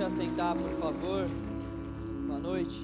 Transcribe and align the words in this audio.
se 0.00 0.04
assentar, 0.04 0.56
por 0.56 0.70
favor. 0.76 1.28
Boa 2.26 2.38
noite. 2.38 2.80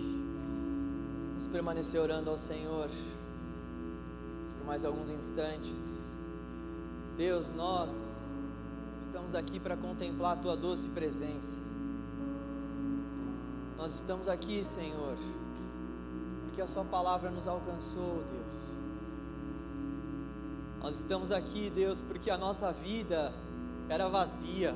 Vamos 1.30 1.46
permanecer 1.46 1.98
orando 1.98 2.28
ao 2.28 2.36
Senhor 2.36 2.90
por 4.58 4.66
mais 4.66 4.84
alguns 4.84 5.08
instantes. 5.08 6.12
Deus, 7.16 7.52
nós 7.52 7.96
estamos 9.00 9.34
aqui 9.34 9.58
para 9.58 9.78
contemplar 9.78 10.34
a 10.34 10.36
tua 10.36 10.54
doce 10.58 10.88
presença. 10.88 11.56
Nós 13.78 13.94
estamos 13.94 14.28
aqui, 14.28 14.62
Senhor, 14.62 15.16
porque 16.44 16.60
a 16.60 16.66
Sua 16.66 16.84
palavra 16.84 17.30
nos 17.30 17.48
alcançou, 17.48 18.22
Deus. 18.30 18.78
Nós 20.82 20.98
estamos 20.98 21.30
aqui, 21.30 21.72
Deus, 21.74 21.98
porque 21.98 22.30
a 22.30 22.36
nossa 22.36 22.70
vida 22.72 23.32
era 23.88 24.06
vazia, 24.06 24.74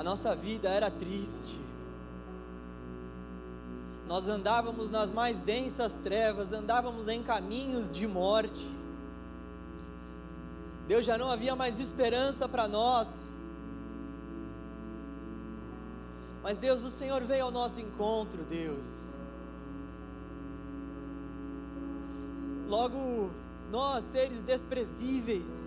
a 0.00 0.02
nossa 0.02 0.34
vida 0.34 0.66
era 0.70 0.90
triste. 0.90 1.60
Nós 4.08 4.26
andávamos 4.26 4.90
nas 4.90 5.12
mais 5.12 5.38
densas 5.38 5.92
trevas, 5.92 6.54
andávamos 6.54 7.06
em 7.06 7.22
caminhos 7.22 7.92
de 7.92 8.06
morte. 8.06 8.66
Deus 10.88 11.04
já 11.04 11.18
não 11.18 11.30
havia 11.30 11.54
mais 11.54 11.78
esperança 11.78 12.48
para 12.48 12.66
nós. 12.66 13.10
Mas 16.42 16.56
Deus, 16.56 16.82
o 16.82 16.88
Senhor 16.88 17.22
veio 17.22 17.44
ao 17.44 17.50
nosso 17.50 17.78
encontro, 17.78 18.42
Deus. 18.44 18.86
Logo, 22.70 23.30
nós, 23.70 24.06
seres 24.06 24.42
desprezíveis, 24.42 25.59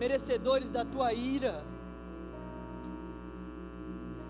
merecedores 0.00 0.70
da 0.70 0.84
tua 0.84 1.12
ira, 1.12 1.62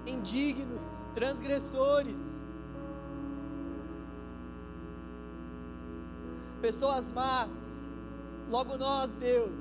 indignos, 0.04 0.82
transgressores, 1.14 2.18
pessoas 6.60 7.06
más, 7.12 7.52
logo 8.50 8.76
nós, 8.76 9.12
Deus, 9.12 9.56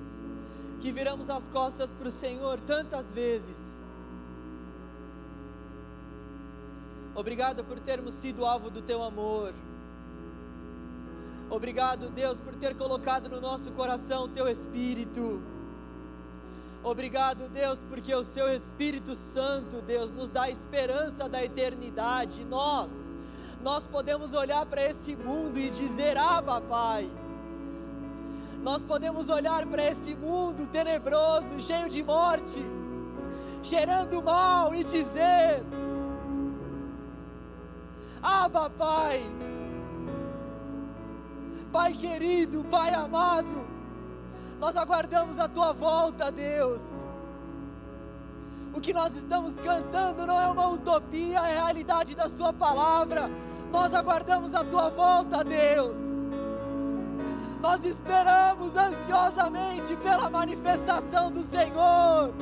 que 0.81 0.91
viramos 0.91 1.29
as 1.29 1.47
costas 1.47 1.91
para 1.91 2.07
o 2.07 2.11
Senhor 2.11 2.59
tantas 2.61 3.11
vezes, 3.11 3.69
Obrigado 7.19 7.65
por 7.65 7.77
termos 7.81 8.13
sido 8.13 8.45
alvo 8.45 8.69
do 8.69 8.81
teu 8.81 9.03
amor. 9.03 9.53
Obrigado, 11.49 12.09
Deus, 12.11 12.39
por 12.39 12.55
ter 12.55 12.77
colocado 12.77 13.27
no 13.27 13.41
nosso 13.41 13.71
coração 13.71 14.23
o 14.23 14.27
teu 14.29 14.47
espírito. 14.47 15.41
Obrigado, 16.83 17.49
Deus, 17.49 17.79
porque 17.89 18.13
o 18.15 18.23
seu 18.23 18.47
Espírito 18.49 19.13
Santo, 19.15 19.81
Deus, 19.81 20.11
nos 20.11 20.29
dá 20.29 20.43
a 20.43 20.49
esperança 20.49 21.27
da 21.27 21.43
eternidade. 21.43 22.45
Nós, 22.45 22.91
nós 23.61 23.85
podemos 23.85 24.33
olhar 24.33 24.65
para 24.65 24.83
esse 24.85 25.15
mundo 25.15 25.59
e 25.59 25.69
dizer: 25.69 26.17
Ah, 26.17 26.41
papai. 26.41 27.09
Nós 28.63 28.83
podemos 28.83 29.29
olhar 29.29 29.65
para 29.65 29.83
esse 29.83 30.13
mundo 30.15 30.67
tenebroso, 30.67 31.59
cheio 31.61 31.89
de 31.89 32.03
morte, 32.03 32.57
cheirando 33.63 34.21
mal 34.21 34.73
e 34.75 34.83
dizer: 34.83 35.63
Abba, 38.21 38.69
Pai. 38.69 39.23
Pai 41.71 41.93
querido, 41.93 42.65
Pai 42.69 42.93
amado, 42.93 43.65
nós 44.59 44.75
aguardamos 44.75 45.39
a 45.39 45.47
tua 45.47 45.71
volta, 45.71 46.29
Deus. 46.31 46.81
O 48.73 48.81
que 48.81 48.93
nós 48.93 49.15
estamos 49.15 49.53
cantando 49.53 50.27
não 50.27 50.39
é 50.39 50.47
uma 50.47 50.67
utopia, 50.67 51.39
é 51.39 51.57
a 51.57 51.63
realidade 51.63 52.15
da 52.15 52.27
Sua 52.27 52.51
palavra. 52.51 53.29
Nós 53.71 53.93
aguardamos 53.93 54.53
a 54.53 54.63
tua 54.63 54.89
volta, 54.89 55.43
Deus. 55.43 55.95
Nós 57.61 57.83
esperamos 57.83 58.75
ansiosamente 58.75 59.95
pela 59.97 60.29
manifestação 60.29 61.31
do 61.31 61.43
Senhor. 61.43 62.33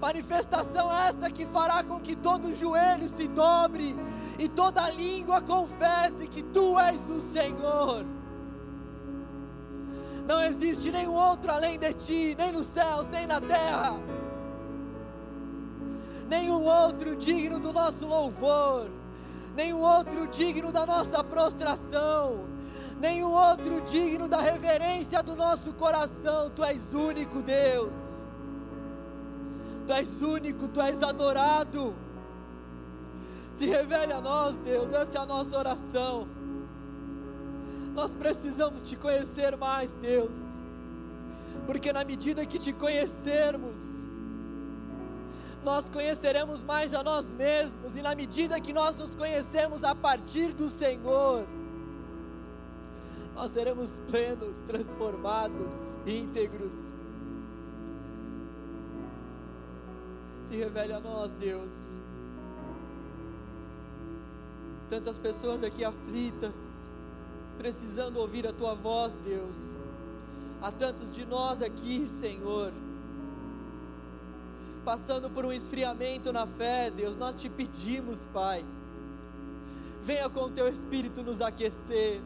Manifestação 0.00 0.92
essa 0.92 1.30
que 1.30 1.46
fará 1.46 1.84
com 1.84 2.00
que 2.00 2.16
todo 2.16 2.56
joelho 2.56 3.08
se 3.08 3.28
dobre 3.28 3.94
e 4.42 4.48
toda 4.48 4.90
língua 4.90 5.40
confesse 5.40 6.26
que 6.26 6.42
tu 6.42 6.76
és 6.76 7.00
o 7.08 7.20
Senhor. 7.20 8.04
Não 10.26 10.40
existe 10.40 10.90
nenhum 10.90 11.14
outro 11.14 11.52
além 11.52 11.78
de 11.78 11.92
ti, 11.92 12.34
nem 12.36 12.50
nos 12.50 12.66
céus, 12.66 13.06
nem 13.06 13.24
na 13.24 13.40
terra. 13.40 14.00
Nenhum 16.28 16.64
outro 16.64 17.14
digno 17.14 17.60
do 17.60 17.72
nosso 17.72 18.04
louvor, 18.04 18.90
nenhum 19.54 19.80
outro 19.80 20.26
digno 20.26 20.72
da 20.72 20.84
nossa 20.84 21.22
prostração, 21.22 22.44
nenhum 22.98 23.30
outro 23.30 23.80
digno 23.82 24.26
da 24.26 24.40
reverência 24.40 25.22
do 25.22 25.36
nosso 25.36 25.72
coração. 25.74 26.50
Tu 26.50 26.64
és 26.64 26.92
único, 26.92 27.40
Deus. 27.42 27.94
Tu 29.86 29.92
és 29.92 30.20
único, 30.20 30.66
Tu 30.66 30.80
és 30.80 31.00
adorado. 31.00 32.01
Se 33.62 33.68
revele 33.68 34.12
a 34.12 34.20
nós, 34.20 34.56
Deus, 34.56 34.92
essa 34.92 35.18
é 35.18 35.20
a 35.20 35.24
nossa 35.24 35.56
oração. 35.56 36.26
Nós 37.94 38.12
precisamos 38.12 38.82
te 38.82 38.96
conhecer 38.96 39.56
mais, 39.56 39.92
Deus, 39.92 40.36
porque 41.64 41.92
na 41.92 42.04
medida 42.04 42.44
que 42.44 42.58
te 42.58 42.72
conhecermos, 42.72 43.78
nós 45.62 45.88
conheceremos 45.88 46.64
mais 46.64 46.92
a 46.92 47.04
nós 47.04 47.32
mesmos, 47.32 47.94
e 47.94 48.02
na 48.02 48.16
medida 48.16 48.60
que 48.60 48.72
nós 48.72 48.96
nos 48.96 49.14
conhecemos 49.14 49.84
a 49.84 49.94
partir 49.94 50.52
do 50.52 50.68
Senhor, 50.68 51.46
nós 53.32 53.52
seremos 53.52 54.00
plenos, 54.10 54.56
transformados, 54.66 55.96
íntegros 56.04 56.74
se 60.42 60.56
revele 60.56 60.94
a 60.94 61.00
nós, 61.00 61.32
Deus. 61.34 61.91
Tantas 64.92 65.16
pessoas 65.16 65.62
aqui 65.62 65.82
aflitas, 65.82 66.54
precisando 67.56 68.18
ouvir 68.18 68.46
a 68.46 68.52
tua 68.52 68.74
voz, 68.74 69.14
Deus. 69.24 69.56
Há 70.60 70.70
tantos 70.70 71.10
de 71.10 71.24
nós 71.24 71.62
aqui, 71.62 72.06
Senhor, 72.06 72.70
passando 74.84 75.30
por 75.30 75.46
um 75.46 75.52
esfriamento 75.52 76.30
na 76.30 76.46
fé, 76.46 76.90
Deus, 76.90 77.16
nós 77.16 77.34
te 77.34 77.48
pedimos, 77.48 78.26
Pai. 78.34 78.66
Venha 80.02 80.28
com 80.28 80.40
o 80.40 80.50
teu 80.50 80.68
espírito 80.68 81.22
nos 81.22 81.40
aquecer. 81.40 82.20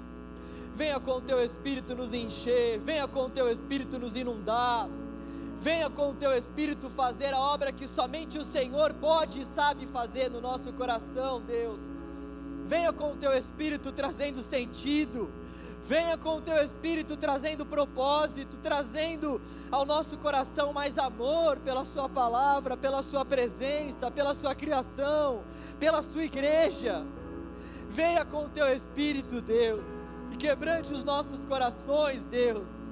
Venha 0.75 0.99
com 0.99 1.19
o 1.19 1.21
teu 1.21 1.41
espírito 1.41 1.94
nos 1.94 2.12
encher, 2.12 2.81
venha 2.81 3.06
com 3.06 3.26
o 3.26 3.31
teu 3.31 3.49
espírito 3.49 3.97
nos 3.97 4.16
inundar. 4.16 4.88
Venha 5.60 5.88
com 5.88 6.10
o 6.10 6.15
teu 6.15 6.37
espírito 6.37 6.91
fazer 6.91 7.32
a 7.32 7.38
obra 7.38 7.71
que 7.71 7.87
somente 7.87 8.37
o 8.37 8.43
Senhor 8.43 8.93
pode 8.94 9.43
e 9.43 9.44
sabe 9.44 9.87
fazer 9.87 10.28
no 10.28 10.41
nosso 10.41 10.72
coração, 10.72 11.41
Deus. 11.41 11.95
Venha 12.66 12.93
com 12.93 13.12
o 13.12 13.16
teu 13.16 13.32
espírito 13.32 13.93
trazendo 13.93 14.41
sentido. 14.41 15.31
Venha 15.84 16.19
com 16.19 16.38
o 16.38 16.41
teu 16.41 16.56
espírito 16.56 17.16
trazendo 17.16 17.65
propósito, 17.65 18.56
trazendo 18.60 19.41
ao 19.71 19.87
nosso 19.87 20.19
coração 20.19 20.72
mais 20.72 20.99
amor 20.99 21.59
pela 21.60 21.84
Sua 21.84 22.09
palavra, 22.09 22.76
pela 22.76 23.03
Sua 23.05 23.25
presença, 23.25 24.10
pela 24.10 24.34
Sua 24.34 24.53
criação, 24.55 25.44
pela 25.78 26.03
Sua 26.03 26.25
igreja. 26.25 27.06
Venha 27.88 28.25
com 28.25 28.47
o 28.47 28.49
teu 28.49 28.66
espírito, 28.66 29.41
Deus, 29.41 29.88
e 30.32 30.37
quebrante 30.37 30.93
os 30.93 31.05
nossos 31.05 31.44
corações, 31.44 32.25
Deus 32.25 32.87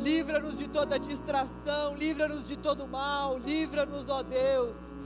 livra-nos 0.00 0.56
de 0.56 0.66
toda 0.66 0.98
distração, 0.98 1.94
livra-nos 1.94 2.46
de 2.46 2.56
todo 2.56 2.88
mal, 2.88 3.38
livra-nos, 3.38 4.08
ó 4.08 4.22
Deus, 4.22 4.96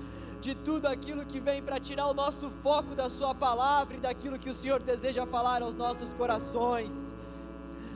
de 0.45 0.55
tudo 0.55 0.87
aquilo 0.87 1.25
que 1.25 1.41
vem 1.41 1.63
para 1.63 1.81
tirar 1.81 2.07
o 2.07 2.15
nosso 2.15 2.51
foco 2.63 2.95
da 2.95 3.09
Sua 3.09 3.35
palavra 3.35 3.97
e 3.97 4.01
daquilo 4.01 4.39
que 4.39 4.51
o 4.51 4.53
Senhor 4.53 4.83
deseja 4.83 5.25
falar 5.25 5.63
aos 5.63 5.75
nossos 5.75 6.13
corações. 6.13 6.93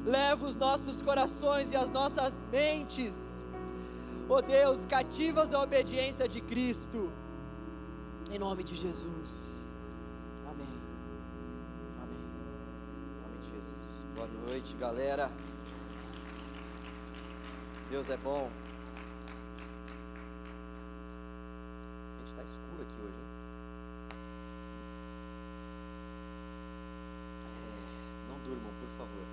Leva 0.06 0.46
os 0.46 0.56
nossos 0.56 1.02
corações 1.02 1.70
e 1.72 1.76
as 1.76 1.90
nossas 1.90 2.32
mentes, 2.50 3.18
ó 4.28 4.40
Deus, 4.40 4.84
cativas 4.86 5.52
à 5.52 5.60
obediência 5.60 6.26
de 6.26 6.40
Cristo, 6.40 7.10
em 8.30 8.38
nome 8.38 8.64
de 8.64 8.74
Jesus. 8.74 9.30
Amém. 10.50 10.66
Amém. 12.02 12.24
Em 13.12 13.22
nome 13.24 13.38
de 13.42 13.48
Jesus. 13.56 14.06
Boa 14.14 14.28
noite, 14.46 14.74
galera. 14.80 15.30
Deus 17.90 18.08
é 18.08 18.16
bom. 18.18 18.50
Gente, 22.18 22.30
está 22.30 22.42
escuro 22.42 22.82
aqui 22.82 23.00
hoje. 23.02 23.22
É, 27.64 28.30
não 28.30 28.38
durmam, 28.44 28.72
por 28.80 28.90
favor. 28.98 29.26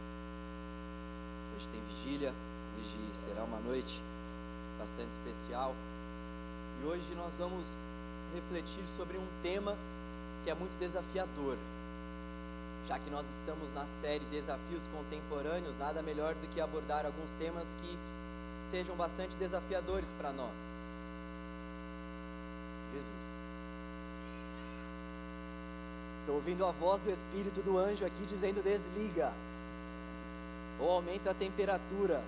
Hoje 1.56 1.68
tem 1.70 1.82
vigília, 1.82 2.34
hoje 2.78 2.98
será 3.14 3.44
uma 3.44 3.60
noite 3.60 4.02
bastante 4.80 5.15
especial. 5.26 5.74
E 6.82 6.86
hoje 6.86 7.16
nós 7.16 7.34
vamos 7.40 7.66
refletir 8.34 8.86
sobre 8.96 9.18
um 9.18 9.28
tema 9.42 9.76
que 10.44 10.50
é 10.50 10.54
muito 10.54 10.78
desafiador. 10.78 11.58
Já 12.88 13.00
que 13.00 13.10
nós 13.10 13.26
estamos 13.40 13.72
na 13.74 13.88
série 13.88 14.24
Desafios 14.26 14.88
Contemporâneos, 14.88 15.78
nada 15.78 16.04
melhor 16.04 16.36
do 16.36 16.48
que 16.50 16.62
abordar 16.62 17.06
alguns 17.06 17.32
temas 17.32 17.76
que 17.82 17.98
sejam 18.70 18.96
bastante 18.96 19.36
desafiadores 19.38 20.14
para 20.14 20.32
nós. 20.32 20.58
Jesus. 22.94 23.26
Estou 26.22 26.36
ouvindo 26.36 26.66
a 26.66 26.72
voz 26.72 27.02
do 27.02 27.10
Espírito 27.10 27.62
do 27.62 27.78
anjo 27.78 28.06
aqui 28.06 28.26
dizendo: 28.26 28.62
desliga, 28.62 29.34
ou 30.80 30.92
aumenta 30.92 31.32
a 31.32 31.34
temperatura. 31.34 32.22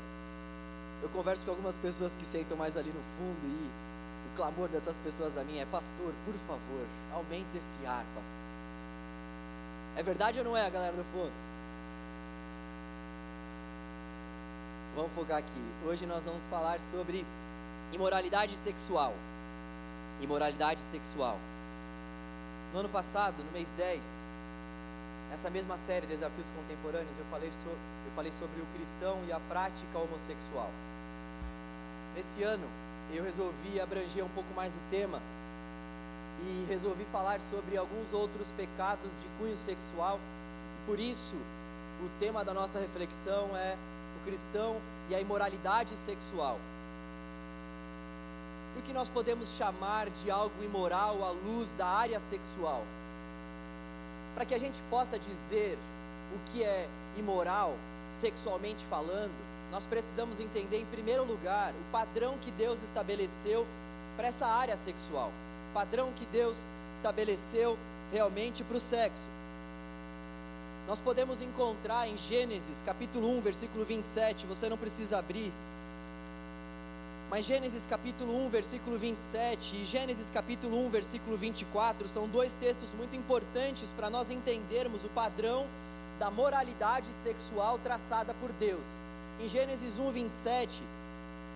Eu 1.02 1.10
converso 1.10 1.46
com 1.46 1.52
algumas 1.52 1.78
pessoas 1.78 2.16
que 2.16 2.26
sentam 2.26 2.58
mais 2.58 2.76
ali 2.76 2.90
no 2.90 3.02
fundo 3.18 3.46
e 3.46 4.34
o 4.34 4.36
clamor 4.36 4.68
dessas 4.70 4.98
pessoas 4.98 5.38
a 5.38 5.44
mim 5.44 5.60
é: 5.60 5.66
Pastor, 5.66 6.14
por 6.26 6.34
favor, 6.48 6.88
aumente 7.14 7.56
esse 7.56 7.86
ar, 7.86 8.04
pastor. 8.16 8.48
É 9.96 10.04
verdade 10.04 10.40
ou 10.40 10.46
não 10.46 10.58
é, 10.58 10.70
galera 10.70 10.96
do 10.96 11.04
fundo? 11.06 11.32
Vamos 14.96 15.12
focar 15.14 15.38
aqui. 15.38 15.54
Hoje 15.86 16.06
nós 16.08 16.26
vamos 16.26 16.44
falar 16.48 16.80
sobre 16.82 17.26
imoralidade 17.92 18.56
sexual. 18.58 19.14
Imoralidade 20.20 20.82
sexual. 20.82 21.38
No 22.74 22.80
ano 22.80 22.90
passado, 22.90 23.44
no 23.44 23.52
mês 23.52 23.70
10, 23.78 24.04
essa 25.32 25.50
mesma 25.50 25.78
série 25.78 26.08
Desafios 26.08 26.50
Contemporâneos, 26.50 27.18
eu 27.18 27.26
falei, 27.26 27.52
so, 27.52 27.70
eu 27.70 28.12
falei 28.16 28.32
sobre 28.32 28.60
o 28.60 28.66
cristão 28.76 29.18
e 29.28 29.32
a 29.32 29.40
prática 29.40 29.98
homossexual. 29.98 30.70
Nesse 32.18 32.42
ano, 32.42 32.68
eu 33.14 33.24
resolvi 33.24 33.80
abranger 33.80 34.26
um 34.26 34.30
pouco 34.30 34.52
mais 34.56 34.74
o 34.74 34.80
tema 34.90 35.22
e 36.44 36.66
resolvi 36.68 37.06
falar 37.12 37.40
sobre 37.40 37.78
alguns 37.78 38.12
outros 38.12 38.52
pecados 38.54 39.12
de 39.22 39.28
cunho 39.38 39.56
sexual. 39.56 40.18
E 40.18 40.88
por 40.88 41.00
isso, 41.00 41.36
o 42.04 42.10
tema 42.20 42.44
da 42.44 42.56
nossa 42.56 42.80
reflexão 42.80 43.56
é 43.56 43.78
o 44.20 44.26
cristão 44.26 44.78
e 45.12 45.14
a 45.14 45.22
imoralidade 45.22 45.96
sexual 45.96 46.58
do 48.76 48.82
que 48.82 48.94
nós 48.94 49.08
podemos 49.08 49.50
chamar 49.50 50.10
de 50.10 50.32
algo 50.32 50.64
imoral 50.64 51.24
à 51.24 51.30
luz 51.30 51.72
da 51.78 51.86
área 51.86 52.20
sexual. 52.20 52.82
Para 54.34 54.44
que 54.44 54.56
a 54.56 54.60
gente 54.60 54.82
possa 54.90 55.20
dizer 55.20 55.78
o 56.36 56.52
que 56.52 56.64
é 56.64 56.90
imoral, 57.16 57.78
sexualmente 58.12 58.84
falando, 58.86 59.47
nós 59.72 59.86
precisamos 59.86 60.40
entender, 60.40 60.78
em 60.80 60.86
primeiro 60.86 61.24
lugar, 61.24 61.74
o 61.74 61.92
padrão 61.92 62.38
que 62.40 62.52
Deus 62.52 62.82
estabeleceu 62.82 63.66
para 64.16 64.28
essa 64.28 64.46
área 64.46 64.78
sexual, 64.78 65.32
padrão 65.74 66.12
que 66.14 66.26
Deus 66.28 66.58
estabeleceu 66.94 67.78
realmente 68.12 68.64
para 68.64 68.78
o 68.78 68.80
sexo. 68.80 69.28
Nós 70.88 71.00
podemos 71.00 71.42
encontrar 71.42 72.08
em 72.08 72.18
Gênesis 72.18 72.82
capítulo 72.82 73.30
1, 73.38 73.42
versículo 73.42 73.84
27, 73.84 74.46
você 74.46 74.70
não 74.70 74.78
precisa 74.78 75.20
abrir, 75.20 75.52
mas 77.30 77.46
Gênesis 77.46 77.86
capítulo 77.86 78.34
1, 78.46 78.50
versículo 78.50 78.98
27 78.98 79.76
e 79.76 79.86
Gênesis 79.86 80.32
capítulo 80.32 80.78
1, 80.86 80.90
versículo 80.90 81.36
24 81.36 82.08
são 82.08 82.26
dois 82.26 82.54
textos 82.54 82.90
muito 82.98 83.18
importantes 83.18 83.90
para 83.98 84.10
nós 84.10 84.30
entendermos 84.30 85.04
o 85.04 85.10
padrão 85.10 85.68
da 86.18 86.32
moralidade 86.32 87.12
sexual 87.22 87.78
traçada 87.80 88.34
por 88.36 88.54
Deus. 88.54 88.88
Em 89.40 89.48
Gênesis 89.48 89.98
1, 90.00 90.12
27, 90.12 90.82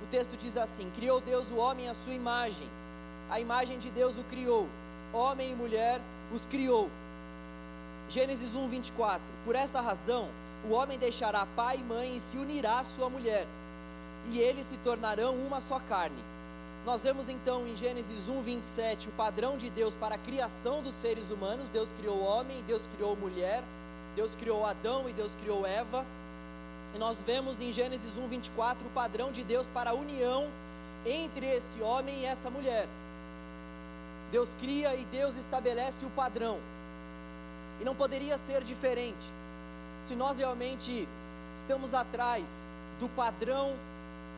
o 0.04 0.07
texto 0.07 0.38
diz 0.38 0.56
assim: 0.57 0.89
Criou 0.92 1.19
Deus 1.22 1.48
o 1.50 1.56
homem 1.56 1.89
à 1.89 1.94
sua 1.94 2.13
imagem, 2.13 2.69
a 3.30 3.39
imagem 3.39 3.80
de 3.80 3.89
Deus 3.89 4.18
o 4.18 4.24
criou, 4.24 4.68
homem 5.13 5.51
e 5.51 5.56
mulher 5.56 6.00
os 6.33 6.45
criou. 6.45 6.89
Gênesis 8.10 8.54
1, 8.54 8.69
24: 8.69 9.22
Por 9.45 9.56
essa 9.56 9.81
razão, 9.81 10.30
o 10.69 10.74
homem 10.74 11.00
deixará 11.00 11.45
pai 11.56 11.78
e 11.78 11.83
mãe 11.83 12.16
e 12.16 12.19
se 12.19 12.38
unirá 12.38 12.80
à 12.80 12.83
sua 12.83 13.10
mulher 13.10 13.48
e 14.30 14.39
eles 14.39 14.66
se 14.66 14.77
tornarão 14.77 15.36
uma 15.36 15.60
só 15.60 15.80
carne. 15.80 16.24
Nós 16.86 17.04
vemos 17.04 17.30
então 17.30 17.68
em 17.68 17.75
Gênesis 17.75 18.27
1, 18.27 18.42
27 18.42 19.07
o 19.07 19.12
padrão 19.12 19.57
de 19.57 19.69
Deus 19.69 19.95
para 19.95 20.16
a 20.16 20.18
criação 20.18 20.81
dos 20.81 20.95
seres 20.95 21.30
humanos. 21.30 21.69
Deus 21.69 21.92
criou 21.92 22.18
o 22.18 22.24
homem, 22.24 22.63
Deus 22.66 22.88
criou 22.95 23.13
a 23.13 23.16
mulher, 23.16 23.63
Deus 24.16 24.34
criou 24.36 24.66
Adão 24.66 25.07
e 25.07 25.13
Deus 25.13 25.36
criou 25.36 25.66
Eva. 25.66 26.06
E 26.94 26.98
nós 26.98 27.22
vemos 27.22 27.60
em 27.60 27.72
Gênesis 27.72 28.18
1, 28.18 28.28
24 28.28 28.86
o 28.86 28.90
padrão 28.92 29.32
de 29.32 29.44
Deus 29.44 29.68
para 29.68 29.92
a 29.92 29.94
união 29.94 30.50
entre 31.06 31.46
esse 31.46 31.82
homem 31.82 32.20
e 32.20 32.26
essa 32.26 32.50
mulher. 32.50 32.88
Deus 34.32 34.54
cria 34.60 34.96
e 34.96 35.06
Deus 35.06 35.36
estabelece 35.36 36.06
o 36.06 36.10
padrão. 36.12 36.60
E 37.80 37.86
não 37.86 37.96
poderia 37.96 38.38
ser 38.38 38.64
diferente. 38.64 39.26
Se 40.02 40.16
nós 40.16 40.38
realmente 40.38 41.08
estamos 41.56 41.94
atrás 41.94 42.70
do 43.00 43.10
padrão 43.10 43.76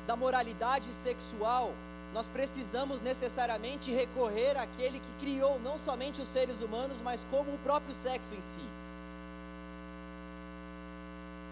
da 0.08 0.16
moralidade 0.16 0.90
sexual, 0.92 1.74
nós 2.14 2.28
precisamos 2.28 3.02
necessariamente 3.02 3.92
recorrer 3.92 4.58
àquele 4.58 5.00
que 5.00 5.14
criou 5.20 5.60
não 5.60 5.78
somente 5.78 6.22
os 6.22 6.28
seres 6.28 6.62
humanos, 6.62 7.02
mas 7.02 7.26
como 7.32 7.54
o 7.54 7.58
próprio 7.60 7.94
sexo 7.96 8.34
em 8.36 8.42
si. 8.42 8.83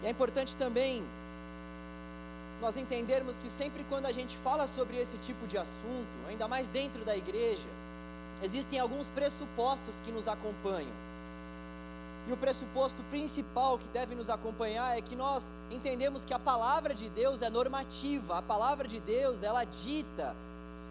E 0.02 0.06
é 0.06 0.10
importante 0.10 0.56
também 0.56 1.04
nós 2.60 2.76
entendermos 2.76 3.36
que 3.36 3.48
sempre 3.48 3.84
quando 3.88 4.06
a 4.06 4.12
gente 4.12 4.36
fala 4.38 4.66
sobre 4.66 4.96
esse 4.96 5.16
tipo 5.18 5.46
de 5.46 5.58
assunto, 5.58 6.16
ainda 6.28 6.46
mais 6.46 6.68
dentro 6.68 7.04
da 7.04 7.16
igreja, 7.16 7.66
existem 8.42 8.78
alguns 8.78 9.08
pressupostos 9.08 9.94
que 10.04 10.12
nos 10.12 10.28
acompanham. 10.28 10.92
E 12.28 12.32
o 12.32 12.36
pressuposto 12.36 13.02
principal 13.10 13.78
que 13.78 13.88
deve 13.88 14.14
nos 14.14 14.30
acompanhar 14.30 14.96
é 14.96 15.00
que 15.00 15.16
nós 15.16 15.52
entendemos 15.72 16.24
que 16.24 16.32
a 16.32 16.38
palavra 16.38 16.94
de 16.94 17.08
Deus 17.10 17.42
é 17.42 17.50
normativa, 17.50 18.38
a 18.38 18.42
palavra 18.42 18.86
de 18.86 19.00
Deus, 19.00 19.42
ela 19.42 19.64
dita 19.64 20.36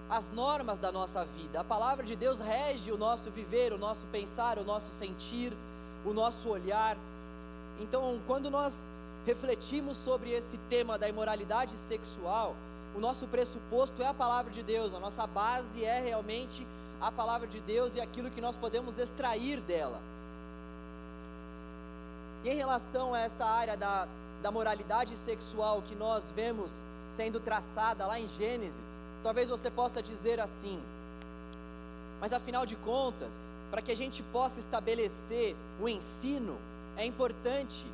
as 0.10 0.30
normas 0.32 0.78
da 0.78 0.92
nossa 0.92 1.24
vida. 1.24 1.62
A 1.62 1.64
palavra 1.64 2.06
de 2.06 2.18
Deus 2.18 2.40
rege 2.40 2.92
o 2.92 2.98
nosso 2.98 3.32
viver, 3.32 3.72
o 3.72 3.78
nosso 3.78 4.06
pensar, 4.08 4.58
o 4.58 4.66
nosso 4.66 4.92
sentir, 5.00 5.54
o 6.04 6.12
nosso 6.12 6.50
olhar. 6.50 6.98
Então, 7.80 8.20
quando 8.28 8.52
nós 8.52 8.90
refletimos 9.26 9.98
sobre 9.98 10.32
esse 10.32 10.58
tema 10.70 10.98
da 10.98 11.08
imoralidade 11.08 11.74
sexual, 11.74 12.56
o 12.96 13.00
nosso 13.00 13.28
pressuposto 13.28 14.02
é 14.02 14.08
a 14.08 14.14
palavra 14.14 14.52
de 14.52 14.64
Deus, 14.64 14.94
a 14.94 15.00
nossa 15.00 15.26
base 15.26 15.84
é 15.84 16.00
realmente 16.02 16.68
a 17.00 17.12
palavra 17.12 17.48
de 17.48 17.60
Deus 17.62 17.96
e 17.96 18.02
aquilo 18.02 18.30
que 18.30 18.42
nós 18.42 18.58
podemos 18.58 18.98
extrair 18.98 19.62
dela. 19.62 20.02
E 22.44 22.50
em 22.50 22.56
relação 22.56 23.14
a 23.14 23.20
essa 23.20 23.46
área 23.46 23.78
da, 23.78 24.08
da 24.42 24.52
moralidade 24.52 25.16
sexual 25.16 25.82
que 25.82 25.96
nós 25.96 26.24
vemos 26.36 26.72
sendo 27.08 27.40
traçada 27.40 28.06
lá 28.06 28.20
em 28.20 28.28
Gênesis, 28.28 29.00
talvez 29.24 29.48
você 29.48 29.70
possa 29.70 30.02
dizer 30.02 30.40
assim, 30.40 30.82
mas 32.20 32.34
afinal 32.34 32.66
de 32.66 32.76
contas, 32.76 33.52
para 33.70 33.82
que 33.82 33.92
a 33.92 33.96
gente 33.96 34.22
possa 34.34 34.60
estabelecer 34.60 35.56
o 35.80 35.88
ensino, 35.88 36.58
é 36.98 37.06
importante 37.06 37.86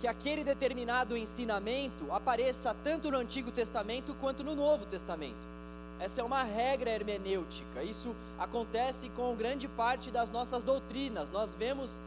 que 0.00 0.06
aquele 0.06 0.44
determinado 0.44 1.16
ensinamento 1.16 2.10
apareça 2.12 2.74
tanto 2.84 3.10
no 3.10 3.18
Antigo 3.18 3.50
Testamento 3.50 4.14
quanto 4.14 4.44
no 4.44 4.54
Novo 4.54 4.84
Testamento. 4.86 5.58
Essa 5.98 6.20
é 6.20 6.24
uma 6.24 6.44
regra 6.44 6.90
hermenêutica. 6.90 7.82
Isso 7.82 8.14
acontece 8.38 9.08
com 9.10 9.34
grande 9.34 9.66
parte 9.66 10.10
das 10.10 10.30
nossas 10.30 10.62
doutrinas. 10.62 11.30
Nós 11.30 11.52
vemos 11.58 12.00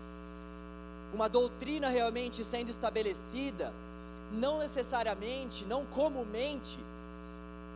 uma 1.14 1.28
doutrina 1.28 1.90
realmente 1.90 2.44
sendo 2.44 2.70
estabelecida, 2.70 3.74
não 4.32 4.60
necessariamente, 4.60 5.66
não 5.66 5.86
comumente, 5.86 6.80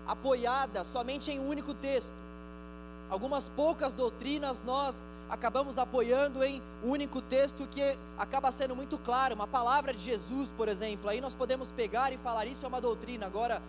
apoiada 0.08 0.86
somente 0.86 1.30
em 1.32 1.40
um 1.40 1.50
único 1.50 1.74
texto. 1.74 2.25
Algumas 3.10 3.48
poucas 3.50 3.94
doutrinas 3.94 4.64
nós 4.64 5.06
acabamos 5.30 5.78
apoiando 5.78 6.44
em 6.44 6.62
um 6.84 6.90
único 6.90 7.22
texto 7.22 7.68
que 7.68 7.98
acaba 8.18 8.52
sendo 8.52 8.76
muito 8.76 8.98
claro, 8.98 9.36
uma 9.36 9.48
palavra 9.48 9.94
de 9.94 10.04
Jesus, 10.04 10.50
por 10.56 10.68
exemplo. 10.68 11.10
Aí 11.10 11.20
nós 11.20 11.34
podemos 11.34 11.72
pegar 11.72 12.12
e 12.14 12.18
falar 12.18 12.46
isso 12.46 12.66
é 12.66 12.68
uma 12.68 12.82
doutrina. 12.82 13.26
Agora, 13.26 13.62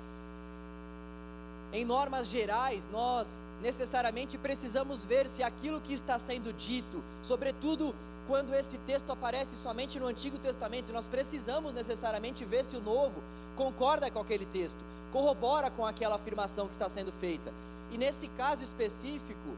em 1.72 1.84
normas 1.84 2.28
gerais, 2.28 2.86
nós 2.92 3.42
necessariamente 3.60 4.38
precisamos 4.38 5.04
ver 5.04 5.28
se 5.28 5.42
aquilo 5.42 5.80
que 5.80 5.92
está 5.92 6.18
sendo 6.18 6.52
dito, 6.52 7.02
sobretudo 7.22 7.94
quando 8.26 8.54
esse 8.54 8.76
texto 8.78 9.10
aparece 9.10 9.56
somente 9.56 10.00
no 10.00 10.06
Antigo 10.06 10.38
Testamento, 10.38 10.92
nós 10.92 11.06
precisamos 11.06 11.72
necessariamente 11.72 12.44
ver 12.44 12.64
se 12.64 12.76
o 12.76 12.80
Novo 12.80 13.22
concorda 13.54 14.10
com 14.10 14.18
aquele 14.18 14.44
texto, 14.46 14.78
corrobora 15.12 15.70
com 15.70 15.86
aquela 15.86 16.16
afirmação 16.16 16.66
que 16.66 16.74
está 16.74 16.88
sendo 16.88 17.12
feita. 17.12 17.52
E 17.90 17.98
nesse 17.98 18.28
caso 18.28 18.62
específico, 18.62 19.56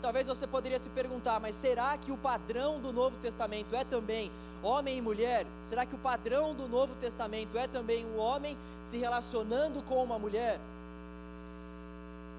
talvez 0.00 0.26
você 0.26 0.46
poderia 0.46 0.78
se 0.78 0.88
perguntar, 0.88 1.40
mas 1.40 1.54
será 1.54 1.96
que 1.98 2.12
o 2.12 2.16
padrão 2.16 2.80
do 2.80 2.92
Novo 2.92 3.16
Testamento 3.18 3.74
é 3.74 3.84
também 3.84 4.30
homem 4.62 4.98
e 4.98 5.02
mulher? 5.02 5.46
Será 5.68 5.84
que 5.84 5.94
o 5.94 5.98
padrão 5.98 6.54
do 6.54 6.68
Novo 6.68 6.94
Testamento 6.94 7.56
é 7.58 7.66
também 7.66 8.04
o 8.06 8.16
homem 8.16 8.56
se 8.84 8.96
relacionando 8.96 9.82
com 9.82 10.02
uma 10.02 10.18
mulher? 10.18 10.58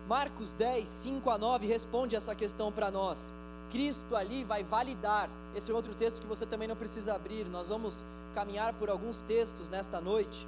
Marcos 0.08 0.54
10, 0.54 0.88
5 0.88 1.30
a 1.30 1.38
9 1.38 1.68
responde 1.68 2.16
essa 2.16 2.34
questão 2.34 2.72
para 2.72 2.90
nós. 2.90 3.34
Cristo 3.70 4.16
ali 4.16 4.44
vai 4.44 4.64
validar. 4.64 5.30
Esse 5.54 5.70
é 5.70 5.74
outro 5.74 5.94
texto 5.94 6.22
que 6.22 6.28
você 6.28 6.46
também 6.46 6.68
não 6.68 6.76
precisa 6.76 7.14
abrir. 7.14 7.46
Nós 7.48 7.68
vamos 7.68 8.06
caminhar 8.34 8.74
por 8.74 8.90
alguns 8.90 9.22
textos 9.24 9.68
nesta 9.68 10.00
noite. 10.00 10.48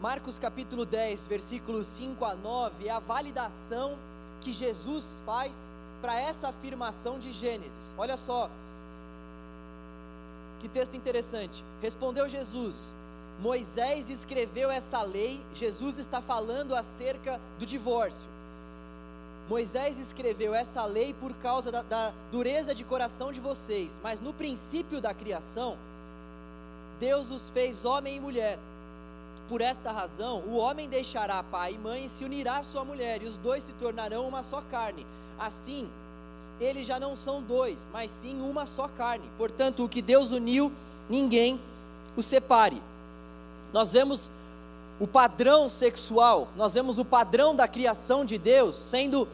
Marcos 0.00 0.38
capítulo 0.38 0.84
10, 0.84 1.26
versículos 1.26 1.86
5 1.86 2.24
a 2.24 2.34
9 2.34 2.86
é 2.86 2.90
a 2.90 2.98
validação 2.98 3.96
que 4.42 4.52
Jesus 4.52 5.18
faz 5.24 5.56
para 6.02 6.20
essa 6.20 6.48
afirmação 6.48 7.18
de 7.18 7.32
Gênesis. 7.32 7.94
Olha 7.96 8.18
só, 8.18 8.50
que 10.60 10.68
texto 10.68 10.96
interessante. 10.96 11.64
Respondeu 11.80 12.28
Jesus: 12.28 12.94
Moisés 13.40 14.10
escreveu 14.10 14.70
essa 14.70 15.02
lei, 15.02 15.40
Jesus 15.54 15.96
está 15.96 16.20
falando 16.20 16.74
acerca 16.74 17.40
do 17.58 17.64
divórcio. 17.64 18.36
Moisés 19.48 19.96
escreveu 19.96 20.54
essa 20.54 20.84
lei 20.84 21.14
por 21.14 21.32
causa 21.34 21.70
da, 21.72 21.80
da, 21.80 22.12
dureza 22.30 22.74
de 22.74 22.84
coração 22.84 23.32
de 23.32 23.40
vocês, 23.40 23.94
mas 24.02 24.20
no 24.20 24.32
princípio 24.32 25.00
da 25.00 25.14
criação, 25.14 25.78
Deus 26.98 27.30
os 27.30 27.48
fez 27.50 27.84
homem 27.84 28.16
e 28.16 28.20
mulher. 28.20 28.58
Por 29.48 29.60
esta 29.60 29.92
razão, 29.92 30.42
o 30.46 30.56
homem 30.56 30.88
deixará 30.88 31.42
pai 31.42 31.74
e 31.74 31.78
mãe 31.78 32.04
e 32.04 32.08
se 32.08 32.24
unirá 32.24 32.58
à 32.58 32.62
sua 32.62 32.84
mulher, 32.84 33.22
e 33.22 33.26
os 33.26 33.36
dois 33.36 33.62
se 33.62 33.72
tornarão 33.74 34.26
uma 34.26 34.42
só 34.42 34.60
carne. 34.60 35.06
Assim, 35.38 35.88
eles 36.60 36.86
já 36.86 36.98
não 36.98 37.14
são 37.14 37.42
dois, 37.42 37.78
mas 37.92 38.10
sim 38.10 38.40
uma 38.40 38.66
só 38.66 38.88
carne. 38.88 39.30
Portanto, 39.38 39.84
o 39.84 39.88
que 39.88 40.02
Deus 40.02 40.30
uniu, 40.32 40.72
ninguém 41.08 41.60
o 42.16 42.22
separe. 42.22 42.82
Nós 43.72 43.92
vemos 43.92 44.30
o 44.98 45.06
padrão 45.06 45.68
sexual, 45.68 46.48
nós 46.56 46.72
vemos 46.72 46.98
o 46.98 47.04
padrão 47.04 47.54
da 47.54 47.68
criação 47.68 48.24
de 48.24 48.38
Deus 48.38 48.74
sendo 48.74 49.28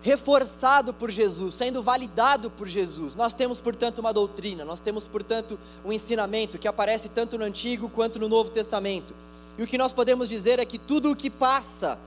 reforçado 0.00 0.94
por 0.94 1.10
Jesus, 1.10 1.54
sendo 1.54 1.82
validado 1.82 2.50
por 2.50 2.68
Jesus. 2.68 3.14
Nós 3.14 3.34
temos, 3.34 3.60
portanto, 3.60 3.98
uma 3.98 4.12
doutrina, 4.12 4.64
nós 4.64 4.80
temos, 4.80 5.06
portanto, 5.06 5.58
um 5.84 5.92
ensinamento 5.92 6.58
que 6.58 6.68
aparece 6.68 7.08
tanto 7.08 7.36
no 7.36 7.44
Antigo 7.44 7.88
quanto 7.88 8.18
no 8.18 8.28
Novo 8.28 8.50
Testamento. 8.50 9.14
E 9.56 9.62
o 9.62 9.66
que 9.66 9.76
nós 9.76 9.92
podemos 9.92 10.28
dizer 10.28 10.60
é 10.60 10.64
que 10.64 10.78
tudo 10.78 11.10
o 11.10 11.16
que 11.16 11.28
passa, 11.28 11.98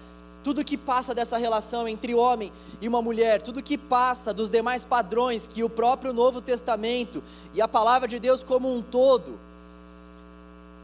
tudo 0.41 0.62
o 0.62 0.65
que 0.65 0.77
passa 0.77 1.13
dessa 1.13 1.38
relação 1.38 1.86
entre 1.88 2.15
homem 2.15 2.51
e 2.79 2.88
uma 2.88 3.01
mulher, 3.01 3.41
tudo 3.41 3.60
o 3.60 3.63
que 3.63 3.77
passa 3.77 4.33
dos 4.33 4.50
demais 4.50 4.86
padrões 4.86 5.45
que 5.45 5.63
o 5.63 5.69
próprio 5.69 6.13
Novo 6.13 6.41
Testamento 6.41 7.21
e 7.53 7.62
a 7.62 7.67
palavra 7.67 8.07
de 8.07 8.19
Deus 8.19 8.41
como 8.41 8.74
um 8.74 8.81
todo 8.81 9.38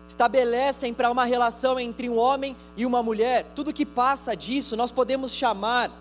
estabelecem 0.09 0.93
para 0.93 1.09
uma 1.09 1.25
relação 1.25 1.79
entre 1.79 2.09
um 2.09 2.17
homem 2.17 2.55
e 2.75 2.85
uma 2.85 3.01
mulher, 3.01 3.45
tudo 3.55 3.73
que 3.73 3.85
passa 3.85 4.35
disso 4.35 4.75
nós 4.75 4.91
podemos 4.91 5.33
chamar 5.33 5.91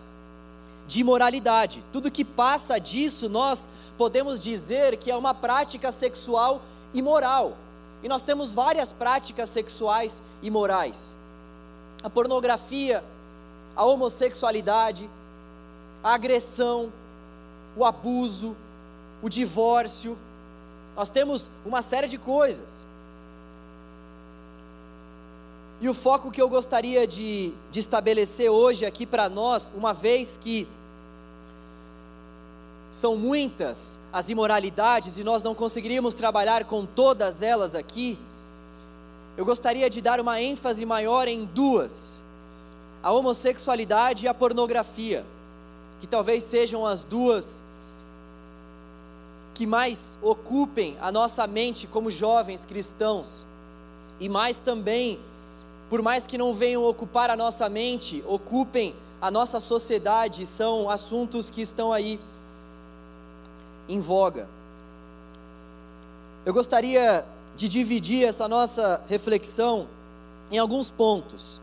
de 0.87 1.01
imoralidade. 1.01 1.85
Tudo 1.93 2.11
que 2.11 2.25
passa 2.25 2.79
disso 2.79 3.29
nós 3.29 3.69
podemos 3.97 4.39
dizer 4.39 4.97
que 4.97 5.11
é 5.11 5.17
uma 5.17 5.35
prática 5.35 5.91
sexual 5.91 6.63
imoral. 6.93 7.57
E 8.03 8.09
nós 8.09 8.23
temos 8.23 8.53
várias 8.53 8.93
práticas 8.93 9.51
sexuais 9.51 10.23
imorais: 10.43 11.17
a 12.03 12.11
pornografia, 12.11 13.03
a 13.75 13.85
homossexualidade, 13.85 15.09
a 16.03 16.15
agressão, 16.15 16.93
o 17.77 17.85
abuso, 17.85 18.57
o 19.23 19.29
divórcio. 19.29 20.17
Nós 20.95 21.09
temos 21.09 21.51
uma 21.65 21.83
série 21.83 22.09
de 22.09 22.17
coisas. 22.17 22.87
E 25.79 25.89
o 25.91 25.95
foco 25.95 26.31
que 26.31 26.41
eu 26.41 26.49
gostaria 26.49 27.07
de, 27.07 27.53
de 27.71 27.81
estabelecer 27.81 28.49
hoje 28.49 28.87
aqui 28.87 29.05
para 29.05 29.29
nós, 29.29 29.71
uma 29.75 29.93
vez 29.93 30.39
que 30.41 30.67
são 32.97 33.15
muitas 33.15 33.99
as 34.11 34.31
imoralidades 34.31 35.19
e 35.19 35.23
nós 35.23 35.43
não 35.43 35.55
conseguiríamos 35.55 36.15
trabalhar 36.15 36.65
com 36.65 36.87
todas 36.87 37.43
elas 37.43 37.75
aqui, 37.75 38.19
eu 39.37 39.45
gostaria 39.45 39.91
de 39.91 40.01
dar 40.01 40.19
uma 40.19 40.41
ênfase 40.41 40.87
maior 40.87 41.29
em 41.29 41.45
duas: 41.45 42.23
a 43.03 43.13
homossexualidade 43.13 44.25
e 44.25 44.29
a 44.29 44.33
pornografia, 44.33 45.27
que 46.01 46.07
talvez 46.07 46.43
sejam 46.43 46.87
as 46.87 47.03
duas 47.03 47.63
que 49.53 49.67
mais 49.67 50.17
ocupem 50.23 50.97
a 50.99 51.13
nossa 51.13 51.47
mente 51.47 51.87
como 51.87 52.11
jovens 52.11 52.65
cristãos, 52.65 53.45
e 54.19 54.27
mais 54.27 54.59
também 54.59 55.21
por 55.91 56.01
mais 56.01 56.27
que 56.27 56.39
não 56.39 56.55
venham 56.55 56.83
ocupar 56.83 57.29
a 57.29 57.37
nossa 57.37 57.69
mente, 57.69 58.25
ocupem 58.27 58.95
a 59.21 59.31
nossa 59.31 59.61
sociedade, 59.61 60.47
são 60.47 60.89
assuntos 60.89 61.51
que 61.51 61.61
estão 61.61 61.93
aí 61.93 62.19
em 63.89 64.01
voga. 64.01 64.49
Eu 66.45 66.53
gostaria 66.53 67.25
de 67.57 67.69
dividir 67.69 68.25
essa 68.25 68.47
nossa 68.47 69.03
reflexão 69.09 69.89
em 70.51 70.59
alguns 70.59 70.89
pontos. 70.89 71.61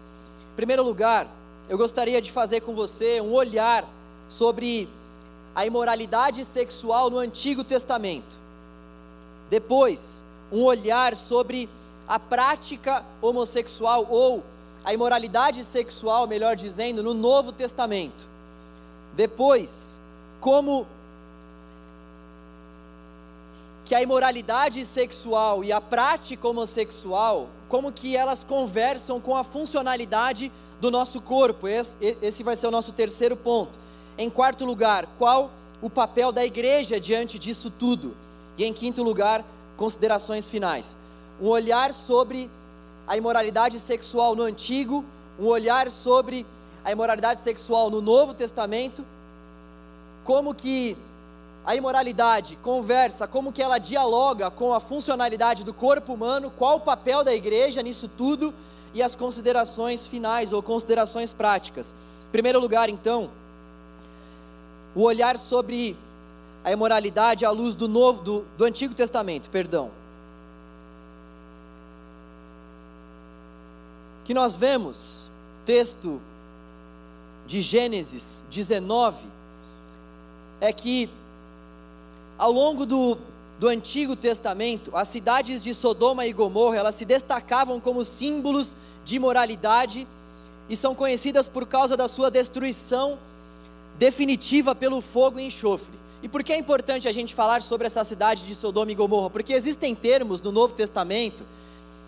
Em 0.51 0.55
primeiro 0.55 0.83
lugar, 0.83 1.27
eu 1.69 1.77
gostaria 1.77 2.21
de 2.21 2.31
fazer 2.31 2.61
com 2.61 2.75
você 2.75 3.21
um 3.21 3.33
olhar 3.33 3.87
sobre 4.27 4.89
a 5.55 5.65
imoralidade 5.65 6.43
sexual 6.43 7.09
no 7.09 7.17
Antigo 7.17 7.63
Testamento. 7.63 8.37
Depois, 9.49 10.23
um 10.51 10.63
olhar 10.63 11.15
sobre 11.15 11.69
a 12.07 12.19
prática 12.19 13.05
homossexual 13.21 14.07
ou 14.09 14.43
a 14.83 14.93
imoralidade 14.93 15.63
sexual, 15.63 16.27
melhor 16.27 16.55
dizendo, 16.55 17.01
no 17.01 17.13
Novo 17.13 17.51
Testamento. 17.51 18.27
Depois, 19.15 19.99
como 20.41 20.85
que 23.93 23.97
a 23.97 24.01
imoralidade 24.01 24.83
sexual 24.85 25.63
e 25.63 25.71
a 25.71 25.79
prática 25.79 26.47
homossexual, 26.47 27.47
como 27.69 27.91
que 27.91 28.17
elas 28.17 28.43
conversam 28.43 29.21
com 29.21 29.35
a 29.35 29.43
funcionalidade 29.43 30.51
do 30.81 30.89
nosso 30.89 31.21
corpo. 31.21 31.67
Esse, 31.67 31.95
esse 32.19 32.41
vai 32.41 32.55
ser 32.55 32.65
o 32.65 32.71
nosso 32.71 32.91
terceiro 32.91 33.37
ponto. 33.37 33.77
Em 34.17 34.31
quarto 34.31 34.65
lugar, 34.65 35.05
qual 35.19 35.51
o 35.79 35.91
papel 35.91 36.31
da 36.31 36.43
igreja 36.43 36.99
diante 36.99 37.37
disso 37.37 37.69
tudo? 37.69 38.17
E 38.57 38.63
em 38.63 38.73
quinto 38.73 39.03
lugar, 39.03 39.45
considerações 39.77 40.49
finais 40.49 40.97
um 41.39 41.49
olhar 41.49 41.93
sobre 41.93 42.49
a 43.05 43.15
imoralidade 43.15 43.77
sexual 43.77 44.35
no 44.35 44.41
Antigo, 44.41 45.05
um 45.39 45.45
olhar 45.45 45.91
sobre 45.91 46.47
a 46.83 46.91
imoralidade 46.91 47.41
sexual 47.41 47.91
no 47.91 48.01
Novo 48.01 48.33
Testamento, 48.33 49.05
como 50.23 50.55
que 50.55 50.97
a 51.65 51.75
imoralidade 51.75 52.57
conversa, 52.57 53.27
como 53.27 53.51
que 53.51 53.61
ela 53.61 53.77
dialoga 53.77 54.51
com 54.51 54.73
a 54.73 54.79
funcionalidade 54.79 55.63
do 55.63 55.73
corpo 55.73 56.13
humano, 56.13 56.51
qual 56.51 56.77
o 56.77 56.81
papel 56.81 57.23
da 57.23 57.33
igreja 57.33 57.81
nisso 57.81 58.07
tudo 58.07 58.53
e 58.93 59.01
as 59.01 59.15
considerações 59.15 60.05
finais 60.05 60.51
ou 60.51 60.61
considerações 60.61 61.33
práticas. 61.33 61.95
Em 62.27 62.31
primeiro 62.31 62.59
lugar, 62.59 62.89
então, 62.89 63.29
o 64.93 65.01
olhar 65.03 65.37
sobre 65.37 65.97
a 66.63 66.71
imoralidade 66.71 67.45
à 67.45 67.49
luz 67.49 67.75
do 67.75 67.87
novo 67.87 68.21
do, 68.21 68.45
do 68.57 68.65
Antigo 68.65 68.93
Testamento, 68.93 69.49
perdão. 69.49 69.91
que 74.23 74.33
nós 74.33 74.55
vemos, 74.55 75.27
texto 75.65 76.21
de 77.45 77.61
Gênesis 77.61 78.43
19, 78.49 79.25
é 80.61 80.71
que 80.71 81.09
ao 82.37 82.51
longo 82.51 82.85
do, 82.85 83.17
do 83.59 83.67
Antigo 83.67 84.15
Testamento, 84.15 84.95
as 84.95 85.07
cidades 85.07 85.63
de 85.63 85.73
Sodoma 85.73 86.25
e 86.25 86.33
Gomorra, 86.33 86.77
elas 86.77 86.95
se 86.95 87.05
destacavam 87.05 87.79
como 87.79 88.03
símbolos 88.03 88.75
de 89.05 89.15
imoralidade 89.15 90.07
e 90.69 90.75
são 90.75 90.95
conhecidas 90.95 91.47
por 91.47 91.67
causa 91.67 91.95
da 91.95 92.07
sua 92.07 92.31
destruição 92.31 93.19
definitiva 93.97 94.73
pelo 94.73 95.01
fogo 95.01 95.39
e 95.39 95.43
enxofre. 95.43 95.93
E 96.21 96.27
por 96.27 96.41
que 96.41 96.53
é 96.53 96.57
importante 96.57 97.07
a 97.07 97.11
gente 97.11 97.35
falar 97.35 97.61
sobre 97.61 97.85
essa 97.85 98.03
cidade 98.03 98.45
de 98.47 98.55
Sodoma 98.55 98.91
e 98.91 98.95
Gomorra? 98.95 99.29
Porque 99.29 99.53
existem 99.53 99.93
termos 99.93 100.39
no 100.39 100.51
Novo 100.51 100.73
Testamento 100.73 101.43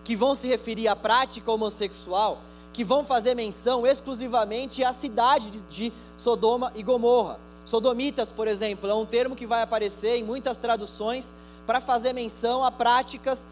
que 0.04 0.16
vão 0.16 0.36
se 0.36 0.48
referir 0.48 0.88
à 0.88 0.96
prática 0.96 1.52
homossexual, 1.52 2.42
que 2.72 2.84
vão 2.84 3.04
fazer 3.04 3.36
menção 3.36 3.86
exclusivamente 3.86 4.84
à 4.84 4.94
cidade 4.94 5.50
de, 5.52 5.62
de 5.64 5.94
Sodoma 6.16 6.72
e 6.76 6.84
Gomorra. 6.84 7.40
Sodomitas, 7.66 8.32
por 8.32 8.48
exemplo, 8.48 8.88
é 8.88 8.94
um 8.94 9.06
termo 9.06 9.36
que 9.36 9.48
vai 9.48 9.64
aparecer 9.64 10.18
em 10.18 10.24
muitas 10.24 10.56
traduções 10.56 11.34
para 11.66 11.82
fazer 11.82 12.14
menção 12.14 12.64
a 12.64 12.72
práticas 12.72 13.48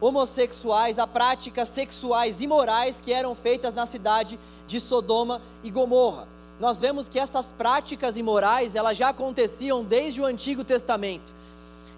homossexuais, 0.00 0.96
a 0.96 1.08
práticas 1.08 1.68
sexuais 1.68 2.40
imorais 2.40 3.00
que 3.00 3.12
eram 3.12 3.34
feitas 3.34 3.74
na 3.74 3.84
cidade 3.84 4.38
de 4.66 4.78
Sodoma 4.78 5.42
e 5.64 5.70
Gomorra. 5.70 6.28
nós 6.60 6.78
vemos 6.78 7.08
que 7.08 7.18
essas 7.20 7.52
práticas 7.52 8.16
imorais, 8.16 8.74
elas 8.74 8.96
já 8.96 9.10
aconteciam 9.10 9.84
desde 9.84 10.20
o 10.20 10.24
Antigo 10.24 10.64
Testamento. 10.64 11.32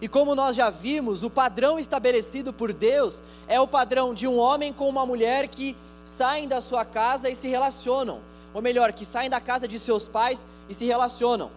E 0.02 0.08
como 0.08 0.34
nós 0.34 0.54
já 0.56 0.70
vimos, 0.70 1.22
o 1.22 1.30
padrão 1.30 1.78
estabelecido 1.78 2.52
por 2.52 2.72
Deus 2.72 3.22
é 3.48 3.60
o 3.60 3.66
padrão 3.66 4.14
de 4.14 4.26
um 4.26 4.38
homem 4.38 4.72
com 4.72 4.88
uma 4.88 5.04
mulher 5.04 5.48
que 5.48 5.76
saem 6.04 6.48
da 6.48 6.60
sua 6.60 6.84
casa 6.84 7.28
e 7.28 7.34
se 7.34 7.48
relacionam, 7.48 8.20
ou 8.52 8.60
melhor, 8.60 8.92
que 8.92 9.04
saem 9.04 9.30
da 9.30 9.40
casa 9.40 9.66
de 9.68 9.78
seus 9.78 10.08
pais 10.08 10.46
e 10.68 10.74
se 10.74 10.84
relacionam. 10.84 11.50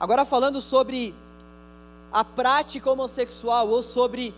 Agora 0.00 0.24
falando 0.24 0.60
sobre 0.60 1.14
a 2.12 2.22
prática 2.22 2.90
homossexual 2.90 3.68
ou 3.68 3.82
sobre 3.82 4.34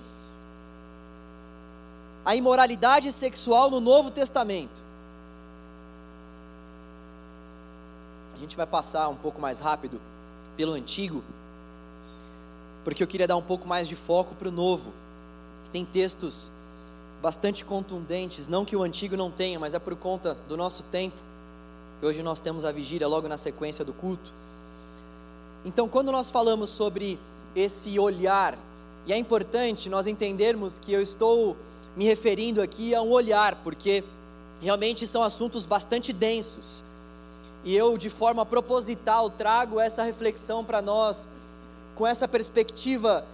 a 2.25 2.35
imoralidade 2.35 3.12
sexual 3.12 3.71
no 3.71 3.80
Novo 3.80 4.11
Testamento. 4.11 4.80
A 8.35 8.38
gente 8.38 8.57
vai 8.57 8.66
passar 8.66 9.09
um 9.09 9.16
pouco 9.16 9.40
mais 9.40 9.59
rápido 9.59 10.00
pelo 10.57 10.73
Antigo, 10.73 11.23
porque 12.85 13.02
eu 13.02 13.07
queria 13.07 13.26
dar 13.26 13.37
um 13.37 13.42
pouco 13.42 13.69
mais 13.69 13.87
de 13.87 13.95
foco 13.95 14.35
para 14.35 14.49
o 14.49 14.52
Novo. 14.52 14.92
Tem 15.73 15.85
textos 15.85 16.50
bastante 17.23 17.65
contundentes, 17.65 18.49
não 18.49 18.65
que 18.65 18.75
o 18.75 18.83
Antigo 18.83 19.17
não 19.17 19.31
tenha, 19.31 19.59
mas 19.59 19.75
é 19.75 19.79
por 19.79 19.95
conta 19.95 20.35
do 20.49 20.57
nosso 20.57 20.83
tempo, 20.85 21.17
que 21.99 22.07
hoje 22.07 22.23
nós 22.23 22.41
temos 22.41 22.65
a 22.65 22.73
vigília 22.73 23.07
logo 23.07 23.29
na 23.29 23.37
sequência 23.37 23.85
do 23.85 23.93
culto. 23.93 24.33
Então, 25.65 25.89
quando 25.89 26.11
nós 26.11 26.31
falamos 26.31 26.71
sobre 26.71 27.19
esse 27.55 27.99
olhar, 27.99 28.59
e 29.07 29.12
é 29.12 29.17
importante 29.17 29.89
nós 29.89 30.07
entendermos 30.07 30.79
que 30.79 30.93
eu 30.93 31.03
estou 31.03 31.57
me 31.95 32.05
referindo 32.05 32.62
aqui 32.62 32.95
a 32.95 33.03
um 33.03 33.11
olhar, 33.11 33.57
porque 33.57 34.03
realmente 34.61 35.07
são 35.07 35.23
assuntos 35.23 35.67
bastante 35.67 36.12
densos. 36.12 36.83
E 37.62 37.77
eu, 37.77 37.99
de 37.99 38.09
forma 38.09 38.47
proposital, 38.47 39.29
trago 39.29 39.79
essa 39.79 40.03
reflexão 40.03 40.65
para 40.65 40.81
nós, 40.81 41.29
com 41.95 42.07
essa 42.07 42.27
perspectiva 42.27 43.27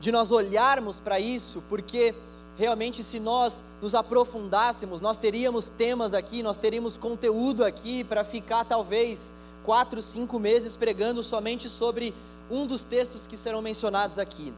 de 0.00 0.12
nós 0.12 0.30
olharmos 0.30 0.96
para 0.96 1.18
isso, 1.18 1.62
porque 1.68 2.14
realmente, 2.56 3.02
se 3.02 3.18
nós 3.18 3.62
nos 3.80 3.94
aprofundássemos, 3.94 5.00
nós 5.00 5.16
teríamos 5.16 5.68
temas 5.68 6.14
aqui, 6.14 6.42
nós 6.42 6.56
teríamos 6.56 6.96
conteúdo 6.96 7.64
aqui 7.64 8.04
para 8.04 8.24
ficar 8.24 8.64
talvez 8.64 9.32
quatro, 9.62 10.02
cinco 10.02 10.38
meses 10.38 10.76
pregando 10.76 11.22
somente 11.22 11.68
sobre 11.68 12.14
um 12.50 12.66
dos 12.66 12.82
textos 12.82 13.26
que 13.26 13.36
serão 13.36 13.62
mencionados 13.62 14.18
aqui. 14.18 14.52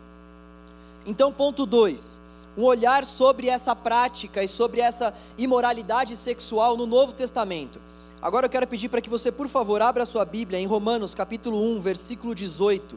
Então, 1.07 1.33
ponto 1.33 1.67
2 1.67 2.25
um 2.57 2.65
olhar 2.65 3.05
sobre 3.05 3.49
essa 3.49 3.75
prática 3.75 4.43
e 4.43 4.49
sobre 4.49 4.81
essa 4.81 5.13
imoralidade 5.37 6.15
sexual 6.17 6.77
no 6.77 6.87
Novo 6.87 7.13
Testamento. 7.13 7.81
Agora 8.23 8.47
eu 8.47 8.51
quero 8.51 8.67
pedir 8.67 8.89
para 8.89 9.01
que 9.01 9.11
você, 9.11 9.31
por 9.31 9.49
favor, 9.49 9.83
abra 9.83 10.07
sua 10.07 10.25
Bíblia 10.25 10.59
em 10.59 10.67
Romanos 10.67 11.15
capítulo 11.15 11.61
1, 11.77 11.81
versículo 11.81 12.35
18. 12.35 12.97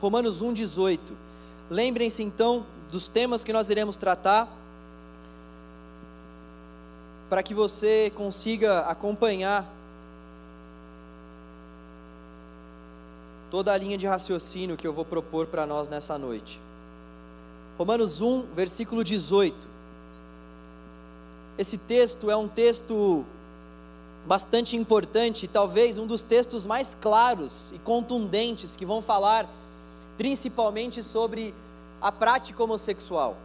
Romanos 0.00 0.40
1, 0.40 0.52
18. 0.52 1.16
Lembrem-se 1.70 2.22
então 2.22 2.66
dos 2.92 3.08
temas 3.08 3.42
que 3.42 3.54
nós 3.54 3.70
iremos 3.70 3.96
tratar, 3.96 4.46
para 7.30 7.42
que 7.42 7.54
você 7.54 8.12
consiga 8.14 8.80
acompanhar 8.80 9.66
toda 13.50 13.72
a 13.72 13.76
linha 13.78 13.96
de 13.96 14.06
raciocínio 14.06 14.76
que 14.76 14.86
eu 14.86 14.92
vou 14.92 15.06
propor 15.06 15.46
para 15.46 15.64
nós 15.64 15.88
nessa 15.88 16.18
noite. 16.18 16.60
Romanos 17.78 18.20
1, 18.20 18.48
versículo 18.54 19.02
18. 19.02 19.66
Esse 21.56 21.78
texto 21.78 22.30
é 22.30 22.36
um 22.36 22.46
texto 22.46 23.24
bastante 24.26 24.76
importante, 24.76 25.48
talvez 25.48 25.96
um 25.96 26.06
dos 26.06 26.20
textos 26.20 26.66
mais 26.66 26.94
claros 27.00 27.72
e 27.74 27.78
contundentes 27.78 28.76
que 28.76 28.84
vão 28.84 29.00
falar 29.00 29.48
principalmente 30.18 31.02
sobre 31.02 31.54
a 32.02 32.12
prática 32.12 32.62
homossexual. 32.62 33.36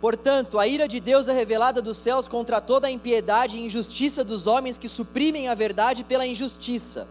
Portanto, 0.00 0.58
a 0.58 0.66
ira 0.66 0.86
de 0.86 1.00
Deus 1.00 1.28
é 1.28 1.32
revelada 1.32 1.80
dos 1.80 1.96
céus 1.96 2.28
contra 2.28 2.60
toda 2.60 2.88
a 2.88 2.90
impiedade 2.90 3.56
e 3.56 3.64
injustiça 3.64 4.22
dos 4.22 4.46
homens 4.46 4.76
que 4.76 4.88
suprimem 4.88 5.48
a 5.48 5.54
verdade 5.54 6.04
pela 6.04 6.26
injustiça 6.26 7.06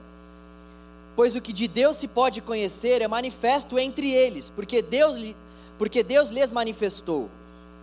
pois 1.15 1.35
o 1.35 1.41
que 1.41 1.53
de 1.53 1.67
Deus 1.67 1.97
se 1.97 2.07
pode 2.07 2.41
conhecer 2.41 3.01
é 3.01 3.07
manifesto 3.07 3.77
entre 3.77 4.09
eles, 4.11 4.49
porque 4.49 4.81
Deus, 4.81 5.15
porque 5.77 6.03
Deus 6.03 6.29
lhes 6.29 6.51
manifestou. 6.51 7.29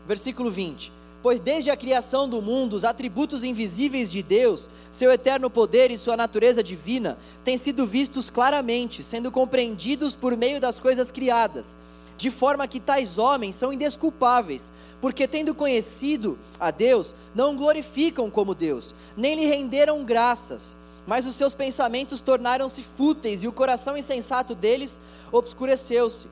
Versículo 0.06 0.50
20: 0.50 0.92
Pois 1.22 1.38
desde 1.38 1.70
a 1.70 1.76
criação 1.76 2.28
do 2.28 2.40
mundo, 2.40 2.74
os 2.74 2.84
atributos 2.84 3.42
invisíveis 3.42 4.10
de 4.10 4.22
Deus, 4.22 4.70
seu 4.90 5.10
eterno 5.10 5.50
poder 5.50 5.90
e 5.90 5.96
sua 5.96 6.16
natureza 6.16 6.62
divina, 6.62 7.18
têm 7.44 7.58
sido 7.58 7.86
vistos 7.86 8.30
claramente, 8.30 9.02
sendo 9.02 9.30
compreendidos 9.30 10.14
por 10.14 10.36
meio 10.36 10.60
das 10.60 10.78
coisas 10.78 11.10
criadas, 11.10 11.78
de 12.16 12.30
forma 12.30 12.66
que 12.66 12.80
tais 12.80 13.18
homens 13.18 13.54
são 13.54 13.72
indesculpáveis, 13.72 14.72
porque 15.00 15.28
tendo 15.28 15.54
conhecido 15.54 16.38
a 16.58 16.70
Deus, 16.70 17.14
não 17.34 17.56
glorificam 17.56 18.30
como 18.30 18.54
Deus, 18.54 18.94
nem 19.16 19.34
lhe 19.34 19.46
renderam 19.46 20.04
graças 20.04 20.76
mas 21.06 21.26
os 21.26 21.34
seus 21.34 21.52
pensamentos 21.52 22.20
tornaram-se 22.20 22.84
fúteis 22.96 23.42
e 23.42 23.48
o 23.48 23.52
coração 23.52 23.96
insensato 23.96 24.54
deles 24.54 25.00
obscureceu-se. 25.32 26.26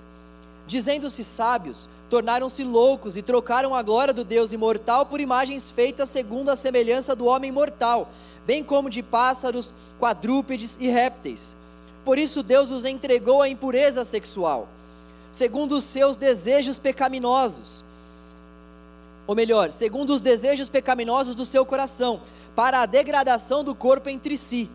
Dizendo-se 0.68 1.24
sábios, 1.24 1.88
tornaram-se 2.10 2.62
loucos 2.62 3.16
e 3.16 3.22
trocaram 3.22 3.74
a 3.74 3.80
glória 3.80 4.12
do 4.12 4.22
Deus 4.22 4.52
imortal 4.52 5.06
por 5.06 5.18
imagens 5.18 5.70
feitas 5.70 6.10
segundo 6.10 6.50
a 6.50 6.56
semelhança 6.56 7.16
do 7.16 7.24
homem 7.24 7.50
mortal, 7.50 8.10
bem 8.46 8.62
como 8.62 8.90
de 8.90 9.02
pássaros, 9.02 9.72
quadrúpedes 9.98 10.76
e 10.78 10.88
répteis. 10.88 11.56
Por 12.04 12.18
isso 12.18 12.42
Deus 12.42 12.70
os 12.70 12.84
entregou 12.84 13.40
à 13.40 13.48
impureza 13.48 14.04
sexual, 14.04 14.68
segundo 15.32 15.72
os 15.72 15.84
seus 15.84 16.18
desejos 16.18 16.78
pecaminosos. 16.78 17.82
Ou 19.26 19.34
melhor, 19.34 19.72
segundo 19.72 20.10
os 20.10 20.20
desejos 20.20 20.68
pecaminosos 20.68 21.34
do 21.34 21.46
seu 21.46 21.64
coração, 21.64 22.20
para 22.54 22.82
a 22.82 22.86
degradação 22.86 23.64
do 23.64 23.74
corpo 23.74 24.10
entre 24.10 24.36
si. 24.36 24.68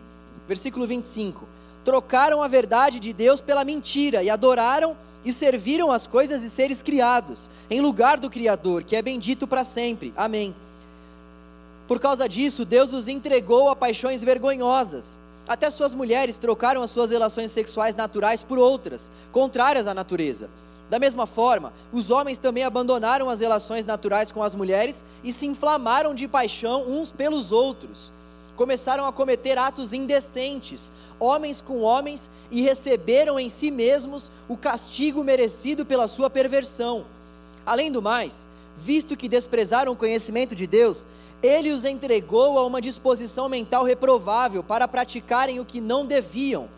Versículo 0.48 0.88
25. 0.88 1.46
Trocaram 1.84 2.42
a 2.42 2.48
verdade 2.48 2.98
de 2.98 3.12
Deus 3.12 3.40
pela 3.40 3.64
mentira 3.64 4.24
e 4.24 4.28
adoraram 4.28 4.96
e 5.24 5.32
serviram 5.32 5.90
as 5.90 6.06
coisas 6.06 6.42
e 6.42 6.50
seres 6.50 6.82
criados, 6.82 7.48
em 7.70 7.80
lugar 7.80 8.18
do 8.18 8.30
Criador, 8.30 8.82
que 8.82 8.96
é 8.96 9.02
bendito 9.02 9.46
para 9.46 9.64
sempre. 9.64 10.12
Amém. 10.16 10.54
Por 11.88 12.00
causa 12.00 12.28
disso, 12.28 12.64
Deus 12.64 12.92
os 12.92 13.08
entregou 13.08 13.68
a 13.68 13.76
paixões 13.76 14.22
vergonhosas. 14.22 15.18
Até 15.46 15.70
suas 15.70 15.92
mulheres 15.92 16.38
trocaram 16.38 16.82
as 16.82 16.90
suas 16.90 17.10
relações 17.10 17.50
sexuais 17.50 17.94
naturais 17.94 18.42
por 18.42 18.58
outras, 18.58 19.12
contrárias 19.30 19.86
à 19.86 19.92
natureza 19.92 20.48
da 20.94 20.98
mesma 20.98 21.26
forma, 21.26 21.72
os 21.92 22.10
homens 22.10 22.38
também 22.38 22.62
abandonaram 22.62 23.28
as 23.28 23.40
relações 23.40 23.86
naturais 23.86 24.30
com 24.30 24.42
as 24.42 24.54
mulheres 24.54 25.04
e 25.22 25.32
se 25.32 25.46
inflamaram 25.46 26.14
de 26.14 26.28
paixão 26.28 26.84
uns 26.86 27.10
pelos 27.10 27.50
outros. 27.50 28.12
Começaram 28.56 29.04
a 29.06 29.12
cometer 29.12 29.58
atos 29.58 29.92
indecentes, 29.92 30.92
homens 31.18 31.60
com 31.60 31.80
homens, 31.80 32.30
e 32.50 32.62
receberam 32.62 33.38
em 33.38 33.48
si 33.48 33.70
mesmos 33.70 34.30
o 34.48 34.56
castigo 34.56 35.24
merecido 35.24 35.84
pela 35.84 36.06
sua 36.06 36.30
perversão. 36.30 37.06
Além 37.66 37.90
do 37.90 38.00
mais, 38.00 38.48
visto 38.76 39.16
que 39.16 39.28
desprezaram 39.28 39.92
o 39.92 39.96
conhecimento 39.96 40.54
de 40.54 40.66
Deus, 40.66 41.06
ele 41.42 41.72
os 41.72 41.84
entregou 41.84 42.58
a 42.58 42.64
uma 42.64 42.80
disposição 42.80 43.48
mental 43.48 43.84
reprovável 43.84 44.62
para 44.62 44.88
praticarem 44.88 45.60
o 45.60 45.64
que 45.64 45.80
não 45.80 46.06
deviam. 46.06 46.68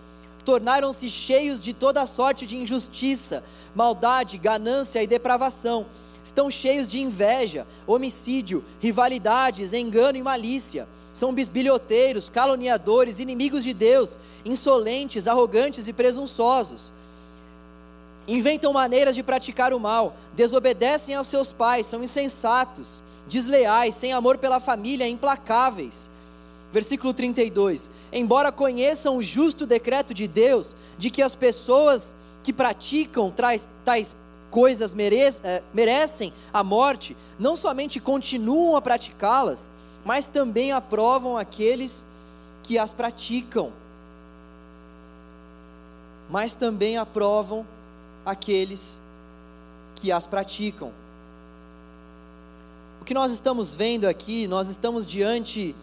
Tornaram-se 0.45 1.09
cheios 1.11 1.61
de 1.61 1.73
toda 1.73 2.07
sorte 2.07 2.47
de 2.47 2.57
injustiça 2.57 3.45
maldade, 3.77 4.39
ganância 4.39 5.03
e 5.03 5.07
depravação. 5.07 5.87
Estão 6.27 6.51
cheios 6.51 6.91
de 6.91 7.01
inveja, 7.01 7.65
homicídio, 7.87 8.65
rivalidades, 8.81 9.73
engano 9.73 10.19
e 10.19 10.23
malícia. 10.23 10.89
São 11.13 11.33
bisbilhoteiros, 11.33 12.29
caluniadores, 12.29 13.21
inimigos 13.21 13.63
de 13.63 13.73
Deus, 13.73 14.19
insolentes, 14.45 15.29
arrogantes 15.29 15.87
e 15.87 15.93
presunçosos. 15.93 16.93
Inventam 18.27 18.73
maneiras 18.73 19.15
de 19.15 19.23
praticar 19.23 19.73
o 19.73 19.79
mal, 19.79 20.17
desobedecem 20.35 21.15
aos 21.15 21.29
seus 21.29 21.53
pais, 21.53 21.87
são 21.87 22.03
insensatos, 22.03 23.01
desleais, 23.29 23.95
sem 23.95 24.13
amor 24.13 24.37
pela 24.37 24.59
família, 24.59 25.07
implacáveis. 25.07 26.11
Versículo 26.73 27.15
32: 27.15 27.89
Embora 28.13 28.51
conheçam 28.51 29.17
o 29.17 29.23
justo 29.23 29.65
decreto 29.65 30.13
de 30.13 30.27
Deus, 30.27 30.75
de 30.99 31.09
que 31.09 31.23
as 31.23 31.37
pessoas 31.37 32.13
que 32.43 32.53
praticam 32.53 33.31
tais, 33.31 33.69
tais 33.85 34.17
coisas 34.57 34.97
é, 35.45 35.63
merecem 35.75 36.33
a 36.51 36.65
morte, 36.65 37.15
não 37.39 37.55
somente 37.55 38.01
continuam 38.01 38.75
a 38.75 38.81
praticá-las, 38.81 39.71
mas 40.03 40.29
também 40.29 40.73
aprovam 40.73 41.37
aqueles 41.37 42.07
que 42.63 42.79
as 42.79 42.91
praticam. 42.91 43.71
Mas 46.31 46.55
também 46.55 46.97
aprovam 46.97 47.67
aqueles 48.25 48.99
que 49.97 50.11
as 50.11 50.27
praticam. 50.27 50.91
O 53.03 53.05
que 53.05 53.13
nós 53.13 53.33
estamos 53.33 53.75
vendo 53.75 54.07
aqui, 54.07 54.47
nós 54.47 54.69
estamos 54.69 55.07
diante 55.07 55.77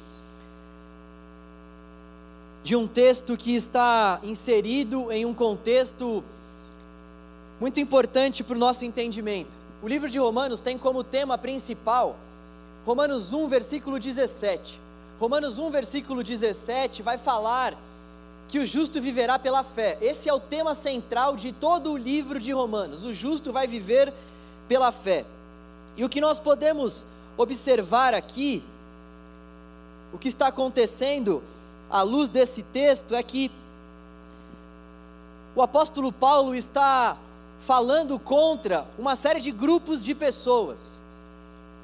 de 2.64 2.76
um 2.76 2.88
texto 2.88 3.38
que 3.38 3.54
está 3.56 4.20
inserido 4.24 5.12
em 5.12 5.26
um 5.28 5.34
contexto 5.36 6.24
muito 7.64 7.80
importante 7.80 8.44
para 8.44 8.58
o 8.58 8.60
nosso 8.60 8.84
entendimento. 8.84 9.58
O 9.82 9.88
livro 9.88 10.10
de 10.10 10.20
Romanos 10.20 10.60
tem 10.60 10.78
como 10.78 11.02
tema 11.02 11.38
principal 11.38 12.18
Romanos 12.86 13.32
1, 13.32 13.48
versículo 13.48 13.98
17. 13.98 14.78
Romanos 15.18 15.58
1, 15.58 15.72
versículo 15.72 16.22
17 16.26 17.02
vai 17.02 17.18
falar 17.18 17.74
que 18.50 18.60
o 18.60 18.66
justo 18.66 19.02
viverá 19.02 19.40
pela 19.40 19.64
fé. 19.64 19.98
Esse 20.02 20.28
é 20.28 20.34
o 20.34 20.42
tema 20.42 20.76
central 20.76 21.38
de 21.38 21.54
todo 21.54 21.94
o 21.94 21.98
livro 21.98 22.38
de 22.38 22.52
Romanos. 22.52 23.06
O 23.06 23.14
justo 23.14 23.54
vai 23.54 23.66
viver 23.66 24.14
pela 24.68 24.92
fé. 24.92 25.26
E 25.96 26.04
o 26.04 26.10
que 26.10 26.20
nós 26.20 26.40
podemos 26.40 27.08
observar 27.38 28.14
aqui, 28.14 28.62
o 30.12 30.18
que 30.18 30.28
está 30.28 30.48
acontecendo 30.48 31.42
à 31.90 32.02
luz 32.02 32.30
desse 32.30 32.62
texto, 32.62 33.16
é 33.16 33.24
que 33.24 33.50
o 35.56 35.62
apóstolo 35.62 36.12
Paulo 36.12 36.54
está 36.54 37.18
falando 37.66 38.20
contra 38.20 38.86
uma 39.00 39.16
série 39.16 39.40
de 39.40 39.52
grupos 39.52 40.04
de 40.04 40.14
pessoas. 40.14 41.00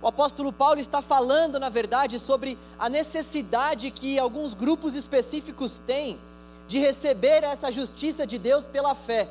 O 0.02 0.08
apóstolo 0.08 0.52
Paulo 0.52 0.80
está 0.80 1.02
falando, 1.02 1.60
na 1.60 1.70
verdade, 1.70 2.20
sobre 2.20 2.58
a 2.78 2.90
necessidade 2.90 3.90
que 3.92 4.20
alguns 4.20 4.54
grupos 4.54 4.94
específicos 4.94 5.80
têm 5.86 6.20
de 6.68 6.80
receber 6.80 7.44
essa 7.44 7.72
justiça 7.72 8.28
de 8.28 8.38
Deus 8.38 8.66
pela 8.66 8.94
fé. 8.94 9.30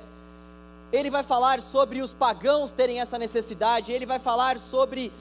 Ele 0.92 1.10
vai 1.10 1.22
falar 1.22 1.60
sobre 1.60 2.00
os 2.00 2.14
pagãos 2.14 2.70
terem 2.70 3.00
essa 3.00 3.18
necessidade, 3.18 3.92
ele 3.92 4.06
vai 4.06 4.18
falar 4.18 4.58
sobre 4.58 5.12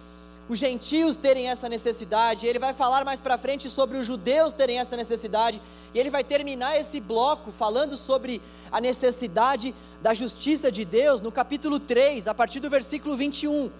os 0.49 0.59
gentios 0.59 1.15
terem 1.15 1.49
essa 1.49 1.67
necessidade, 1.67 2.45
ele 2.45 2.59
vai 2.59 2.73
falar 2.73 3.03
mais 3.03 3.19
para 3.19 3.37
frente 3.37 3.69
sobre 3.69 3.97
os 3.97 4.05
judeus 4.05 4.53
terem 4.53 4.79
essa 4.79 4.95
necessidade, 4.95 5.61
e 5.93 5.99
ele 5.99 6.09
vai 6.09 6.23
terminar 6.23 6.79
esse 6.79 6.99
bloco 6.99 7.51
falando 7.51 7.97
sobre 7.97 8.41
a 8.71 8.79
necessidade 8.79 9.73
da 10.01 10.13
justiça 10.13 10.71
de 10.71 10.85
Deus 10.85 11.21
no 11.21 11.31
capítulo 11.31 11.79
3, 11.79 12.27
a 12.27 12.33
partir 12.33 12.59
do 12.59 12.69
versículo 12.69 13.15
21. 13.15 13.71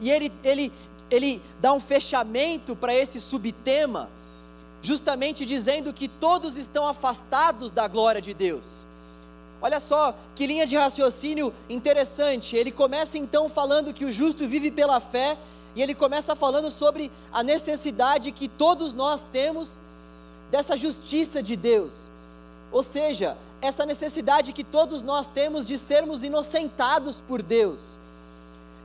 E 0.00 0.10
ele, 0.10 0.32
ele 0.42 0.72
ele 1.10 1.42
dá 1.60 1.72
um 1.72 1.80
fechamento 1.80 2.74
para 2.74 2.94
esse 2.94 3.18
subtema, 3.18 4.08
justamente 4.82 5.46
dizendo 5.46 5.92
que 5.92 6.08
todos 6.08 6.56
estão 6.56 6.86
afastados 6.86 7.70
da 7.70 7.86
glória 7.88 8.20
de 8.20 8.34
Deus. 8.34 8.86
Olha 9.60 9.80
só 9.80 10.14
que 10.34 10.46
linha 10.46 10.66
de 10.66 10.76
raciocínio 10.76 11.54
interessante. 11.70 12.54
Ele 12.54 12.70
começa 12.70 13.16
então 13.16 13.48
falando 13.48 13.94
que 13.94 14.04
o 14.04 14.12
justo 14.12 14.46
vive 14.46 14.70
pela 14.70 15.00
fé, 15.00 15.38
e 15.74 15.82
ele 15.82 15.94
começa 15.94 16.36
falando 16.36 16.70
sobre 16.70 17.10
a 17.32 17.42
necessidade 17.42 18.32
que 18.32 18.48
todos 18.48 18.94
nós 18.94 19.26
temos 19.32 19.82
dessa 20.50 20.76
justiça 20.76 21.42
de 21.42 21.56
Deus. 21.56 22.10
Ou 22.70 22.82
seja, 22.82 23.36
essa 23.60 23.84
necessidade 23.84 24.52
que 24.52 24.64
todos 24.64 25.02
nós 25.02 25.26
temos 25.26 25.64
de 25.64 25.76
sermos 25.78 26.22
inocentados 26.22 27.20
por 27.20 27.42
Deus 27.42 27.98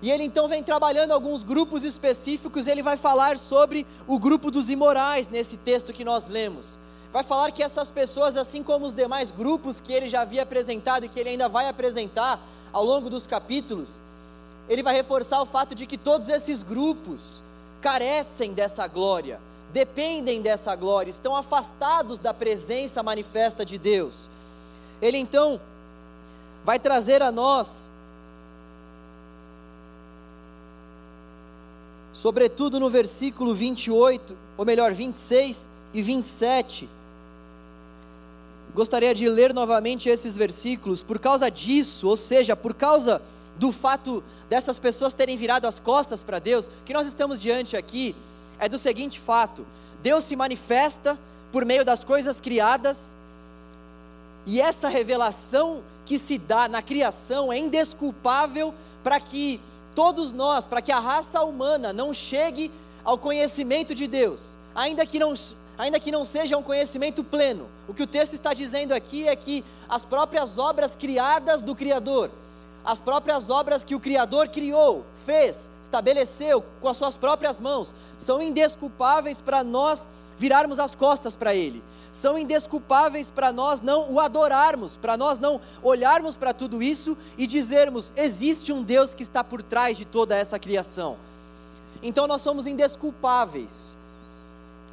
e 0.02 0.10
ele 0.10 0.24
então 0.24 0.48
vem 0.48 0.64
trabalhando 0.64 1.12
alguns 1.12 1.44
grupos 1.44 1.84
específicos, 1.84 2.68
ele 2.68 2.82
vai 2.82 2.96
falar 2.96 3.38
sobre 3.38 3.86
o 4.08 4.18
grupo 4.18 4.50
dos 4.50 4.70
imorais 4.70 5.28
nesse 5.28 5.58
texto 5.58 5.92
que 5.92 6.06
nós 6.06 6.28
lemos. 6.28 6.80
Vai 7.12 7.24
falar 7.24 7.52
que 7.52 7.62
essas 7.62 7.90
pessoas, 7.90 8.38
assim 8.38 8.64
como 8.64 8.86
os 8.86 8.94
demais 8.94 9.30
grupos 9.30 9.82
que 9.82 9.92
ele 9.92 10.08
já 10.08 10.22
havia 10.22 10.44
apresentado 10.44 11.06
e 11.06 11.10
que 11.10 11.20
ele 11.20 11.30
ainda 11.30 11.50
vai 11.50 11.68
apresentar 11.68 12.40
ao 12.72 12.84
longo 12.84 13.10
dos 13.10 13.26
capítulos, 13.26 14.02
ele 14.70 14.84
vai 14.84 14.94
reforçar 14.94 15.42
o 15.42 15.46
fato 15.46 15.74
de 15.74 15.86
que 15.86 15.98
todos 15.98 16.30
esses 16.30 16.62
grupos 16.62 17.44
carecem 17.82 18.54
dessa 18.54 18.88
glória, 18.88 19.40
dependem 19.74 20.42
dessa 20.42 20.76
glória, 20.76 21.10
estão 21.10 21.36
afastados 21.36 22.20
da 22.20 22.34
presença 22.34 23.02
manifesta 23.02 23.66
de 23.66 23.78
Deus. 23.78 24.30
Ele 25.02 25.18
então 25.18 25.60
vai 26.64 26.78
trazer 26.78 27.22
a 27.24 27.32
nós 27.32 27.90
sobretudo 32.20 32.82
no 32.82 32.90
versículo 32.90 33.56
28, 33.56 34.38
ou 34.58 34.66
melhor, 34.66 34.92
26 34.92 35.70
e 35.94 36.02
27. 36.02 36.90
Gostaria 38.76 39.16
de 39.16 39.30
ler 39.30 39.54
novamente 39.54 40.10
esses 40.10 40.36
versículos, 40.36 41.02
por 41.02 41.18
causa 41.18 41.50
disso, 41.50 42.10
ou 42.10 42.18
seja, 42.18 42.58
por 42.58 42.74
causa 42.74 43.22
do 43.60 43.74
fato 43.74 44.24
dessas 44.50 44.80
pessoas 44.80 45.14
terem 45.14 45.36
virado 45.36 45.68
as 45.68 45.78
costas 45.78 46.24
para 46.24 46.40
Deus, 46.40 46.68
o 46.68 46.84
que 46.86 46.94
nós 46.94 47.06
estamos 47.06 47.40
diante 47.40 47.76
aqui 47.76 48.16
é 48.58 48.70
do 48.70 48.78
seguinte 48.78 49.20
fato: 49.20 49.68
Deus 50.02 50.24
se 50.24 50.36
manifesta 50.36 51.20
por 51.52 51.66
meio 51.66 51.84
das 51.84 52.04
coisas 52.04 52.40
criadas, 52.40 53.18
e 54.46 54.62
essa 54.62 54.88
revelação 54.88 55.84
que 56.06 56.18
se 56.18 56.38
dá 56.38 56.68
na 56.68 56.82
criação 56.82 57.52
é 57.52 57.58
indesculpável 57.58 58.74
para 59.04 59.20
que 59.20 59.60
todos 59.94 60.32
nós, 60.32 60.66
para 60.66 60.82
que 60.82 60.92
a 60.92 61.00
raça 61.00 61.44
humana 61.44 61.92
não 61.92 62.14
chegue 62.14 62.72
ao 63.04 63.18
conhecimento 63.18 63.94
de 63.94 64.08
Deus, 64.08 64.58
ainda 64.74 65.06
que 65.06 65.20
não, 65.20 65.34
ainda 65.78 66.00
que 66.00 66.12
não 66.12 66.24
seja 66.24 66.58
um 66.58 66.64
conhecimento 66.64 67.24
pleno. 67.24 67.68
O 67.88 67.94
que 67.94 68.04
o 68.04 68.08
texto 68.08 68.34
está 68.34 68.54
dizendo 68.54 68.94
aqui 68.94 69.28
é 69.28 69.36
que 69.36 69.66
as 69.90 70.06
próprias 70.06 70.58
obras 70.58 70.96
criadas 70.96 71.62
do 71.62 71.76
Criador, 71.76 72.32
as 72.90 73.00
próprias 73.00 73.52
obras 73.52 73.84
que 73.84 73.94
o 73.94 74.00
Criador 74.00 74.48
criou, 74.48 75.06
fez, 75.24 75.70
estabeleceu 75.80 76.64
com 76.82 76.88
as 76.88 76.98
suas 76.98 77.16
próprias 77.16 77.60
mãos, 77.60 77.94
são 78.18 78.42
indesculpáveis 78.42 79.40
para 79.40 79.64
nós 79.64 80.10
virarmos 80.40 80.80
as 80.80 80.96
costas 80.96 81.36
para 81.36 81.54
Ele 81.54 81.84
são 82.12 82.40
indesculpáveis 82.40 83.30
para 83.30 83.52
nós 83.52 83.82
não 83.82 84.12
o 84.12 84.20
adorarmos, 84.20 84.98
para 84.98 85.16
nós 85.16 85.38
não 85.38 85.62
olharmos 85.84 86.36
para 86.36 86.52
tudo 86.52 86.82
isso 86.82 87.16
e 87.38 87.46
dizermos: 87.46 88.12
existe 88.18 88.74
um 88.74 88.82
Deus 88.82 89.14
que 89.14 89.22
está 89.22 89.44
por 89.44 89.62
trás 89.62 89.96
de 89.96 90.06
toda 90.06 90.36
essa 90.36 90.58
criação. 90.58 91.18
Então 92.02 92.26
nós 92.26 92.42
somos 92.42 92.66
indesculpáveis. 92.66 93.96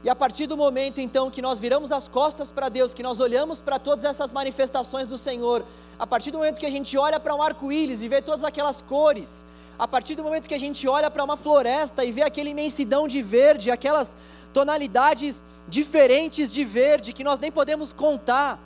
E 0.05 0.11
a 0.11 0.15
partir 0.15 0.47
do 0.47 0.59
momento 0.59 1.01
então 1.01 1.31
que 1.31 1.41
nós 1.41 1.59
viramos 1.59 1.91
as 1.91 2.07
costas 2.07 2.53
para 2.53 2.69
Deus, 2.69 2.93
que 2.93 3.03
nós 3.03 3.19
olhamos 3.19 3.63
para 3.63 3.79
todas 3.79 4.05
essas 4.05 4.31
manifestações 4.31 5.09
do 5.09 5.17
Senhor, 5.17 5.65
a 5.99 6.07
partir 6.07 6.31
do 6.31 6.39
momento 6.39 6.61
que 6.61 6.67
a 6.67 6.71
gente 6.71 6.97
olha 6.97 7.19
para 7.19 7.35
um 7.35 7.43
arco-íris 7.43 8.03
e 8.03 8.09
vê 8.09 8.21
todas 8.21 8.45
aquelas 8.45 8.81
cores, 8.81 9.45
a 9.79 9.89
partir 9.89 10.15
do 10.15 10.23
momento 10.23 10.49
que 10.49 10.55
a 10.55 10.61
gente 10.61 10.87
olha 10.87 11.11
para 11.11 11.25
uma 11.25 11.37
floresta 11.37 12.05
e 12.05 12.13
vê 12.13 12.23
aquela 12.23 12.49
imensidão 12.49 13.09
de 13.09 13.23
verde, 13.23 13.71
aquelas 13.71 14.17
tonalidades 14.53 15.43
diferentes 15.69 16.51
de 16.53 16.65
verde 16.65 17.13
que 17.13 17.25
nós 17.25 17.39
nem 17.39 17.51
podemos 17.51 17.93
contar. 17.93 18.59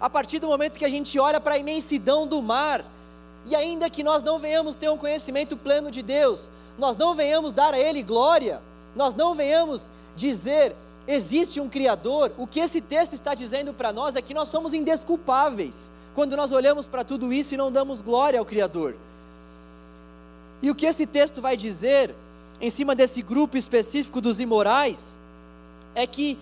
A 0.00 0.08
partir 0.08 0.38
do 0.38 0.46
momento 0.46 0.78
que 0.78 0.84
a 0.84 0.88
gente 0.88 1.18
olha 1.18 1.40
para 1.40 1.54
a 1.54 1.58
imensidão 1.58 2.26
do 2.26 2.40
mar, 2.40 2.84
e 3.44 3.54
ainda 3.54 3.90
que 3.90 4.02
nós 4.02 4.22
não 4.22 4.38
venhamos 4.38 4.74
ter 4.74 4.88
um 4.88 4.96
conhecimento 4.96 5.56
pleno 5.56 5.90
de 5.90 6.02
Deus, 6.02 6.50
nós 6.78 6.96
não 6.96 7.14
venhamos 7.14 7.52
dar 7.52 7.74
a 7.74 7.78
Ele 7.78 8.02
glória, 8.02 8.60
nós 8.94 9.14
não 9.14 9.34
venhamos 9.34 9.90
dizer 10.14 10.76
existe 11.06 11.58
um 11.58 11.70
Criador, 11.70 12.32
o 12.36 12.46
que 12.46 12.60
esse 12.60 12.82
texto 12.82 13.14
está 13.14 13.34
dizendo 13.34 13.72
para 13.72 13.92
nós 13.94 14.14
é 14.14 14.20
que 14.20 14.34
nós 14.34 14.48
somos 14.48 14.74
indesculpáveis 14.74 15.90
quando 16.18 16.36
nós 16.36 16.50
olhamos 16.50 16.84
para 16.84 17.04
tudo 17.04 17.32
isso 17.32 17.54
e 17.54 17.56
não 17.56 17.70
damos 17.70 18.00
glória 18.00 18.40
ao 18.40 18.44
Criador. 18.44 18.96
E 20.60 20.68
o 20.68 20.74
que 20.74 20.84
esse 20.84 21.06
texto 21.06 21.40
vai 21.40 21.56
dizer 21.56 22.12
em 22.60 22.68
cima 22.68 22.92
desse 22.96 23.22
grupo 23.22 23.56
específico 23.56 24.20
dos 24.20 24.40
imorais 24.40 25.16
é 25.94 26.08
que 26.08 26.36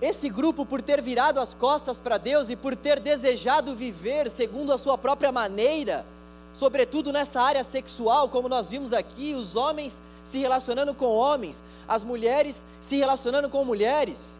esse 0.00 0.30
grupo, 0.30 0.64
por 0.64 0.80
ter 0.80 1.02
virado 1.02 1.38
as 1.38 1.52
costas 1.52 1.98
para 1.98 2.16
Deus 2.16 2.48
e 2.48 2.56
por 2.56 2.74
ter 2.74 3.00
desejado 3.00 3.74
viver 3.74 4.30
segundo 4.30 4.72
a 4.72 4.78
sua 4.78 4.96
própria 4.96 5.30
maneira, 5.30 6.06
sobretudo 6.50 7.12
nessa 7.12 7.38
área 7.38 7.62
sexual, 7.62 8.30
como 8.30 8.48
nós 8.48 8.66
vimos 8.66 8.94
aqui, 8.94 9.34
os 9.34 9.54
homens 9.56 10.02
se 10.24 10.38
relacionando 10.38 10.94
com 10.94 11.08
homens, 11.08 11.62
as 11.86 12.02
mulheres 12.02 12.64
se 12.80 12.96
relacionando 12.96 13.50
com 13.50 13.62
mulheres, 13.62 14.38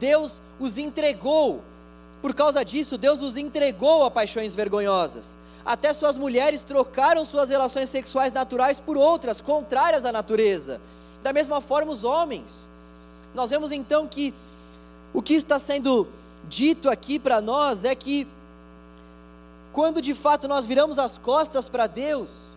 Deus 0.00 0.40
os 0.58 0.78
entregou. 0.78 1.62
Por 2.20 2.34
causa 2.34 2.64
disso, 2.64 2.98
Deus 2.98 3.20
os 3.20 3.36
entregou 3.36 4.04
a 4.04 4.10
paixões 4.10 4.54
vergonhosas. 4.54 5.38
Até 5.64 5.92
suas 5.92 6.16
mulheres 6.16 6.62
trocaram 6.62 7.24
suas 7.24 7.48
relações 7.48 7.88
sexuais 7.88 8.32
naturais 8.32 8.80
por 8.80 8.96
outras, 8.96 9.40
contrárias 9.40 10.04
à 10.04 10.10
natureza. 10.10 10.80
Da 11.22 11.32
mesma 11.32 11.60
forma, 11.60 11.92
os 11.92 12.04
homens. 12.04 12.68
Nós 13.34 13.50
vemos 13.50 13.70
então 13.70 14.06
que 14.06 14.34
o 15.12 15.22
que 15.22 15.34
está 15.34 15.58
sendo 15.58 16.08
dito 16.44 16.88
aqui 16.88 17.18
para 17.18 17.40
nós 17.40 17.84
é 17.84 17.94
que, 17.94 18.26
quando 19.72 20.00
de 20.00 20.14
fato 20.14 20.48
nós 20.48 20.64
viramos 20.64 20.98
as 20.98 21.18
costas 21.18 21.68
para 21.68 21.86
Deus, 21.86 22.56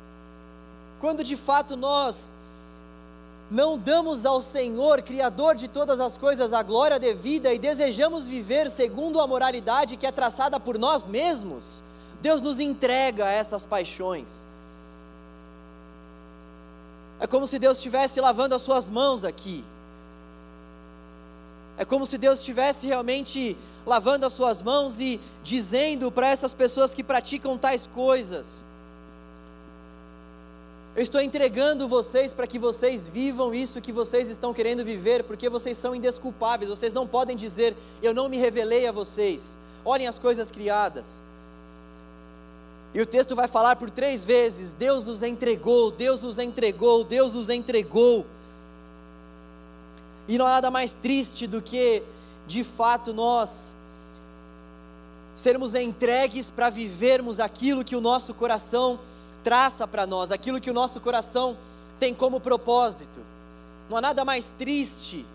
quando 1.00 1.24
de 1.24 1.36
fato 1.36 1.76
nós 1.76 2.32
não 3.52 3.78
damos 3.78 4.26
ao 4.26 4.40
Senhor, 4.40 5.02
Criador 5.02 5.56
de 5.56 5.68
todas 5.68 6.00
as 6.00 6.16
coisas, 6.16 6.54
a 6.54 6.64
glória 6.64 6.98
devida 6.98 7.54
e 7.54 7.60
desejamos 7.60 8.26
viver 8.26 8.70
segundo 8.70 9.20
a 9.20 9.28
moralidade 9.28 9.98
que 9.98 10.08
é 10.08 10.12
traçada 10.12 10.58
por 10.58 10.80
nós 10.80 11.06
mesmos, 11.06 11.84
Deus 12.22 12.42
nos 12.42 12.60
entrega 12.60 13.26
a 13.26 13.32
essas 13.32 13.66
paixões. 13.66 14.30
É 17.20 17.28
como 17.28 17.46
se 17.46 17.60
Deus 17.60 17.78
estivesse 17.78 18.22
lavando 18.22 18.56
as 18.56 18.62
suas 18.62 18.88
mãos 18.88 19.26
aqui. 19.26 19.66
É 21.78 21.84
como 21.84 22.06
se 22.06 22.18
Deus 22.18 22.40
estivesse 22.40 22.88
realmente 22.88 23.58
lavando 23.86 24.26
as 24.26 24.32
suas 24.32 24.62
mãos 24.62 24.98
e 24.98 25.20
dizendo 25.44 26.10
para 26.10 26.30
essas 26.30 26.54
pessoas 26.54 26.94
que 26.94 27.04
praticam 27.04 27.58
tais 27.58 27.86
coisas: 27.86 28.64
Eu 30.94 31.02
estou 31.02 31.22
entregando 31.22 31.88
vocês 31.88 32.34
para 32.34 32.46
que 32.46 32.60
vocês 32.60 33.08
vivam 33.08 33.54
isso 33.54 33.80
que 33.80 33.94
vocês 33.94 34.28
estão 34.28 34.54
querendo 34.54 34.84
viver, 34.84 35.24
porque 35.24 35.48
vocês 35.48 35.78
são 35.78 35.96
indesculpáveis, 35.96 36.70
vocês 36.70 36.94
não 36.94 37.08
podem 37.08 37.38
dizer: 37.38 37.76
Eu 38.04 38.14
não 38.14 38.28
me 38.28 38.38
revelei 38.38 38.86
a 38.86 38.92
vocês. 38.92 39.58
Olhem 39.86 40.08
as 40.08 40.20
coisas 40.20 40.52
criadas. 40.52 41.22
E 42.94 43.00
o 43.00 43.06
texto 43.06 43.36
vai 43.38 43.48
falar 43.48 43.78
por 43.78 43.90
três 43.90 44.26
vezes: 44.26 44.74
Deus 44.74 45.08
os 45.08 45.24
entregou, 45.24 45.92
Deus 45.92 46.24
os 46.24 46.38
entregou, 46.38 47.06
Deus 47.06 47.36
os 47.36 47.48
entregou. 47.48 48.26
E 50.28 50.38
não 50.38 50.46
há 50.46 50.52
nada 50.52 50.70
mais 50.70 50.92
triste 50.92 51.48
do 51.48 51.62
que, 51.62 52.04
de 52.46 52.66
fato, 52.66 53.14
nós 53.14 53.74
sermos 55.34 55.74
entregues 55.74 56.50
para 56.50 56.70
vivermos 56.70 57.40
aquilo 57.40 57.84
que 57.84 57.96
o 57.96 58.02
nosso 58.02 58.34
coração 58.34 59.00
traça 59.44 59.88
para 59.88 60.06
nós, 60.06 60.32
aquilo 60.32 60.62
que 60.62 60.72
o 60.72 60.74
nosso 60.74 61.00
coração 61.00 61.58
tem 62.00 62.14
como 62.14 62.40
propósito. 62.40 63.20
Não 63.90 63.98
há 63.98 64.02
nada 64.02 64.24
mais 64.24 64.46
triste 64.58 65.26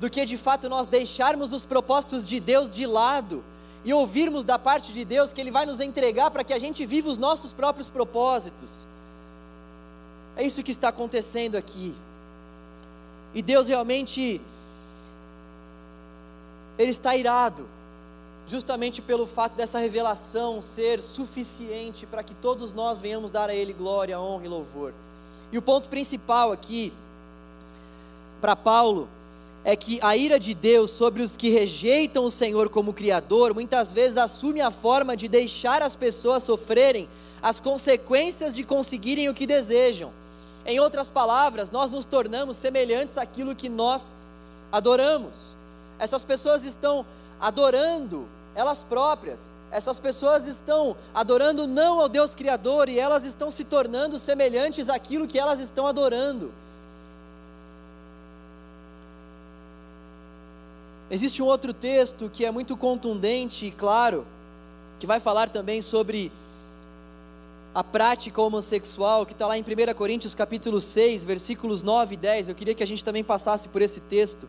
do 0.00 0.10
que 0.10 0.24
de 0.24 0.36
fato 0.36 0.68
nós 0.68 0.86
deixarmos 0.86 1.52
os 1.52 1.64
propósitos 1.64 2.26
de 2.26 2.40
Deus 2.40 2.70
de 2.70 2.86
lado 2.86 3.42
e 3.84 3.92
ouvirmos 3.92 4.44
da 4.44 4.58
parte 4.58 4.92
de 4.92 5.04
Deus 5.04 5.32
que 5.32 5.40
Ele 5.40 5.50
vai 5.50 5.66
nos 5.66 5.80
entregar 5.80 6.30
para 6.30 6.44
que 6.44 6.52
a 6.54 6.58
gente 6.58 6.86
viva 6.86 7.08
os 7.08 7.18
nossos 7.18 7.52
próprios 7.52 7.88
propósitos. 7.88 8.86
É 10.36 10.42
isso 10.42 10.62
que 10.62 10.70
está 10.70 10.88
acontecendo 10.88 11.56
aqui. 11.56 11.94
E 13.34 13.42
Deus 13.42 13.66
realmente, 13.66 14.40
Ele 16.78 16.90
está 16.90 17.14
irado 17.16 17.68
justamente 18.46 19.00
pelo 19.00 19.26
fato 19.26 19.56
dessa 19.56 19.78
revelação 19.78 20.60
ser 20.60 21.00
suficiente 21.00 22.06
para 22.06 22.22
que 22.22 22.34
todos 22.34 22.72
nós 22.72 23.00
venhamos 23.00 23.30
dar 23.30 23.48
a 23.48 23.54
Ele 23.54 23.72
glória, 23.72 24.20
honra 24.20 24.44
e 24.44 24.48
louvor. 24.48 24.92
E 25.50 25.58
o 25.58 25.62
ponto 25.62 25.88
principal 25.88 26.52
aqui, 26.52 26.92
para 28.40 28.54
Paulo, 28.54 29.08
é 29.64 29.74
que 29.74 29.98
a 30.02 30.14
ira 30.14 30.38
de 30.38 30.52
Deus 30.52 30.90
sobre 30.90 31.22
os 31.22 31.36
que 31.36 31.48
rejeitam 31.48 32.24
o 32.24 32.30
Senhor 32.30 32.68
como 32.68 32.92
Criador, 32.92 33.54
muitas 33.54 33.92
vezes 33.92 34.18
assume 34.18 34.60
a 34.60 34.70
forma 34.70 35.16
de 35.16 35.26
deixar 35.26 35.80
as 35.80 35.96
pessoas 35.96 36.42
sofrerem 36.42 37.08
as 37.40 37.58
consequências 37.58 38.54
de 38.54 38.62
conseguirem 38.62 39.28
o 39.28 39.34
que 39.34 39.46
desejam. 39.46 40.12
Em 40.66 40.80
outras 40.80 41.08
palavras, 41.08 41.70
nós 41.70 41.90
nos 41.90 42.04
tornamos 42.04 42.56
semelhantes 42.56 43.16
àquilo 43.16 43.54
que 43.54 43.68
nós 43.68 44.14
adoramos. 44.70 45.56
Essas 45.98 46.24
pessoas 46.24 46.64
estão 46.64 47.06
adorando 47.40 48.26
elas 48.54 48.82
próprias. 48.82 49.54
Essas 49.70 49.98
pessoas 49.98 50.46
estão 50.46 50.96
adorando 51.12 51.66
não 51.66 52.00
ao 52.00 52.08
Deus 52.08 52.34
Criador 52.34 52.88
e 52.88 52.98
elas 52.98 53.24
estão 53.24 53.50
se 53.50 53.64
tornando 53.64 54.18
semelhantes 54.18 54.88
àquilo 54.88 55.26
que 55.26 55.38
elas 55.38 55.58
estão 55.58 55.86
adorando. 55.86 56.52
Existe 61.10 61.42
um 61.42 61.46
outro 61.46 61.72
texto 61.72 62.30
que 62.30 62.44
é 62.44 62.50
muito 62.50 62.76
contundente 62.76 63.66
e 63.66 63.70
claro, 63.70 64.26
que 64.98 65.06
vai 65.06 65.20
falar 65.20 65.48
também 65.48 65.82
sobre 65.82 66.32
a 67.74 67.82
prática 67.82 68.40
homossexual, 68.40 69.26
que 69.26 69.32
está 69.32 69.46
lá 69.46 69.58
em 69.58 69.62
1 69.62 69.94
Coríntios 69.94 70.34
capítulo 70.34 70.80
6, 70.80 71.24
versículos 71.24 71.82
9 71.82 72.14
e 72.14 72.16
10. 72.16 72.48
Eu 72.48 72.54
queria 72.54 72.74
que 72.74 72.82
a 72.82 72.86
gente 72.86 73.02
também 73.02 73.24
passasse 73.24 73.68
por 73.68 73.82
esse 73.82 74.00
texto 74.00 74.48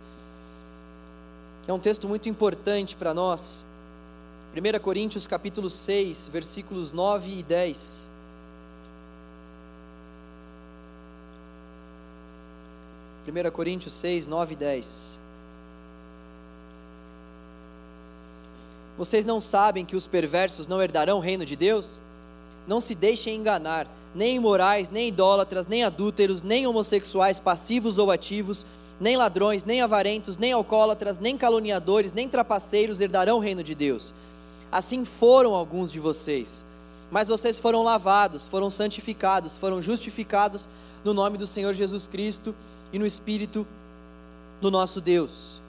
que 1.65 1.71
é 1.71 1.73
um 1.73 1.79
texto 1.79 2.07
muito 2.07 2.29
importante 2.29 2.95
para 2.95 3.11
nós. 3.11 3.65
1 4.55 4.79
Coríntios 4.79 5.27
capítulo 5.27 5.69
6, 5.69 6.29
versículos 6.31 6.93
9 6.93 7.39
e 7.39 7.43
10. 7.43 8.09
Primeira 13.23 13.51
Coríntios 13.51 13.91
6, 13.91 14.25
9 14.25 14.53
e 14.53 14.55
10. 14.55 15.19
Vocês 18.97 19.25
não 19.25 19.41
sabem 19.41 19.83
que 19.83 19.93
os 19.93 20.07
perversos 20.07 20.67
não 20.67 20.81
herdarão 20.81 21.17
o 21.17 21.21
reino 21.21 21.43
de 21.43 21.57
Deus? 21.57 21.99
Não 22.65 22.79
se 22.79 22.95
deixem 22.95 23.35
enganar, 23.35 23.85
nem 24.15 24.37
imorais, 24.37 24.89
nem 24.89 25.09
idólatras, 25.09 25.67
nem 25.67 25.83
adúlteros, 25.83 26.41
nem 26.41 26.65
homossexuais 26.65 27.41
passivos 27.41 27.97
ou 27.97 28.09
ativos, 28.09 28.65
nem 29.01 29.17
ladrões, 29.17 29.65
nem 29.65 29.81
avarentos, 29.81 30.37
nem 30.37 30.53
alcoólatras, 30.53 31.19
nem 31.19 31.37
caluniadores, 31.37 32.13
nem 32.13 32.29
trapaceiros 32.29 33.01
herdarão 33.01 33.35
o 33.35 33.41
reino 33.41 33.61
de 33.61 33.75
Deus. 33.75 34.13
Assim 34.75 35.05
foram 35.05 35.53
alguns 35.53 35.89
de 35.89 36.01
vocês. 36.01 36.65
Mas 37.09 37.29
vocês 37.29 37.57
foram 37.57 37.81
lavados, 37.81 38.45
foram 38.45 38.69
santificados, 38.69 39.55
foram 39.55 39.81
justificados 39.81 40.67
no 41.01 41.13
nome 41.13 41.37
do 41.37 41.47
Senhor 41.47 41.73
Jesus 41.73 42.05
Cristo 42.05 42.53
e 42.91 42.99
no 42.99 43.05
Espírito 43.05 43.65
do 44.59 44.69
nosso 44.69 44.99
Deus. 44.99 45.61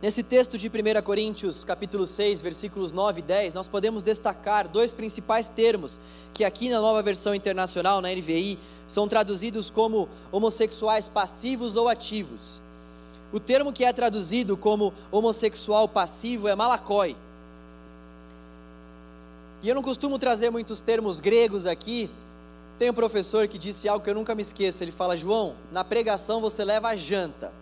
Nesse 0.00 0.22
texto 0.22 0.56
de 0.56 0.68
1 0.68 1.02
Coríntios, 1.02 1.64
capítulo 1.64 2.06
6, 2.06 2.40
versículos 2.40 2.92
9 2.92 3.18
e 3.18 3.22
10, 3.24 3.54
nós 3.54 3.66
podemos 3.66 4.04
destacar 4.04 4.68
dois 4.68 4.92
principais 4.92 5.48
termos 5.48 6.00
que 6.32 6.44
aqui 6.44 6.68
na 6.68 6.80
nova 6.80 7.02
versão 7.02 7.34
internacional, 7.34 8.00
na 8.00 8.14
NVI, 8.14 8.56
são 8.86 9.08
traduzidos 9.08 9.68
como 9.68 10.08
homossexuais 10.30 11.08
passivos 11.08 11.74
ou 11.74 11.88
ativos. 11.88 12.62
O 13.32 13.38
termo 13.38 13.72
que 13.72 13.84
é 13.84 13.92
traduzido 13.92 14.56
como 14.56 14.92
homossexual 15.10 15.88
passivo 15.88 16.48
é 16.48 16.54
malakoi. 16.54 17.16
E 19.62 19.68
eu 19.68 19.74
não 19.74 19.82
costumo 19.82 20.18
trazer 20.18 20.50
muitos 20.50 20.80
termos 20.80 21.20
gregos 21.20 21.66
aqui. 21.66 22.10
Tem 22.78 22.90
um 22.90 22.94
professor 22.94 23.46
que 23.46 23.58
disse 23.58 23.88
algo 23.88 24.02
que 24.02 24.10
eu 24.10 24.14
nunca 24.14 24.34
me 24.34 24.42
esqueço. 24.42 24.82
Ele 24.82 24.90
fala: 24.90 25.16
João, 25.16 25.54
na 25.70 25.84
pregação 25.84 26.40
você 26.40 26.64
leva 26.64 26.88
a 26.88 26.96
janta. 26.96 27.52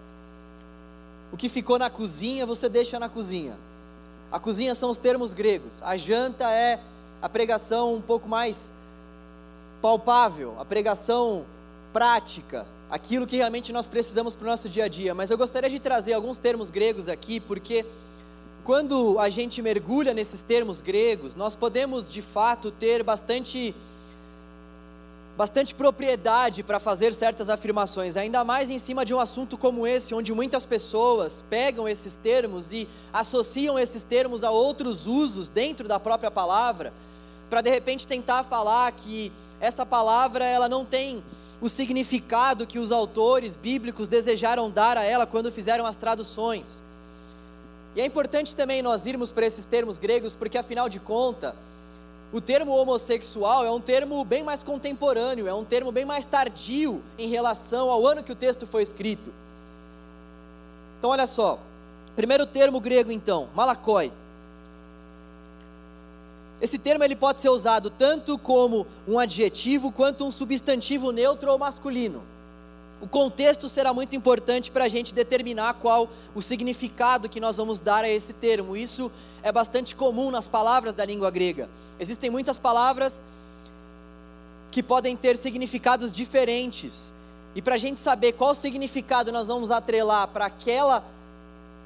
O 1.33 1.37
que 1.37 1.49
ficou 1.49 1.79
na 1.79 1.91
cozinha, 1.91 2.47
você 2.47 2.69
deixa 2.69 2.99
na 2.99 3.09
cozinha. 3.09 3.59
A 4.31 4.39
cozinha 4.39 4.75
são 4.75 4.91
os 4.91 4.97
termos 4.97 5.35
gregos. 5.35 5.83
A 5.83 5.97
janta 5.97 6.51
é 6.51 6.81
a 7.21 7.29
pregação 7.29 7.95
um 7.95 8.01
pouco 8.01 8.29
mais 8.29 8.73
palpável, 9.83 10.55
a 10.59 10.65
pregação 10.65 11.45
prática, 11.93 12.67
aquilo 12.91 13.27
que 13.27 13.37
realmente 13.37 13.73
nós 13.73 13.87
precisamos 13.87 14.35
para 14.35 14.45
o 14.47 14.51
nosso 14.51 14.69
dia 14.69 14.85
a 14.85 14.89
dia. 14.89 15.15
Mas 15.15 15.31
eu 15.31 15.39
gostaria 15.39 15.69
de 15.69 15.79
trazer 15.79 16.13
alguns 16.13 16.39
termos 16.39 16.71
gregos 16.71 17.09
aqui, 17.09 17.41
porque 17.41 17.85
quando 18.65 19.19
a 19.19 19.29
gente 19.29 19.61
mergulha 19.63 20.13
nesses 20.13 20.43
termos 20.43 20.81
gregos, 20.81 21.35
nós 21.35 21.55
podemos 21.55 22.11
de 22.11 22.23
fato 22.23 22.71
ter 22.71 23.03
bastante 23.03 23.75
bastante 25.39 25.73
propriedade 25.73 26.65
para 26.65 26.81
fazer 26.81 27.15
certas 27.15 27.49
afirmações, 27.49 28.17
ainda 28.17 28.43
mais 28.43 28.69
em 28.69 28.77
cima 28.77 29.05
de 29.05 29.15
um 29.15 29.21
assunto 29.21 29.57
como 29.57 29.87
esse, 29.87 30.13
onde 30.13 30.35
muitas 30.35 30.65
pessoas 30.65 31.45
pegam 31.49 31.89
esses 31.89 32.17
termos 32.17 32.73
e 32.73 32.89
associam 33.13 33.79
esses 33.79 34.03
termos 34.03 34.43
a 34.43 34.51
outros 34.51 35.07
usos 35.07 35.49
dentro 35.49 35.87
da 35.87 36.01
própria 36.01 36.29
palavra, 36.29 36.93
para 37.49 37.61
de 37.61 37.71
repente 37.71 38.05
tentar 38.05 38.43
falar 38.43 38.91
que 38.91 39.31
essa 39.61 39.87
palavra 39.87 40.45
ela 40.45 40.69
não 40.69 40.85
tem 40.85 41.23
o 41.61 41.69
significado 41.69 42.67
que 42.67 42.79
os 42.79 42.93
autores 42.93 43.57
bíblicos 43.57 44.07
desejaram 44.07 44.71
dar 44.71 44.97
a 44.97 45.05
ela 45.05 45.27
quando 45.27 45.51
fizeram 45.51 45.87
as 45.87 45.97
traduções. 45.97 46.83
E 47.97 48.01
é 48.01 48.07
importante 48.07 48.55
também 48.55 48.81
nós 48.81 49.07
irmos 49.07 49.31
para 49.31 49.47
esses 49.47 49.67
termos 49.67 49.99
gregos, 49.99 50.35
porque 50.35 50.57
afinal 50.57 50.89
de 50.89 51.01
contas, 51.01 51.53
o 52.33 52.41
termo 52.41 52.77
homossexual 52.77 53.65
é 53.65 53.71
um 53.71 53.81
termo 53.81 54.23
bem 54.25 54.43
mais 54.43 54.63
contemporâneo, 54.63 55.49
é 55.49 55.55
um 55.55 55.65
termo 55.65 55.91
bem 55.91 56.05
mais 56.05 56.25
tardio 56.25 57.03
em 57.19 57.29
relação 57.29 57.91
ao 57.91 58.07
ano 58.07 58.23
que 58.23 58.31
o 58.31 58.37
texto 58.37 58.67
foi 58.67 58.83
escrito. 58.83 59.33
Então, 60.99 61.11
olha 61.11 61.27
só, 61.27 61.59
primeiro 62.15 62.47
termo 62.47 62.81
grego 62.81 63.11
então, 63.11 63.49
malakoi. 63.55 64.13
Esse 66.61 66.79
termo 66.79 67.05
ele 67.05 67.15
pode 67.15 67.39
ser 67.39 67.49
usado 67.49 67.91
tanto 67.91 68.37
como 68.37 68.87
um 69.07 69.19
adjetivo 69.19 69.93
quanto 69.93 70.25
um 70.25 70.31
substantivo 70.31 71.13
neutro 71.13 71.51
ou 71.53 71.59
masculino. 71.59 72.23
O 73.01 73.07
contexto 73.07 73.69
será 73.69 73.95
muito 73.95 74.17
importante 74.17 74.71
para 74.71 74.85
a 74.85 74.89
gente 74.89 75.15
determinar 75.15 75.75
qual 75.75 76.09
o 76.35 76.43
significado 76.43 77.29
que 77.29 77.39
nós 77.39 77.57
vamos 77.57 77.79
dar 77.79 78.03
a 78.03 78.09
esse 78.09 78.33
termo. 78.33 78.77
Isso 78.77 79.11
é 79.41 79.53
bastante 79.53 79.95
comum 79.95 80.33
nas 80.33 80.49
palavras 80.49 80.95
da 80.95 81.05
língua 81.05 81.31
grega. 81.31 81.69
Existem 82.01 82.29
muitas 82.29 82.59
palavras 82.59 83.25
que 84.73 84.83
podem 84.83 85.17
ter 85.17 85.37
significados 85.37 86.11
diferentes. 86.11 87.13
E 87.55 87.63
para 87.63 87.77
a 87.77 87.79
gente 87.79 88.01
saber 88.01 88.33
qual 88.33 88.53
significado 88.53 89.31
nós 89.31 89.47
vamos 89.47 89.71
atrelar 89.71 90.29
para 90.29 90.47
aquela, 90.47 91.05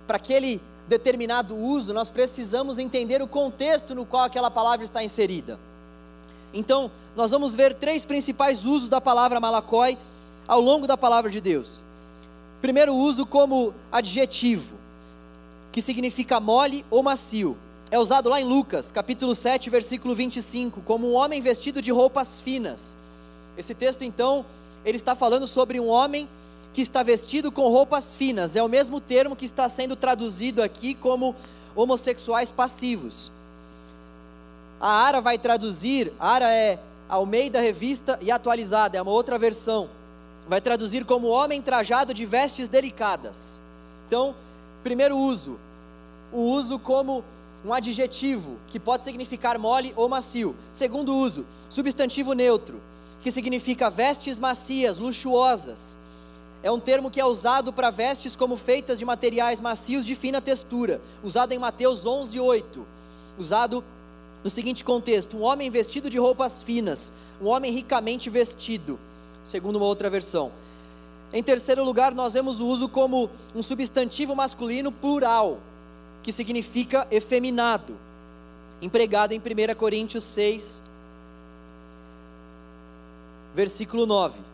para 0.06 0.16
aquele 0.16 0.62
determinado 0.86 1.56
uso, 1.56 1.92
nós 1.92 2.10
precisamos 2.10 2.78
entender 2.78 3.22
o 3.22 3.28
contexto 3.28 3.94
no 3.94 4.04
qual 4.04 4.24
aquela 4.24 4.50
palavra 4.50 4.84
está 4.84 5.02
inserida. 5.02 5.58
Então, 6.52 6.90
nós 7.16 7.30
vamos 7.30 7.54
ver 7.54 7.74
três 7.74 8.04
principais 8.04 8.64
usos 8.64 8.88
da 8.88 9.00
palavra 9.00 9.40
malacói 9.40 9.96
ao 10.46 10.60
longo 10.60 10.86
da 10.86 10.96
palavra 10.96 11.30
de 11.30 11.40
Deus. 11.40 11.82
Primeiro 12.60 12.94
uso 12.94 13.24
como 13.26 13.74
adjetivo, 13.90 14.76
que 15.70 15.80
significa 15.80 16.40
mole 16.40 16.84
ou 16.90 17.02
macio. 17.02 17.56
É 17.90 17.98
usado 17.98 18.28
lá 18.28 18.40
em 18.40 18.44
Lucas, 18.44 18.90
capítulo 18.90 19.34
7, 19.34 19.68
versículo 19.68 20.14
25, 20.14 20.80
como 20.82 21.10
um 21.10 21.14
homem 21.14 21.40
vestido 21.40 21.82
de 21.82 21.90
roupas 21.90 22.40
finas. 22.40 22.96
Esse 23.56 23.74
texto, 23.74 24.02
então, 24.02 24.44
ele 24.84 24.96
está 24.96 25.14
falando 25.14 25.46
sobre 25.46 25.78
um 25.78 25.88
homem 25.88 26.28
que 26.72 26.80
está 26.80 27.02
vestido 27.02 27.52
com 27.52 27.68
roupas 27.68 28.14
finas. 28.14 28.56
É 28.56 28.62
o 28.62 28.68
mesmo 28.68 29.00
termo 29.00 29.36
que 29.36 29.44
está 29.44 29.68
sendo 29.68 29.94
traduzido 29.94 30.62
aqui 30.62 30.94
como 30.94 31.34
homossexuais 31.74 32.50
passivos. 32.50 33.30
A 34.80 34.88
Ara 34.88 35.20
vai 35.20 35.38
traduzir, 35.38 36.12
Ara 36.18 36.50
é 36.50 36.78
Almeida 37.08 37.60
Revista 37.60 38.18
e 38.20 38.30
atualizada, 38.30 38.96
é 38.96 39.02
uma 39.02 39.12
outra 39.12 39.38
versão. 39.38 39.88
Vai 40.48 40.60
traduzir 40.60 41.04
como 41.04 41.28
homem 41.28 41.62
trajado 41.62 42.12
de 42.12 42.26
vestes 42.26 42.68
delicadas. 42.68 43.60
Então, 44.08 44.34
primeiro 44.82 45.16
uso, 45.16 45.58
o 46.32 46.40
uso 46.40 46.78
como 46.78 47.24
um 47.64 47.72
adjetivo, 47.72 48.58
que 48.68 48.80
pode 48.80 49.04
significar 49.04 49.58
mole 49.58 49.92
ou 49.94 50.08
macio. 50.08 50.56
Segundo 50.72 51.14
uso, 51.14 51.46
substantivo 51.68 52.32
neutro, 52.32 52.80
que 53.22 53.30
significa 53.30 53.88
vestes 53.88 54.38
macias, 54.38 54.98
luxuosas. 54.98 55.96
É 56.62 56.70
um 56.70 56.78
termo 56.78 57.10
que 57.10 57.20
é 57.20 57.24
usado 57.24 57.72
para 57.72 57.90
vestes 57.90 58.36
como 58.36 58.56
feitas 58.56 58.98
de 58.98 59.04
materiais 59.04 59.60
macios 59.60 60.06
de 60.06 60.14
fina 60.14 60.40
textura, 60.40 61.00
usado 61.22 61.52
em 61.52 61.58
Mateus 61.58 62.06
11, 62.06 62.38
8. 62.38 62.86
Usado 63.36 63.84
no 64.44 64.50
seguinte 64.50 64.84
contexto: 64.84 65.36
um 65.36 65.42
homem 65.42 65.68
vestido 65.70 66.08
de 66.08 66.18
roupas 66.18 66.62
finas, 66.62 67.12
um 67.40 67.48
homem 67.48 67.72
ricamente 67.72 68.30
vestido, 68.30 68.98
segundo 69.44 69.76
uma 69.76 69.86
outra 69.86 70.08
versão. 70.08 70.52
Em 71.32 71.42
terceiro 71.42 71.82
lugar, 71.82 72.14
nós 72.14 72.34
vemos 72.34 72.60
o 72.60 72.66
uso 72.66 72.88
como 72.88 73.28
um 73.54 73.62
substantivo 73.62 74.36
masculino 74.36 74.92
plural, 74.92 75.58
que 76.22 76.30
significa 76.30 77.08
efeminado, 77.10 77.96
empregado 78.80 79.32
em 79.32 79.38
1 79.38 79.74
Coríntios 79.74 80.22
6, 80.22 80.82
versículo 83.54 84.06
9. 84.06 84.51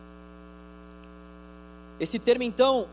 Esse 1.99 2.17
termo, 2.17 2.43
então, 2.43 2.87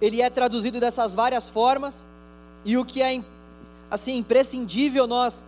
ele 0.00 0.20
é 0.20 0.28
traduzido 0.28 0.78
dessas 0.78 1.14
várias 1.14 1.48
formas, 1.48 2.06
e 2.64 2.76
o 2.76 2.84
que 2.84 3.02
é 3.02 3.22
assim 3.90 4.16
imprescindível 4.16 5.06
nós 5.06 5.46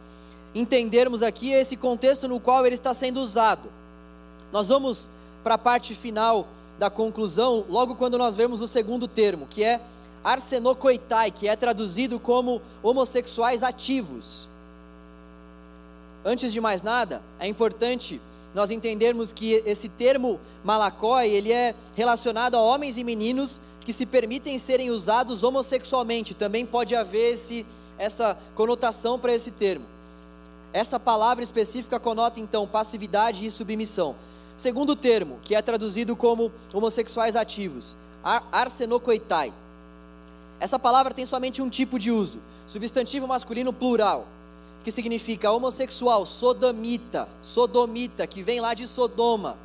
entendermos 0.54 1.22
aqui 1.22 1.52
é 1.52 1.60
esse 1.60 1.76
contexto 1.76 2.26
no 2.26 2.40
qual 2.40 2.64
ele 2.64 2.74
está 2.74 2.94
sendo 2.94 3.20
usado. 3.20 3.70
Nós 4.52 4.68
vamos 4.68 5.10
para 5.44 5.54
a 5.54 5.58
parte 5.58 5.94
final 5.94 6.48
da 6.78 6.88
conclusão, 6.88 7.64
logo 7.68 7.94
quando 7.94 8.18
nós 8.18 8.34
vemos 8.34 8.60
o 8.60 8.66
segundo 8.66 9.06
termo, 9.06 9.46
que 9.46 9.62
é 9.62 9.80
arsenocoitai, 10.24 11.30
que 11.30 11.48
é 11.48 11.54
traduzido 11.56 12.18
como 12.18 12.60
homossexuais 12.82 13.62
ativos. 13.62 14.48
Antes 16.24 16.52
de 16.52 16.60
mais 16.60 16.82
nada, 16.82 17.22
é 17.38 17.46
importante 17.46 18.20
nós 18.56 18.70
entendermos 18.70 19.34
que 19.34 19.62
esse 19.66 19.86
termo 19.86 20.40
malacói, 20.64 21.28
ele 21.28 21.52
é 21.52 21.74
relacionado 21.94 22.54
a 22.54 22.62
homens 22.62 22.96
e 22.96 23.04
meninos 23.04 23.60
que 23.82 23.92
se 23.92 24.06
permitem 24.06 24.56
serem 24.56 24.90
usados 24.90 25.42
homossexualmente. 25.42 26.32
Também 26.32 26.64
pode 26.64 26.96
haver 26.96 27.34
esse, 27.34 27.66
essa 27.98 28.34
conotação 28.54 29.18
para 29.18 29.34
esse 29.34 29.50
termo. 29.50 29.84
Essa 30.72 30.98
palavra 30.98 31.44
específica 31.44 32.00
conota 32.00 32.40
então 32.40 32.66
passividade 32.66 33.44
e 33.44 33.50
submissão. 33.50 34.16
Segundo 34.56 34.96
termo, 34.96 35.38
que 35.44 35.54
é 35.54 35.60
traduzido 35.60 36.16
como 36.16 36.50
homossexuais 36.72 37.36
ativos, 37.36 37.94
arsenocoitai. 38.50 39.52
Essa 40.58 40.78
palavra 40.78 41.12
tem 41.12 41.26
somente 41.26 41.60
um 41.60 41.68
tipo 41.68 41.98
de 41.98 42.10
uso, 42.10 42.38
substantivo 42.66 43.26
masculino 43.26 43.70
plural 43.70 44.26
que 44.86 44.92
significa 44.92 45.50
homossexual, 45.50 46.24
sodomita, 46.24 47.28
sodomita, 47.42 48.24
que 48.24 48.40
vem 48.40 48.60
lá 48.60 48.72
de 48.72 48.86
Sodoma. 48.86 49.58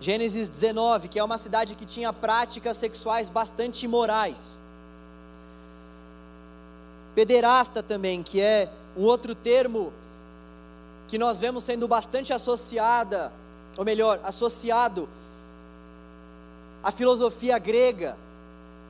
Gênesis 0.00 0.46
19, 0.46 1.08
que 1.08 1.18
é 1.18 1.24
uma 1.24 1.36
cidade 1.36 1.74
que 1.74 1.84
tinha 1.84 2.12
práticas 2.12 2.76
sexuais 2.76 3.28
bastante 3.28 3.86
imorais. 3.86 4.62
Pederasta 7.16 7.82
também, 7.82 8.22
que 8.22 8.40
é 8.40 8.70
um 8.96 9.02
outro 9.02 9.34
termo 9.34 9.92
que 11.08 11.18
nós 11.18 11.36
vemos 11.36 11.64
sendo 11.64 11.88
bastante 11.88 12.32
associada, 12.32 13.32
ou 13.76 13.84
melhor, 13.84 14.20
associado 14.22 15.08
à 16.84 16.92
filosofia 16.92 17.58
grega, 17.58 18.16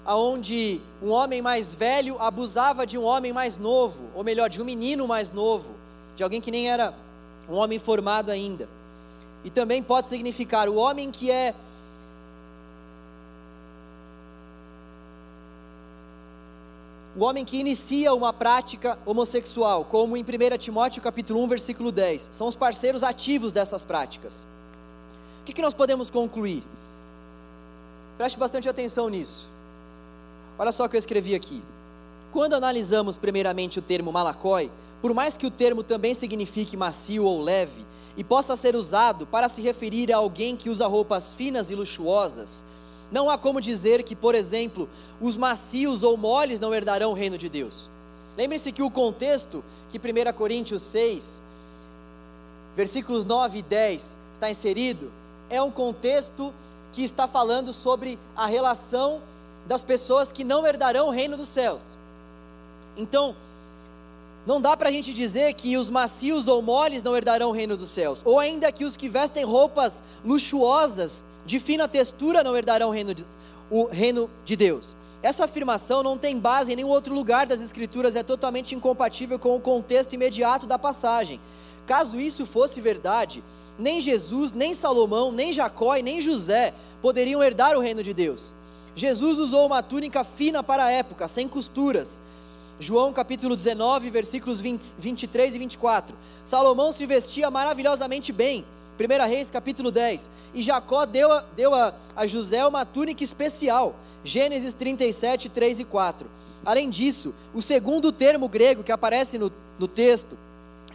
aonde 0.04 0.80
um 1.02 1.10
homem 1.10 1.40
mais 1.40 1.74
velho 1.74 2.20
abusava 2.20 2.86
de 2.86 2.98
um 2.98 3.04
homem 3.04 3.32
mais 3.32 3.56
novo, 3.56 4.04
ou 4.14 4.22
melhor, 4.22 4.48
de 4.50 4.60
um 4.60 4.64
menino 4.64 5.08
mais 5.08 5.32
novo, 5.32 5.74
de 6.14 6.22
alguém 6.22 6.40
que 6.40 6.50
nem 6.50 6.70
era 6.70 6.94
um 7.48 7.54
homem 7.54 7.78
formado 7.78 8.30
ainda. 8.30 8.68
E 9.44 9.50
também 9.50 9.82
pode 9.82 10.06
significar 10.06 10.68
o 10.68 10.76
homem 10.76 11.10
que 11.10 11.30
é 11.30 11.54
o 17.16 17.22
homem 17.22 17.44
que 17.44 17.56
inicia 17.56 18.12
uma 18.12 18.32
prática 18.32 18.98
homossexual, 19.06 19.84
como 19.84 20.16
em 20.16 20.22
1 20.22 20.58
Timóteo 20.58 21.00
capítulo 21.00 21.42
1, 21.44 21.48
versículo 21.48 21.92
10, 21.92 22.28
são 22.32 22.48
os 22.48 22.56
parceiros 22.56 23.02
ativos 23.02 23.52
dessas 23.52 23.84
práticas. 23.84 24.44
O 25.40 25.44
que, 25.44 25.52
que 25.52 25.62
nós 25.62 25.74
podemos 25.74 26.10
concluir? 26.10 26.64
Preste 28.16 28.38
bastante 28.38 28.68
atenção 28.68 29.08
nisso. 29.08 29.53
Olha 30.58 30.72
só 30.72 30.84
o 30.84 30.88
que 30.88 30.96
eu 30.96 30.98
escrevi 30.98 31.34
aqui. 31.34 31.62
Quando 32.32 32.54
analisamos 32.54 33.16
primeiramente 33.16 33.78
o 33.78 33.82
termo 33.82 34.12
malacói, 34.12 34.70
por 35.00 35.12
mais 35.12 35.36
que 35.36 35.46
o 35.46 35.50
termo 35.50 35.82
também 35.82 36.14
signifique 36.14 36.76
macio 36.76 37.24
ou 37.24 37.40
leve 37.40 37.84
e 38.16 38.24
possa 38.24 38.56
ser 38.56 38.76
usado 38.76 39.26
para 39.26 39.48
se 39.48 39.60
referir 39.60 40.12
a 40.12 40.16
alguém 40.16 40.56
que 40.56 40.70
usa 40.70 40.86
roupas 40.86 41.32
finas 41.34 41.70
e 41.70 41.74
luxuosas, 41.74 42.64
não 43.10 43.28
há 43.28 43.36
como 43.36 43.60
dizer 43.60 44.02
que, 44.02 44.16
por 44.16 44.34
exemplo, 44.34 44.88
os 45.20 45.36
macios 45.36 46.02
ou 46.02 46.16
moles 46.16 46.58
não 46.58 46.74
herdarão 46.74 47.10
o 47.10 47.14
reino 47.14 47.36
de 47.36 47.48
Deus. 47.48 47.90
Lembre-se 48.36 48.72
que 48.72 48.82
o 48.82 48.90
contexto 48.90 49.64
que 49.88 49.98
1 49.98 50.32
Coríntios 50.32 50.82
6, 50.82 51.40
versículos 52.74 53.24
9 53.24 53.58
e 53.58 53.62
10 53.62 54.18
está 54.32 54.50
inserido, 54.50 55.12
é 55.50 55.62
um 55.62 55.70
contexto 55.70 56.52
que 56.92 57.02
está 57.02 57.28
falando 57.28 57.72
sobre 57.72 58.18
a 58.34 58.46
relação 58.46 59.20
das 59.66 59.82
pessoas 59.82 60.30
que 60.30 60.44
não 60.44 60.66
herdarão 60.66 61.08
o 61.08 61.10
reino 61.10 61.36
dos 61.36 61.48
céus. 61.48 61.82
Então, 62.96 63.34
não 64.46 64.60
dá 64.60 64.76
para 64.76 64.90
a 64.90 64.92
gente 64.92 65.12
dizer 65.12 65.54
que 65.54 65.76
os 65.76 65.88
macios 65.88 66.46
ou 66.46 66.60
moles 66.60 67.02
não 67.02 67.16
herdarão 67.16 67.48
o 67.50 67.52
reino 67.52 67.76
dos 67.76 67.88
céus, 67.88 68.20
ou 68.24 68.38
ainda 68.38 68.70
que 68.70 68.84
os 68.84 68.96
que 68.96 69.08
vestem 69.08 69.44
roupas 69.44 70.02
luxuosas, 70.24 71.24
de 71.46 71.58
fina 71.58 71.86
textura, 71.88 72.42
não 72.42 72.56
herdarão 72.56 72.88
o 72.88 72.92
reino 72.92 73.14
de, 73.14 73.26
o 73.70 73.84
reino 73.86 74.30
de 74.44 74.56
Deus. 74.56 74.94
Essa 75.22 75.44
afirmação 75.44 76.02
não 76.02 76.18
tem 76.18 76.38
base 76.38 76.72
em 76.72 76.76
nenhum 76.76 76.88
outro 76.88 77.14
lugar 77.14 77.46
das 77.46 77.60
Escrituras, 77.60 78.14
é 78.14 78.22
totalmente 78.22 78.74
incompatível 78.74 79.38
com 79.38 79.56
o 79.56 79.60
contexto 79.60 80.12
imediato 80.12 80.66
da 80.66 80.78
passagem. 80.78 81.40
Caso 81.86 82.20
isso 82.20 82.44
fosse 82.44 82.80
verdade, 82.80 83.42
nem 83.78 84.00
Jesus, 84.00 84.52
nem 84.52 84.74
Salomão, 84.74 85.32
nem 85.32 85.52
Jacó 85.52 85.96
e 85.96 86.02
nem 86.02 86.20
José 86.20 86.74
poderiam 87.00 87.42
herdar 87.42 87.76
o 87.76 87.80
reino 87.80 88.02
de 88.02 88.12
Deus. 88.12 88.54
Jesus 88.96 89.38
usou 89.38 89.66
uma 89.66 89.82
túnica 89.82 90.22
fina 90.22 90.62
para 90.62 90.84
a 90.84 90.90
época, 90.90 91.26
sem 91.26 91.48
costuras. 91.48 92.22
João 92.78 93.12
capítulo 93.12 93.54
19, 93.54 94.10
versículos 94.10 94.60
20, 94.60 94.82
23 94.98 95.54
e 95.54 95.58
24. 95.58 96.16
Salomão 96.44 96.92
se 96.92 97.04
vestia 97.06 97.50
maravilhosamente 97.50 98.32
bem. 98.32 98.64
1 98.98 99.28
Reis 99.28 99.50
capítulo 99.50 99.90
10. 99.90 100.30
E 100.54 100.62
Jacó 100.62 101.04
deu, 101.04 101.32
a, 101.32 101.44
deu 101.56 101.74
a, 101.74 101.94
a 102.14 102.26
José 102.26 102.64
uma 102.66 102.84
túnica 102.84 103.24
especial. 103.24 103.96
Gênesis 104.22 104.72
37, 104.72 105.48
3 105.48 105.80
e 105.80 105.84
4. 105.84 106.28
Além 106.64 106.88
disso, 106.88 107.34
o 107.52 107.60
segundo 107.60 108.10
termo 108.10 108.48
grego 108.48 108.82
que 108.82 108.92
aparece 108.92 109.38
no, 109.38 109.52
no 109.78 109.86
texto, 109.86 110.38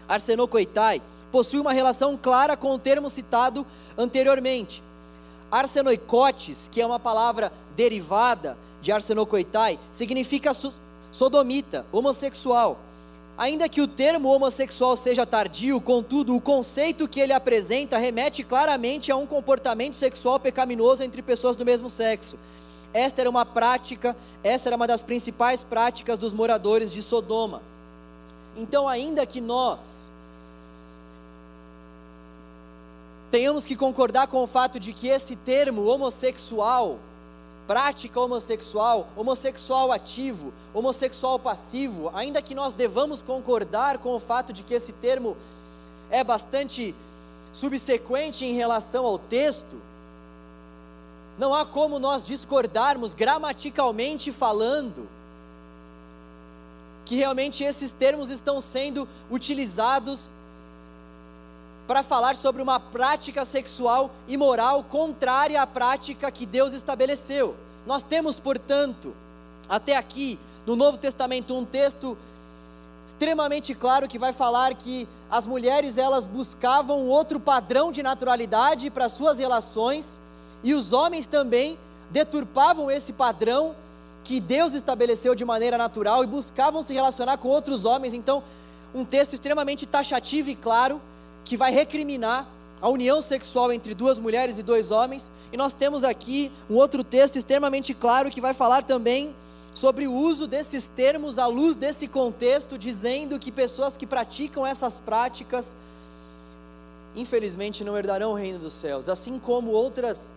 arsenokoitai, 0.07 1.01
possui 1.31 1.59
uma 1.59 1.73
relação 1.73 2.17
clara 2.17 2.57
com 2.57 2.73
o 2.73 2.79
termo 2.79 3.09
citado 3.09 3.65
anteriormente. 3.97 4.81
Arsenoicotes, 5.51 6.69
que 6.71 6.81
é 6.81 6.85
uma 6.85 6.99
palavra 6.99 7.51
derivada 7.75 8.57
de 8.81 8.91
arsenocoitai, 8.91 9.79
significa 9.91 10.51
sodomita, 11.11 11.85
homossexual. 11.91 12.79
Ainda 13.37 13.69
que 13.69 13.81
o 13.81 13.87
termo 13.87 14.29
homossexual 14.29 14.97
seja 14.97 15.25
tardio, 15.25 15.79
contudo, 15.79 16.35
o 16.35 16.41
conceito 16.41 17.07
que 17.07 17.21
ele 17.21 17.31
apresenta 17.31 17.97
remete 17.97 18.43
claramente 18.43 19.11
a 19.11 19.15
um 19.15 19.25
comportamento 19.25 19.95
sexual 19.95 20.39
pecaminoso 20.39 21.03
entre 21.03 21.21
pessoas 21.21 21.55
do 21.55 21.65
mesmo 21.65 21.87
sexo. 21.87 22.37
Esta 22.93 23.21
era 23.21 23.29
uma 23.29 23.45
prática, 23.45 24.15
essa 24.43 24.67
era 24.67 24.75
uma 24.75 24.87
das 24.87 25.01
principais 25.01 25.63
práticas 25.63 26.17
dos 26.17 26.33
moradores 26.33 26.91
de 26.91 27.01
Sodoma. 27.01 27.61
Então, 28.57 28.89
ainda 28.89 29.25
que 29.25 29.39
nós 29.39 30.11
tenhamos 33.29 33.65
que 33.65 33.75
concordar 33.75 34.27
com 34.27 34.43
o 34.43 34.47
fato 34.47 34.79
de 34.79 34.91
que 34.93 35.07
esse 35.07 35.35
termo 35.35 35.85
homossexual, 35.85 36.97
prática 37.67 38.19
homossexual, 38.19 39.07
homossexual 39.15 39.91
ativo, 39.91 40.51
homossexual 40.73 41.37
passivo, 41.37 42.11
ainda 42.13 42.41
que 42.41 42.55
nós 42.55 42.73
devamos 42.73 43.21
concordar 43.21 43.99
com 43.99 44.15
o 44.15 44.19
fato 44.19 44.51
de 44.51 44.63
que 44.63 44.73
esse 44.73 44.91
termo 44.91 45.37
é 46.09 46.23
bastante 46.23 46.95
subsequente 47.53 48.43
em 48.45 48.53
relação 48.53 49.05
ao 49.05 49.19
texto, 49.19 49.79
não 51.37 51.53
há 51.53 51.65
como 51.65 51.99
nós 51.99 52.21
discordarmos 52.21 53.13
gramaticalmente 53.13 54.31
falando 54.31 55.07
que 57.05 57.15
realmente 57.15 57.63
esses 57.63 57.91
termos 57.91 58.29
estão 58.29 58.59
sendo 58.59 59.07
utilizados 59.31 60.33
para 61.89 62.03
falar 62.03 62.35
sobre 62.35 62.61
uma 62.61 62.79
prática 62.79 63.43
sexual 63.43 64.11
imoral 64.27 64.83
contrária 64.83 65.59
à 65.59 65.65
prática 65.65 66.29
que 66.29 66.45
Deus 66.45 66.71
estabeleceu. 66.71 67.55
Nós 67.83 68.03
temos, 68.03 68.37
portanto, 68.37 69.11
até 69.67 69.97
aqui 69.97 70.37
no 70.67 70.75
Novo 70.75 70.99
Testamento 70.99 71.55
um 71.55 71.65
texto 71.65 72.15
extremamente 73.07 73.73
claro 73.73 74.07
que 74.07 74.19
vai 74.19 74.31
falar 74.31 74.75
que 74.75 75.07
as 75.31 75.47
mulheres 75.47 75.97
elas 75.97 76.27
buscavam 76.27 77.07
outro 77.07 77.39
padrão 77.39 77.91
de 77.91 78.03
naturalidade 78.03 78.91
para 78.91 79.09
suas 79.09 79.39
relações 79.39 80.19
e 80.63 80.75
os 80.75 80.93
homens 80.93 81.25
também 81.25 81.75
deturpavam 82.11 82.91
esse 82.91 83.11
padrão 83.11 83.75
que 84.23 84.39
Deus 84.39 84.73
estabeleceu 84.73 85.33
de 85.33 85.43
maneira 85.43 85.75
natural 85.75 86.23
e 86.23 86.27
buscavam 86.27 86.83
se 86.83 86.93
relacionar 86.93 87.37
com 87.37 87.47
outros 87.47 87.83
homens. 87.83 88.13
Então, 88.13 88.43
um 88.93 89.03
texto 89.03 89.33
extremamente 89.33 89.87
taxativo 89.87 90.51
e 90.51 90.55
claro 90.55 91.01
que 91.43 91.57
vai 91.57 91.71
recriminar 91.71 92.47
a 92.81 92.89
união 92.89 93.21
sexual 93.21 93.71
entre 93.71 93.93
duas 93.93 94.17
mulheres 94.17 94.57
e 94.57 94.63
dois 94.63 94.91
homens. 94.91 95.31
E 95.51 95.57
nós 95.57 95.73
temos 95.73 96.03
aqui 96.03 96.51
um 96.69 96.75
outro 96.75 97.03
texto 97.03 97.37
extremamente 97.37 97.93
claro 97.93 98.29
que 98.29 98.39
vai 98.39 98.53
falar 98.53 98.83
também 98.83 99.33
sobre 99.73 100.07
o 100.07 100.13
uso 100.13 100.47
desses 100.47 100.87
termos 100.87 101.37
à 101.37 101.45
luz 101.45 101.75
desse 101.75 102.07
contexto, 102.07 102.77
dizendo 102.77 103.39
que 103.39 103.51
pessoas 103.51 103.95
que 103.95 104.05
praticam 104.05 104.65
essas 104.65 104.99
práticas, 104.99 105.75
infelizmente, 107.15 107.83
não 107.83 107.97
herdarão 107.97 108.31
o 108.31 108.35
reino 108.35 108.59
dos 108.59 108.73
céus, 108.73 109.07
assim 109.09 109.39
como 109.39 109.71
outras 109.71 110.33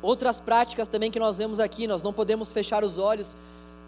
outras 0.00 0.40
práticas 0.40 0.88
também 0.88 1.12
que 1.12 1.20
nós 1.20 1.38
vemos 1.38 1.60
aqui. 1.60 1.86
Nós 1.86 2.02
não 2.02 2.12
podemos 2.12 2.50
fechar 2.50 2.82
os 2.82 2.98
olhos 2.98 3.36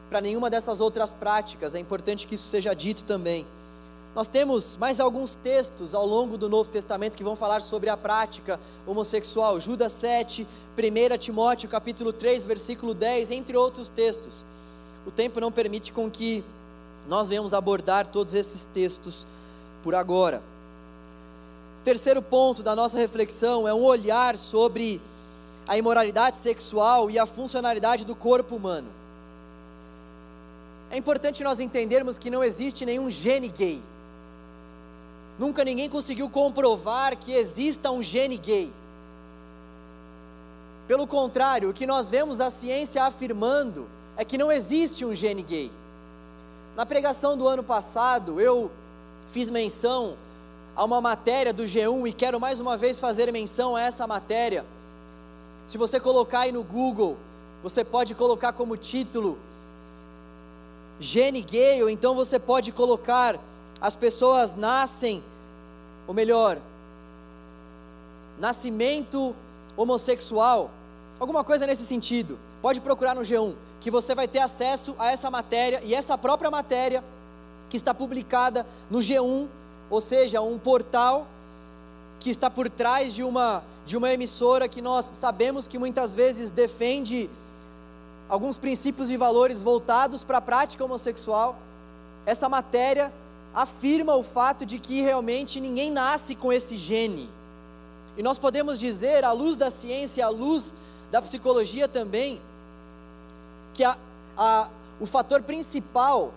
para 0.09 0.21
nenhuma 0.21 0.49
dessas 0.49 0.79
outras 0.79 1.11
práticas. 1.11 1.75
É 1.75 1.81
importante 1.81 2.27
que 2.27 2.37
isso 2.37 2.47
seja 2.47 2.73
dito 2.73 3.03
também. 3.03 3.45
Nós 4.15 4.29
temos 4.29 4.77
mais 4.77 5.01
alguns 5.01 5.35
textos 5.35 5.93
ao 5.93 6.07
longo 6.07 6.39
do 6.39 6.49
Novo 6.49 6.71
Testamento 6.71 7.17
que 7.17 7.25
vão 7.25 7.35
falar 7.35 7.61
sobre 7.61 7.91
a 7.91 7.97
prática 7.97 8.61
homossexual. 8.87 9.59
Judas 9.59 9.91
7, 9.93 10.47
1 10.79 11.19
Timóteo 11.19 11.69
capítulo 11.69 12.12
3, 12.12 12.47
versículo 12.47 12.95
10, 12.95 13.33
entre 13.33 13.57
outros 13.57 13.89
textos. 13.89 14.45
O 15.05 15.11
tempo 15.11 15.41
não 15.41 15.51
permite 15.51 15.93
com 15.93 16.09
que 16.09 16.45
nós 17.09 17.27
venhamos 17.27 17.53
abordar 17.53 18.07
todos 18.07 18.35
esses 18.35 18.67
textos 18.67 19.27
por 19.83 19.97
agora. 19.97 20.41
Terceiro 21.83 22.23
ponto 22.23 22.62
da 22.62 22.77
nossa 22.77 22.97
reflexão 22.97 23.67
é 23.67 23.75
um 23.75 23.83
olhar 23.83 24.39
sobre 24.39 25.01
a 25.67 25.77
imoralidade 25.77 26.37
sexual 26.37 27.11
e 27.11 27.19
a 27.19 27.27
funcionalidade 27.27 28.05
do 28.05 28.15
corpo 28.15 28.55
humano. 28.55 28.89
É 30.89 30.97
importante 30.97 31.43
nós 31.43 31.59
entendermos 31.59 32.17
que 32.17 32.31
não 32.31 32.45
existe 32.45 32.87
nenhum 32.87 33.11
gene 33.11 33.49
gay. 33.49 33.83
Nunca 35.39 35.64
ninguém 35.64 35.89
conseguiu 35.89 36.30
comprovar 36.30 37.16
que 37.16 37.32
exista 37.32 37.91
um 37.91 38.03
gene 38.03 38.37
gay. 38.37 38.72
Pelo 40.87 41.07
contrário, 41.07 41.70
o 41.70 41.72
que 41.72 41.87
nós 41.87 42.09
vemos 42.09 42.41
a 42.41 42.51
ciência 42.51 43.05
afirmando 43.05 43.89
é 44.16 44.24
que 44.24 44.39
não 44.39 44.53
existe 44.53 45.05
um 45.05 45.14
gene 45.14 45.43
gay. 45.43 45.70
Na 46.76 46.85
pregação 46.85 47.37
do 47.37 47.49
ano 47.49 47.64
passado, 47.64 48.41
eu 48.41 48.70
fiz 49.32 49.51
menção 49.51 50.16
a 50.76 50.85
uma 50.85 51.01
matéria 51.01 51.53
do 51.53 51.64
G1 51.64 52.09
e 52.09 52.12
quero 52.12 52.39
mais 52.39 52.61
uma 52.61 52.76
vez 52.76 52.99
fazer 52.99 53.32
menção 53.32 53.74
a 53.74 53.82
essa 53.82 54.07
matéria. 54.07 54.64
Se 55.66 55.78
você 55.78 55.99
colocar 55.99 56.41
aí 56.41 56.53
no 56.53 56.62
Google, 56.62 57.16
você 57.62 57.82
pode 57.82 58.14
colocar 58.14 58.53
como 58.53 58.76
título 58.76 59.39
gene 61.01 61.43
gay, 61.43 61.82
ou 61.82 61.91
então 61.91 62.14
você 62.14 62.39
pode 62.39 62.70
colocar 62.70 63.39
as 63.85 63.95
pessoas 63.95 64.55
nascem, 64.55 65.22
ou 66.07 66.14
melhor, 66.14 66.57
nascimento 68.39 69.37
homossexual, 69.76 70.70
alguma 71.20 71.45
coisa 71.45 71.66
nesse 71.66 71.85
sentido. 71.85 72.39
Pode 72.62 72.80
procurar 72.80 73.14
no 73.14 73.20
G1, 73.20 73.55
que 73.82 73.91
você 73.91 74.14
vai 74.14 74.26
ter 74.26 74.39
acesso 74.39 74.97
a 74.99 75.12
essa 75.12 75.30
matéria 75.30 75.82
e 75.85 75.95
essa 75.95 76.16
própria 76.16 76.51
matéria 76.51 77.05
que 77.68 77.76
está 77.76 77.93
publicada 77.93 78.66
no 78.89 79.01
G1, 79.01 79.49
ou 79.91 80.01
seja, 80.01 80.41
um 80.41 80.59
portal 80.59 81.26
que 82.20 82.30
está 82.30 82.49
por 82.49 82.70
trás 82.70 83.12
de 83.12 83.22
uma 83.22 83.62
de 83.85 83.99
uma 83.99 84.11
emissora 84.11 84.66
que 84.66 84.80
nós 84.80 85.11
sabemos 85.12 85.68
que 85.68 85.78
muitas 85.78 86.14
vezes 86.14 86.51
defende 86.51 87.28
alguns 88.30 88.57
princípios 88.57 89.11
e 89.11 89.16
valores 89.18 89.61
voltados 89.61 90.24
para 90.24 90.39
a 90.39 90.41
prática 90.41 90.82
homossexual. 90.82 91.59
Essa 92.24 92.49
matéria 92.49 93.12
afirma 93.55 94.17
o 94.17 94.23
fato 94.23 94.67
de 94.67 94.79
que 94.79 95.01
realmente 95.01 95.61
ninguém 95.61 95.91
nasce 95.91 96.35
com 96.35 96.53
esse 96.53 96.77
gene. 96.77 97.31
E 98.17 98.23
nós 98.23 98.37
podemos 98.37 98.79
dizer, 98.79 99.25
à 99.25 99.33
luz 99.33 99.57
da 99.57 99.71
ciência, 99.71 100.27
à 100.27 100.29
luz 100.29 100.75
da 101.11 101.23
psicologia 101.23 101.87
também, 101.87 102.41
que 103.73 103.85
a, 103.85 103.97
a, 104.37 104.69
o 105.01 105.07
fator 105.07 105.43
principal 105.43 106.33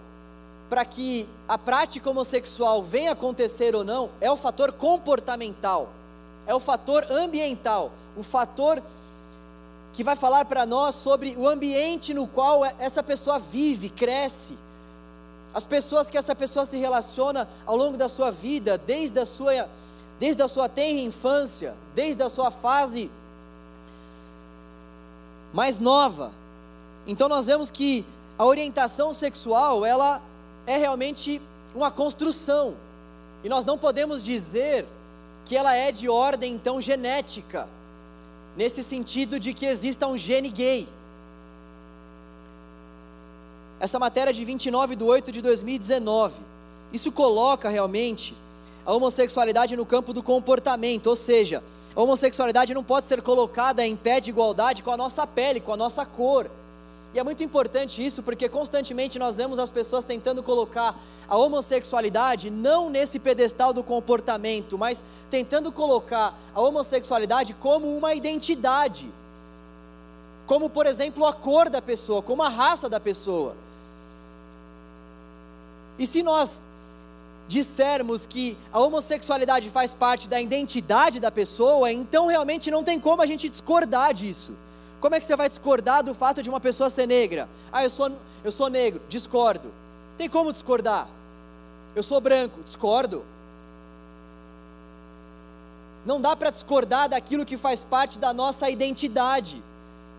para 0.70 0.84
que 0.84 1.28
a 1.48 1.58
prática 1.58 2.10
homossexual 2.10 2.84
venha 2.84 3.14
acontecer 3.14 3.74
ou 3.74 3.84
não 3.84 4.10
é 4.20 4.30
o 4.30 4.36
fator 4.36 4.72
comportamental, 4.72 5.90
é 6.46 6.54
o 6.54 6.60
fator 6.60 7.10
ambiental, 7.10 7.92
o 8.18 8.24
fator 8.24 8.82
que 9.94 10.04
vai 10.04 10.16
falar 10.16 10.46
para 10.46 10.66
nós 10.66 10.96
sobre 10.96 11.36
o 11.38 11.48
ambiente 11.48 12.14
no 12.14 12.28
qual 12.28 12.66
essa 12.66 13.02
pessoa 13.02 13.40
vive, 13.40 13.90
cresce 13.90 14.58
as 15.54 15.66
pessoas 15.66 16.10
que 16.10 16.18
essa 16.18 16.36
pessoa 16.36 16.66
se 16.66 16.78
relaciona 16.78 17.48
ao 17.66 17.76
longo 17.76 17.98
da 17.98 18.08
sua 18.08 18.32
vida, 18.32 18.78
desde 18.78 19.20
a 19.20 19.26
sua, 19.26 19.68
desde 20.20 20.42
a 20.42 20.48
sua 20.48 20.70
tenra 20.70 21.02
infância, 21.02 21.76
desde 21.96 22.22
a 22.22 22.30
sua 22.30 22.52
fase 22.52 23.10
mais 25.54 25.80
nova. 25.80 26.32
Então 27.06 27.28
nós 27.28 27.46
vemos 27.46 27.72
que 27.72 28.06
a 28.38 28.46
orientação 28.46 29.14
sexual, 29.14 29.86
ela 29.86 30.22
é 30.66 30.78
realmente 30.78 31.42
uma 31.74 31.90
construção. 31.90 32.76
E 33.44 33.50
nós 33.50 33.66
não 33.66 33.78
podemos 33.78 34.24
dizer 34.24 34.86
que 35.46 35.56
ela 35.56 35.74
é 35.74 35.92
de 35.92 36.10
ordem 36.10 36.54
então 36.54 36.82
genética, 36.82 37.68
nesse 38.56 38.84
sentido 38.84 39.40
de 39.40 39.54
que 39.54 39.66
exista 39.66 40.06
um 40.08 40.18
gene 40.18 40.50
gay. 40.50 40.88
Essa 43.80 44.00
matéria 44.00 44.34
de 44.34 44.44
29 44.44 44.96
de 44.96 45.04
8 45.04 45.32
de 45.32 45.42
2019. 45.42 46.36
Isso 46.92 47.12
coloca 47.12 47.70
realmente 47.70 48.36
a 48.86 48.94
homossexualidade 48.94 49.76
no 49.76 49.86
campo 49.86 50.14
do 50.14 50.24
comportamento, 50.24 51.08
ou 51.08 51.16
seja, 51.16 51.64
a 51.96 52.02
homossexualidade 52.02 52.74
não 52.74 52.84
pode 52.84 53.06
ser 53.06 53.22
colocada 53.22 53.86
em 53.86 53.96
pé 53.96 54.20
de 54.20 54.30
igualdade 54.30 54.82
com 54.82 54.92
a 54.92 54.98
nossa 54.98 55.28
pele, 55.28 55.60
com 55.60 55.74
a 55.74 55.78
nossa 55.78 56.06
cor. 56.06 56.50
E 57.14 57.20
é 57.20 57.24
muito 57.24 57.44
importante 57.44 58.04
isso, 58.04 58.24
porque 58.24 58.50
constantemente 58.50 59.20
nós 59.20 59.38
vemos 59.38 59.60
as 59.60 59.70
pessoas 59.70 60.06
tentando 60.06 60.42
colocar 60.42 60.96
a 61.28 61.38
homossexualidade 61.38 62.50
não 62.50 62.90
nesse 62.90 63.20
pedestal 63.20 63.74
do 63.74 63.84
comportamento, 63.84 64.78
mas 64.78 65.04
tentando 65.30 65.72
colocar 65.72 66.38
a 66.56 66.62
homossexualidade 66.62 67.54
como 67.54 67.96
uma 67.96 68.14
identidade. 68.14 69.12
Como, 70.46 70.70
por 70.70 70.86
exemplo, 70.86 71.26
a 71.26 71.34
cor 71.34 71.70
da 71.70 71.82
pessoa, 71.82 72.22
como 72.22 72.42
a 72.42 72.50
raça 72.50 72.88
da 72.88 73.00
pessoa. 73.00 73.56
E 75.98 76.06
se 76.06 76.22
nós 76.22 76.64
dissermos 77.48 78.26
que 78.26 78.58
a 78.72 78.80
homossexualidade 78.80 79.70
faz 79.70 79.94
parte 79.94 80.28
da 80.28 80.40
identidade 80.40 81.20
da 81.20 81.32
pessoa, 81.32 81.92
então 81.92 82.28
realmente 82.28 82.70
não 82.70 82.84
tem 82.84 83.00
como 83.00 83.22
a 83.22 83.26
gente 83.26 83.48
discordar 83.48 84.14
disso. 84.14 84.54
Como 85.00 85.16
é 85.16 85.20
que 85.20 85.26
você 85.26 85.36
vai 85.36 85.48
discordar 85.48 86.04
do 86.04 86.14
fato 86.14 86.44
de 86.44 86.50
uma 86.50 86.60
pessoa 86.60 86.90
ser 86.90 87.08
negra? 87.08 87.48
Ah, 87.72 87.84
eu 87.84 87.90
sou, 87.90 88.12
eu 88.44 88.52
sou 88.52 88.70
negro, 88.70 89.02
discordo. 89.08 89.72
Tem 90.18 90.28
como 90.28 90.52
discordar? 90.52 91.08
Eu 91.96 92.04
sou 92.04 92.20
branco, 92.20 92.62
discordo. 92.64 93.24
Não 96.06 96.20
dá 96.20 96.36
para 96.36 96.50
discordar 96.50 97.10
daquilo 97.10 97.46
que 97.46 97.58
faz 97.58 97.84
parte 97.84 98.18
da 98.18 98.34
nossa 98.34 98.70
identidade. 98.70 99.62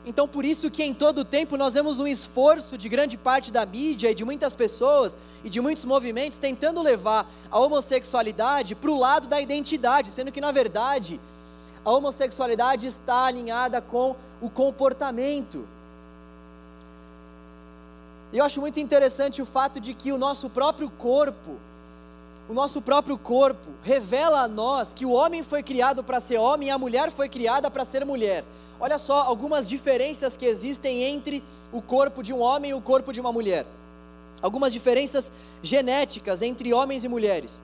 Então, 0.07 0.27
por 0.27 0.45
isso 0.45 0.71
que 0.71 0.83
em 0.83 0.95
todo 0.95 1.19
o 1.19 1.25
tempo 1.25 1.57
nós 1.57 1.75
vemos 1.75 1.99
um 1.99 2.07
esforço 2.07 2.79
de 2.79 2.89
grande 2.89 3.17
parte 3.19 3.51
da 3.51 3.67
mídia 3.67 4.11
e 4.11 4.15
de 4.15 4.25
muitas 4.25 4.55
pessoas 4.55 5.17
e 5.45 5.51
de 5.51 5.61
muitos 5.61 5.85
movimentos 5.85 6.39
tentando 6.39 6.81
levar 6.81 7.29
a 7.51 7.59
homossexualidade 7.59 8.75
para 8.75 8.91
o 8.91 8.99
lado 8.99 9.29
da 9.29 9.41
identidade, 9.41 10.11
sendo 10.11 10.33
que 10.33 10.41
na 10.41 10.53
verdade 10.53 11.21
a 11.85 11.91
homossexualidade 11.91 12.87
está 12.87 13.27
alinhada 13.27 13.81
com 13.81 14.17
o 14.41 14.49
comportamento. 14.49 15.67
Eu 18.33 18.45
acho 18.45 18.61
muito 18.61 18.79
interessante 18.79 19.41
o 19.41 19.47
fato 19.47 19.81
de 19.81 19.95
que 19.95 20.13
o 20.13 20.19
nosso 20.19 20.51
próprio 20.51 20.91
corpo, 20.91 21.57
o 22.49 22.53
nosso 22.53 22.83
próprio 22.83 23.17
corpo 23.17 23.71
revela 23.83 24.43
a 24.43 24.49
nós 24.49 24.93
que 24.93 25.07
o 25.07 25.13
homem 25.13 25.43
foi 25.43 25.63
criado 25.63 26.05
para 26.05 26.21
ser 26.21 26.37
homem 26.37 26.69
e 26.69 26.71
a 26.71 26.79
mulher 26.79 27.11
foi 27.11 27.29
criada 27.29 27.71
para 27.71 27.85
ser 27.85 28.05
mulher. 28.05 28.45
Olha 28.81 28.99
só 28.99 29.23
algumas 29.23 29.69
diferenças 29.69 30.37
que 30.37 30.47
existem 30.47 31.03
entre 31.03 31.43
o 31.73 31.83
corpo 31.83 32.23
de 32.23 32.33
um 32.33 32.41
homem 32.41 32.71
e 32.71 32.75
o 32.75 32.81
corpo 32.81 33.13
de 33.13 33.21
uma 33.21 33.33
mulher. 33.33 33.67
Algumas 34.41 34.73
diferenças 34.73 35.33
genéticas 35.63 36.43
entre 36.43 36.73
homens 36.73 37.03
e 37.03 37.09
mulheres. 37.09 37.61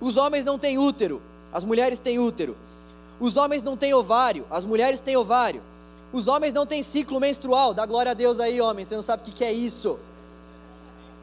Os 0.00 0.16
homens 0.16 0.44
não 0.44 0.58
têm 0.58 0.78
útero, 0.78 1.20
as 1.52 1.62
mulheres 1.62 1.98
têm 1.98 2.18
útero. 2.18 2.56
Os 3.20 3.36
homens 3.36 3.62
não 3.62 3.76
têm 3.76 3.92
ovário, 3.92 4.46
as 4.50 4.64
mulheres 4.64 5.00
têm 5.00 5.16
ovário. 5.16 5.60
Os 6.12 6.26
homens 6.26 6.54
não 6.54 6.64
têm 6.64 6.82
ciclo 6.82 7.20
menstrual. 7.20 7.74
Dá 7.74 7.84
glória 7.84 8.12
a 8.12 8.14
Deus 8.14 8.40
aí, 8.40 8.60
homens. 8.60 8.88
Você 8.88 8.94
não 8.94 9.02
sabe 9.02 9.22
o 9.22 9.32
que 9.32 9.44
é 9.44 9.52
isso. 9.52 9.98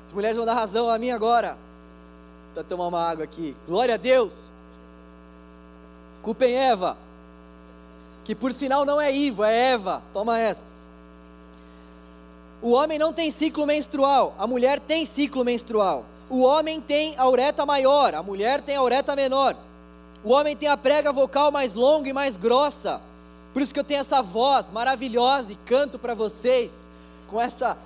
As 0.06 0.12
mulheres 0.12 0.38
vão 0.38 0.46
dar 0.46 0.54
razão 0.54 0.90
a 0.90 1.00
mim 1.00 1.10
agora. 1.10 1.58
Vou 2.54 2.64
tomar 2.64 2.88
uma 2.88 3.02
água 3.02 3.24
aqui. 3.24 3.56
Glória 3.68 3.96
a 3.96 3.98
Deus. 3.98 4.52
Culpem 6.22 6.54
Eva. 6.54 6.98
Que 8.26 8.36
por 8.36 8.52
sinal 8.52 8.84
não 8.84 9.00
é 9.00 9.16
Ivo, 9.16 9.44
é 9.44 9.72
Eva. 9.72 10.04
Toma 10.14 10.38
essa. 10.38 10.66
O 12.62 12.72
homem 12.72 13.00
não 13.00 13.14
tem 13.14 13.32
ciclo 13.32 13.66
menstrual, 13.66 14.36
a 14.38 14.46
mulher 14.46 14.80
tem 14.80 15.06
ciclo 15.06 15.46
menstrual. 15.46 16.04
O 16.30 16.42
homem 16.42 16.82
tem 16.82 17.14
a 17.18 17.30
ureta 17.30 17.66
maior, 17.66 18.14
a 18.16 18.24
mulher 18.24 18.60
tem 18.60 18.76
a 18.76 18.82
ureta 18.84 19.16
menor. 19.16 19.56
O 20.24 20.32
homem 20.32 20.56
tem 20.56 20.68
a 20.68 20.76
prega 20.76 21.14
vocal 21.14 21.52
mais 21.52 21.74
longa 21.74 22.10
e 22.10 22.14
mais 22.14 22.36
grossa. 22.36 23.00
Por 23.54 23.62
isso 23.62 23.74
que 23.74 23.80
eu 23.80 23.84
tenho 23.84 24.02
essa 24.02 24.22
voz 24.22 24.72
maravilhosa 24.72 25.52
e 25.52 25.56
canto 25.56 26.00
para 26.00 26.14
vocês 26.14 26.74
com 27.28 27.40
essa 27.40 27.78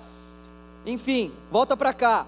enfim, 0.84 1.32
volta 1.50 1.76
para 1.76 1.92
cá. 1.92 2.26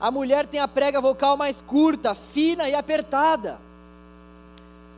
A 0.00 0.10
mulher 0.10 0.46
tem 0.46 0.60
a 0.60 0.68
prega 0.68 1.00
vocal 1.00 1.36
mais 1.36 1.60
curta, 1.60 2.14
fina 2.14 2.68
e 2.68 2.74
apertada. 2.74 3.60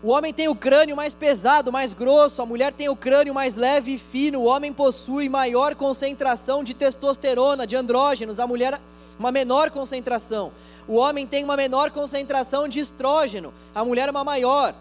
O 0.02 0.08
homem 0.08 0.32
tem 0.32 0.46
o 0.46 0.54
crânio 0.54 0.94
mais 0.94 1.14
pesado, 1.14 1.72
mais 1.72 1.92
grosso, 1.92 2.42
a 2.42 2.46
mulher 2.46 2.72
tem 2.72 2.88
o 2.88 2.96
crânio 2.96 3.32
mais 3.32 3.56
leve 3.56 3.94
e 3.94 3.98
fino. 3.98 4.40
O 4.40 4.44
homem 4.44 4.72
possui 4.72 5.28
maior 5.28 5.74
concentração 5.74 6.62
de 6.62 6.74
testosterona, 6.74 7.66
de 7.66 7.76
andrógenos, 7.76 8.38
a 8.38 8.46
mulher 8.46 8.78
uma 9.18 9.32
menor 9.32 9.70
concentração. 9.70 10.52
O 10.86 10.96
homem 10.96 11.26
tem 11.26 11.42
uma 11.42 11.56
menor 11.56 11.90
concentração 11.90 12.68
de 12.68 12.78
estrógeno, 12.78 13.52
a 13.74 13.84
mulher 13.84 14.10
uma 14.10 14.22
maior. 14.22 14.74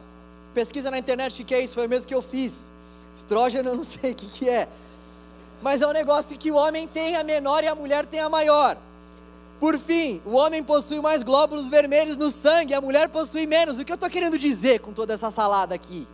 Pesquisa 0.53 0.91
na 0.91 0.97
internet 0.97 1.41
o 1.41 1.45
que 1.45 1.55
é 1.55 1.61
isso, 1.61 1.74
foi 1.74 1.88
o 1.88 1.89
mesmo 1.89 2.07
que 2.07 2.16
eu 2.16 2.22
fiz. 2.22 2.72
Estrógeno 3.16 3.70
eu 3.72 3.76
não 3.76 3.84
sei 3.84 4.11
o 4.11 4.16
que, 4.16 4.28
que 4.28 4.49
é. 4.49 4.68
Mas 5.61 5.82
é 5.82 5.88
um 5.88 5.93
negócio 5.93 6.38
que 6.38 6.51
o 6.51 6.55
homem 6.55 6.88
tem 6.88 7.16
a 7.16 7.24
menor 7.24 7.63
e 7.63 7.68
a 7.68 7.76
mulher 7.76 8.05
tem 8.05 8.20
a 8.20 8.30
maior. 8.30 8.78
Por 9.60 9.80
fim, 9.80 10.22
o 10.26 10.32
homem 10.32 10.64
possui 10.64 10.99
mais 10.99 11.24
glóbulos 11.24 11.70
vermelhos 11.70 12.18
no 12.18 12.30
sangue, 12.30 12.74
a 12.74 12.82
mulher 12.82 13.10
possui 13.10 13.45
menos. 13.45 13.78
O 13.78 13.86
que 13.86 13.91
eu 13.91 13.95
estou 13.95 14.10
querendo 14.10 14.38
dizer 14.38 14.80
com 14.80 14.91
toda 14.91 15.14
essa 15.14 15.32
salada 15.32 15.74
aqui? 15.74 16.06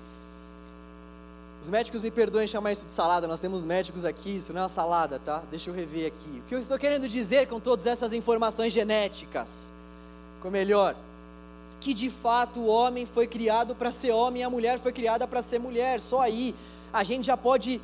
Os 1.62 1.70
médicos 1.70 2.02
me 2.02 2.10
perdoem 2.10 2.48
chamar 2.48 2.72
isso 2.72 2.86
de 2.86 2.92
salada, 2.92 3.28
nós 3.28 3.40
temos 3.40 3.64
médicos 3.64 4.04
aqui, 4.04 4.36
isso 4.36 4.52
não 4.52 4.62
é 4.62 4.64
uma 4.64 4.70
salada, 4.70 5.20
tá? 5.20 5.44
Deixa 5.52 5.70
eu 5.70 5.74
rever 5.74 6.08
aqui. 6.08 6.40
O 6.40 6.42
que 6.48 6.56
eu 6.56 6.60
estou 6.60 6.78
querendo 6.78 7.08
dizer 7.08 7.48
com 7.48 7.60
todas 7.60 7.86
essas 7.86 8.14
informações 8.14 8.74
genéticas? 8.74 9.72
Ficou 10.36 10.50
melhor? 10.50 10.96
Que 11.80 11.94
de 11.94 12.10
fato 12.10 12.62
o 12.62 12.68
homem 12.68 13.06
foi 13.06 13.28
criado 13.28 13.76
para 13.76 13.92
ser 13.92 14.12
homem 14.12 14.42
e 14.42 14.44
a 14.44 14.50
mulher 14.50 14.80
foi 14.80 14.92
criada 14.92 15.28
para 15.28 15.42
ser 15.44 15.60
mulher. 15.60 16.00
Só 16.00 16.22
aí 16.22 16.56
a 16.92 17.04
gente 17.04 17.26
já 17.26 17.38
pode 17.38 17.80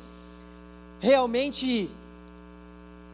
realmente 0.98 1.88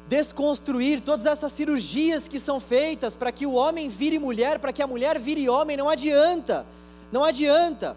desconstruir 0.08 1.00
todas 1.00 1.26
essas 1.26 1.52
cirurgias 1.52 2.28
que 2.28 2.38
são 2.38 2.60
feitas 2.60 3.16
para 3.16 3.32
que 3.32 3.46
o 3.46 3.54
homem 3.54 3.88
vire 3.88 4.18
mulher, 4.18 4.58
para 4.58 4.72
que 4.72 4.82
a 4.82 4.86
mulher 4.86 5.18
vire 5.18 5.48
homem. 5.48 5.76
Não 5.76 5.88
adianta, 5.88 6.66
não 7.10 7.24
adianta. 7.24 7.96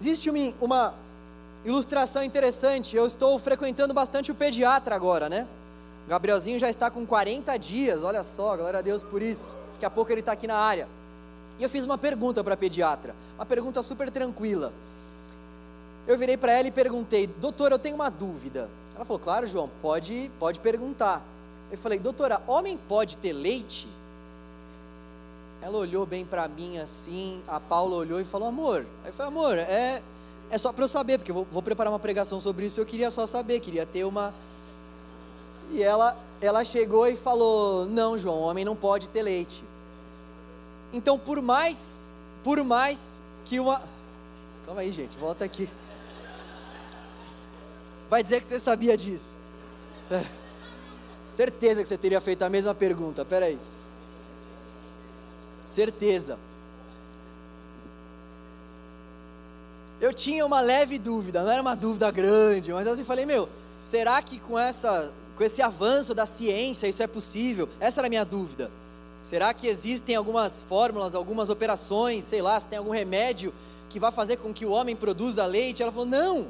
Existe 0.00 0.30
uma, 0.30 0.54
uma 0.60 0.94
ilustração 1.64 2.22
interessante. 2.22 2.96
Eu 2.96 3.06
estou 3.06 3.38
frequentando 3.38 3.92
bastante 3.92 4.30
o 4.30 4.34
pediatra 4.34 4.94
agora, 4.94 5.28
né? 5.28 5.46
O 6.06 6.08
Gabrielzinho 6.08 6.58
já 6.58 6.70
está 6.70 6.90
com 6.90 7.04
40 7.04 7.56
dias, 7.58 8.02
olha 8.02 8.22
só, 8.22 8.56
glória 8.56 8.78
a 8.78 8.82
Deus 8.82 9.02
por 9.02 9.20
isso. 9.20 9.56
Daqui 9.72 9.84
a 9.84 9.90
pouco 9.90 10.10
ele 10.10 10.20
está 10.20 10.32
aqui 10.32 10.46
na 10.46 10.56
área. 10.56 10.88
E 11.58 11.62
eu 11.62 11.68
fiz 11.68 11.84
uma 11.84 11.98
pergunta 11.98 12.42
para 12.44 12.54
a 12.54 12.56
pediatra, 12.56 13.14
uma 13.36 13.44
pergunta 13.44 13.82
super 13.82 14.10
tranquila. 14.10 14.72
Eu 16.06 16.16
virei 16.16 16.36
para 16.36 16.52
ela 16.52 16.68
e 16.68 16.70
perguntei, 16.70 17.26
doutora, 17.26 17.74
eu 17.74 17.78
tenho 17.78 17.96
uma 17.96 18.08
dúvida. 18.08 18.70
Ela 18.98 19.04
falou, 19.04 19.20
claro, 19.20 19.46
João, 19.46 19.70
pode, 19.80 20.28
pode 20.40 20.58
perguntar. 20.58 21.24
Eu 21.70 21.78
falei, 21.78 22.00
doutora, 22.00 22.42
homem 22.48 22.76
pode 22.76 23.16
ter 23.16 23.32
leite? 23.32 23.86
Ela 25.62 25.78
olhou 25.78 26.04
bem 26.04 26.26
para 26.26 26.48
mim 26.48 26.78
assim, 26.78 27.40
a 27.46 27.60
Paula 27.60 27.94
olhou 27.94 28.20
e 28.20 28.24
falou, 28.24 28.48
amor. 28.48 28.84
Aí 29.04 29.10
eu 29.10 29.12
falei, 29.12 29.28
amor, 29.28 29.56
é, 29.56 30.02
é 30.50 30.58
só 30.58 30.72
para 30.72 30.82
eu 30.82 30.88
saber, 30.88 31.16
porque 31.16 31.30
eu 31.30 31.34
vou, 31.36 31.46
vou 31.48 31.62
preparar 31.62 31.92
uma 31.92 32.00
pregação 32.00 32.40
sobre 32.40 32.66
isso. 32.66 32.80
Eu 32.80 32.84
queria 32.84 33.08
só 33.08 33.24
saber, 33.24 33.60
queria 33.60 33.86
ter 33.86 34.02
uma. 34.02 34.34
E 35.70 35.80
ela, 35.80 36.16
ela 36.40 36.64
chegou 36.64 37.06
e 37.06 37.14
falou: 37.14 37.86
Não, 37.86 38.18
João, 38.18 38.40
homem 38.40 38.64
não 38.64 38.74
pode 38.74 39.08
ter 39.10 39.22
leite. 39.22 39.62
Então, 40.92 41.16
por 41.16 41.40
mais, 41.40 42.04
por 42.42 42.64
mais 42.64 43.20
que 43.44 43.60
uma. 43.60 43.80
Calma 44.66 44.80
aí, 44.80 44.90
gente, 44.90 45.16
volta 45.18 45.44
aqui. 45.44 45.68
Vai 48.08 48.22
dizer 48.22 48.40
que 48.40 48.46
você 48.46 48.58
sabia 48.58 48.96
disso. 48.96 49.36
É. 50.10 50.24
Certeza 51.30 51.82
que 51.82 51.88
você 51.88 51.98
teria 51.98 52.20
feito 52.20 52.42
a 52.42 52.48
mesma 52.48 52.74
pergunta. 52.74 53.24
Peraí. 53.24 53.58
Certeza. 55.64 56.38
eu 60.00 60.14
tinha 60.14 60.46
uma 60.46 60.60
leve 60.60 60.98
dúvida, 60.98 61.42
não 61.42 61.50
era 61.50 61.60
uma 61.60 61.74
dúvida 61.74 62.10
grande, 62.10 62.72
mas 62.72 62.86
eu 62.86 62.92
assim 62.92 63.04
falei, 63.04 63.26
meu, 63.26 63.48
será 63.82 64.22
que 64.22 64.38
com, 64.38 64.58
essa, 64.58 65.12
com 65.36 65.42
esse 65.42 65.60
avanço 65.60 66.14
da 66.14 66.24
ciência 66.24 66.86
isso 66.86 67.02
é 67.02 67.06
possível? 67.06 67.68
Essa 67.80 68.00
era 68.00 68.06
a 68.06 68.10
minha 68.10 68.24
dúvida. 68.24 68.70
Será 69.22 69.52
que 69.52 69.66
existem 69.66 70.14
algumas 70.14 70.62
fórmulas, 70.62 71.14
algumas 71.14 71.48
operações, 71.48 72.24
sei 72.24 72.40
lá, 72.40 72.58
se 72.58 72.68
tem 72.68 72.78
algum 72.78 72.92
remédio 72.92 73.52
que 73.88 73.98
vai 73.98 74.12
fazer 74.12 74.36
com 74.36 74.54
que 74.54 74.64
o 74.64 74.70
homem 74.70 74.94
produza 74.94 75.44
leite? 75.44 75.82
Ela 75.82 75.90
falou, 75.90 76.06
não. 76.06 76.46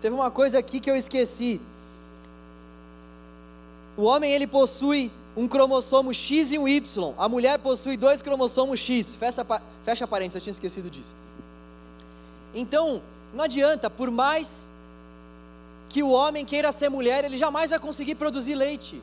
Teve 0.00 0.14
uma 0.14 0.30
coisa 0.30 0.58
aqui 0.58 0.80
que 0.80 0.90
eu 0.90 0.96
esqueci. 0.96 1.60
O 3.96 4.04
homem 4.04 4.32
ele 4.32 4.46
possui 4.46 5.12
um 5.36 5.46
cromossomo 5.46 6.12
X 6.12 6.50
e 6.50 6.58
um 6.58 6.66
Y. 6.66 7.14
A 7.18 7.28
mulher 7.28 7.58
possui 7.58 7.96
dois 7.96 8.22
cromossomos 8.22 8.80
X. 8.80 9.14
Fecha, 9.14 9.46
fecha 9.84 10.06
parênteses, 10.06 10.36
eu 10.36 10.40
tinha 10.40 10.50
esquecido 10.52 10.90
disso. 10.90 11.14
Então, 12.54 13.02
não 13.34 13.44
adianta, 13.44 13.88
por 13.90 14.10
mais 14.10 14.66
que 15.88 16.02
o 16.02 16.10
homem 16.10 16.44
queira 16.44 16.72
ser 16.72 16.88
mulher, 16.88 17.24
ele 17.24 17.36
jamais 17.36 17.70
vai 17.70 17.78
conseguir 17.78 18.14
produzir 18.14 18.54
leite. 18.54 19.02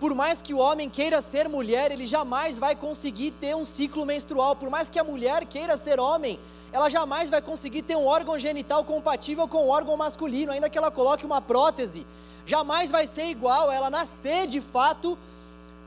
Por 0.00 0.14
mais 0.14 0.42
que 0.42 0.52
o 0.52 0.58
homem 0.58 0.90
queira 0.90 1.22
ser 1.22 1.48
mulher, 1.48 1.92
ele 1.92 2.06
jamais 2.06 2.58
vai 2.58 2.74
conseguir 2.74 3.30
ter 3.30 3.54
um 3.54 3.64
ciclo 3.64 4.04
menstrual. 4.04 4.56
Por 4.56 4.68
mais 4.68 4.88
que 4.88 4.98
a 4.98 5.04
mulher 5.04 5.44
queira 5.46 5.76
ser 5.76 6.00
homem, 6.00 6.40
ela 6.72 6.88
jamais 6.88 7.28
vai 7.28 7.42
conseguir 7.42 7.82
ter 7.82 7.96
um 7.96 8.06
órgão 8.06 8.38
genital 8.38 8.82
compatível 8.82 9.46
com 9.46 9.66
o 9.66 9.68
órgão 9.68 9.96
masculino, 9.96 10.50
ainda 10.50 10.70
que 10.70 10.78
ela 10.78 10.90
coloque 10.90 11.26
uma 11.26 11.40
prótese. 11.40 12.06
Jamais 12.46 12.90
vai 12.90 13.06
ser 13.06 13.26
igual 13.26 13.70
ela 13.70 13.90
nascer 13.90 14.46
de 14.46 14.60
fato 14.60 15.18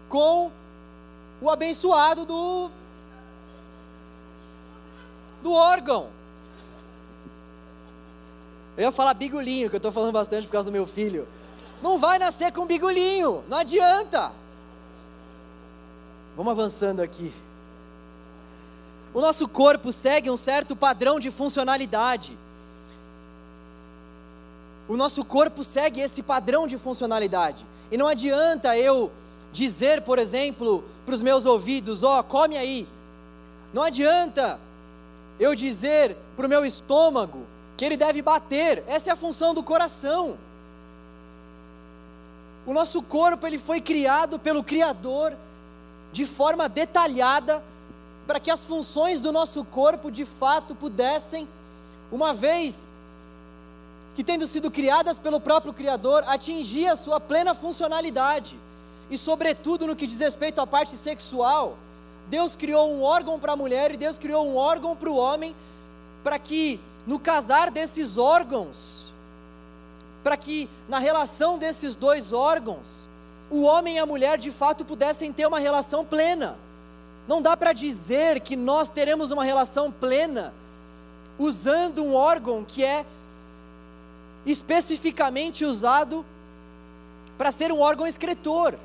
com 0.07 0.51
o 1.41 1.49
abençoado 1.49 2.25
do 2.25 2.69
do 5.41 5.51
órgão. 5.51 6.09
Eu 8.77 8.83
ia 8.83 8.91
falar 8.91 9.13
bigulinho, 9.13 9.69
que 9.69 9.75
eu 9.75 9.77
estou 9.77 9.91
falando 9.91 10.11
bastante 10.11 10.45
por 10.45 10.53
causa 10.53 10.69
do 10.69 10.73
meu 10.73 10.85
filho. 10.85 11.27
Não 11.81 11.97
vai 11.97 12.19
nascer 12.19 12.51
com 12.51 12.65
bigulinho, 12.65 13.43
não 13.47 13.57
adianta. 13.57 14.31
Vamos 16.35 16.51
avançando 16.51 16.99
aqui. 16.99 17.33
O 19.15 19.21
nosso 19.21 19.47
corpo 19.47 19.93
segue 19.93 20.29
um 20.29 20.35
certo 20.35 20.75
padrão 20.75 21.21
de 21.21 21.31
funcionalidade. 21.31 22.37
O 24.89 24.97
nosso 24.97 25.23
corpo 25.23 25.63
segue 25.63 26.01
esse 26.01 26.21
padrão 26.21 26.67
de 26.67 26.77
funcionalidade. 26.77 27.65
E 27.89 27.95
não 27.95 28.09
adianta 28.09 28.77
eu 28.77 29.09
dizer, 29.53 30.01
por 30.01 30.19
exemplo, 30.19 30.83
para 31.05 31.15
os 31.15 31.21
meus 31.21 31.45
ouvidos: 31.45 32.03
ó, 32.03 32.19
oh, 32.19 32.23
come 32.25 32.57
aí. 32.57 32.85
Não 33.73 33.83
adianta 33.83 34.59
eu 35.39 35.55
dizer 35.55 36.17
para 36.35 36.45
o 36.45 36.49
meu 36.49 36.65
estômago: 36.65 37.45
que 37.77 37.85
ele 37.85 37.95
deve 37.95 38.21
bater. 38.21 38.83
Essa 38.85 39.11
é 39.11 39.13
a 39.13 39.15
função 39.15 39.53
do 39.53 39.63
coração. 39.63 40.37
O 42.65 42.73
nosso 42.73 43.01
corpo 43.01 43.47
ele 43.47 43.59
foi 43.59 43.79
criado 43.79 44.37
pelo 44.37 44.61
Criador 44.61 45.37
de 46.11 46.25
forma 46.25 46.67
detalhada 46.67 47.63
para 48.25 48.39
que 48.39 48.49
as 48.49 48.63
funções 48.63 49.19
do 49.19 49.31
nosso 49.31 49.63
corpo 49.63 50.11
de 50.11 50.25
fato 50.25 50.75
pudessem, 50.75 51.47
uma 52.11 52.33
vez 52.33 52.91
que 54.15 54.23
tendo 54.23 54.47
sido 54.47 54.71
criadas 54.71 55.19
pelo 55.19 55.41
próprio 55.41 55.73
Criador, 55.73 56.23
atingir 56.25 56.87
a 56.87 56.95
sua 56.95 57.19
plena 57.19 57.53
funcionalidade. 57.53 58.57
E, 59.09 59.17
sobretudo, 59.17 59.85
no 59.85 59.95
que 59.95 60.07
diz 60.07 60.19
respeito 60.19 60.61
à 60.61 60.65
parte 60.65 60.95
sexual, 60.95 61.77
Deus 62.27 62.55
criou 62.55 62.91
um 62.91 63.03
órgão 63.03 63.39
para 63.39 63.51
a 63.51 63.57
mulher 63.57 63.93
e 63.93 63.97
Deus 63.97 64.17
criou 64.17 64.47
um 64.47 64.55
órgão 64.55 64.95
para 64.95 65.09
o 65.09 65.17
homem, 65.17 65.53
para 66.23 66.39
que 66.39 66.79
no 67.05 67.19
casar 67.19 67.69
desses 67.69 68.17
órgãos, 68.17 69.13
para 70.23 70.37
que 70.37 70.69
na 70.87 70.97
relação 70.97 71.57
desses 71.57 71.93
dois 71.93 72.33
órgãos, 72.33 73.07
o 73.49 73.61
homem 73.61 73.97
e 73.97 73.99
a 73.99 74.05
mulher 74.05 74.39
de 74.39 74.49
fato 74.49 74.83
pudessem 74.83 75.31
ter 75.31 75.45
uma 75.45 75.59
relação 75.59 76.03
plena. 76.03 76.57
Não 77.27 77.41
dá 77.41 77.57
para 77.57 77.73
dizer 77.73 78.39
que 78.39 78.55
nós 78.55 78.87
teremos 78.87 79.31
uma 79.31 79.43
relação 79.43 79.91
plena 79.91 80.53
usando 81.37 82.03
um 82.03 82.13
órgão 82.13 82.63
que 82.63 82.83
é 82.83 83.05
especificamente 84.45 85.65
usado 85.65 86.25
para 87.37 87.51
ser 87.51 87.71
um 87.71 87.79
órgão 87.79 88.05
excretor. 88.05 88.75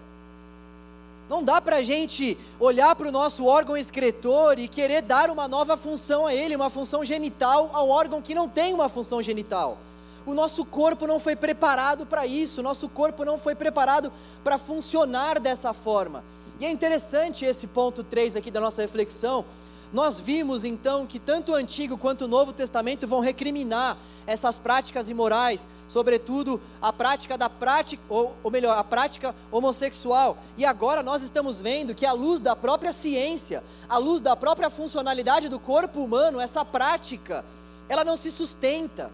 Não 1.29 1.45
dá 1.45 1.61
para 1.61 1.77
a 1.77 1.83
gente 1.83 2.37
olhar 2.59 2.97
para 2.97 3.09
o 3.09 3.13
nosso 3.13 3.45
órgão 3.45 3.77
excretor 3.77 4.59
e 4.59 4.67
querer 4.67 5.03
dar 5.03 5.31
uma 5.31 5.47
nova 5.47 5.77
função 5.77 6.27
a 6.27 6.35
ele, 6.35 6.57
uma 6.57 6.71
função 6.71 7.05
genital, 7.05 7.71
a 7.73 7.85
um 7.85 7.89
órgão 7.89 8.21
que 8.21 8.35
não 8.35 8.49
tem 8.49 8.75
uma 8.75 8.89
função 8.89 9.23
genital. 9.23 9.79
O 10.27 10.35
nosso 10.35 10.65
corpo 10.65 11.07
não 11.07 11.21
foi 11.21 11.37
preparado 11.37 12.05
para 12.05 12.27
isso, 12.27 12.61
o 12.61 12.63
nosso 12.65 12.89
corpo 12.89 13.25
não 13.25 13.39
foi 13.39 13.55
preparado 13.55 14.13
para 14.43 14.59
funcionar 14.59 15.39
dessa 15.39 15.73
forma. 15.73 16.25
E 16.61 16.67
é 16.67 16.71
interessante 16.71 17.43
esse 17.43 17.67
ponto 17.67 18.05
3 18.05 18.37
aqui 18.37 18.51
da 18.51 18.61
nossa 18.61 18.83
reflexão. 18.83 19.47
Nós 19.91 20.21
vimos 20.21 20.63
então 20.63 21.07
que 21.07 21.19
tanto 21.19 21.53
o 21.53 21.55
Antigo 21.55 21.97
quanto 21.97 22.27
o 22.27 22.29
Novo 22.29 22.53
Testamento 22.53 23.09
vão 23.09 23.21
recriminar 23.21 23.97
essas 24.27 24.59
práticas 24.59 25.09
imorais, 25.09 25.67
sobretudo 25.89 26.61
a 26.81 26.93
prática 26.93 27.39
da 27.39 27.49
prática, 27.49 28.03
ou, 28.11 28.37
ou 28.43 28.51
melhor, 28.51 28.77
a 28.77 28.85
prática 28.85 29.35
homossexual. 29.51 30.37
E 30.59 30.67
agora 30.67 31.03
nós 31.03 31.23
estamos 31.23 31.59
vendo 31.59 31.95
que 31.95 32.05
à 32.05 32.13
luz 32.13 32.41
da 32.41 32.55
própria 32.55 32.93
ciência, 32.93 33.65
à 33.89 33.97
luz 33.97 34.21
da 34.21 34.37
própria 34.37 34.69
funcionalidade 34.69 35.49
do 35.49 35.59
corpo 35.59 36.05
humano, 36.05 36.39
essa 36.39 36.63
prática, 36.63 37.43
ela 37.89 38.05
não 38.05 38.19
se 38.19 38.31
sustenta. 38.31 39.11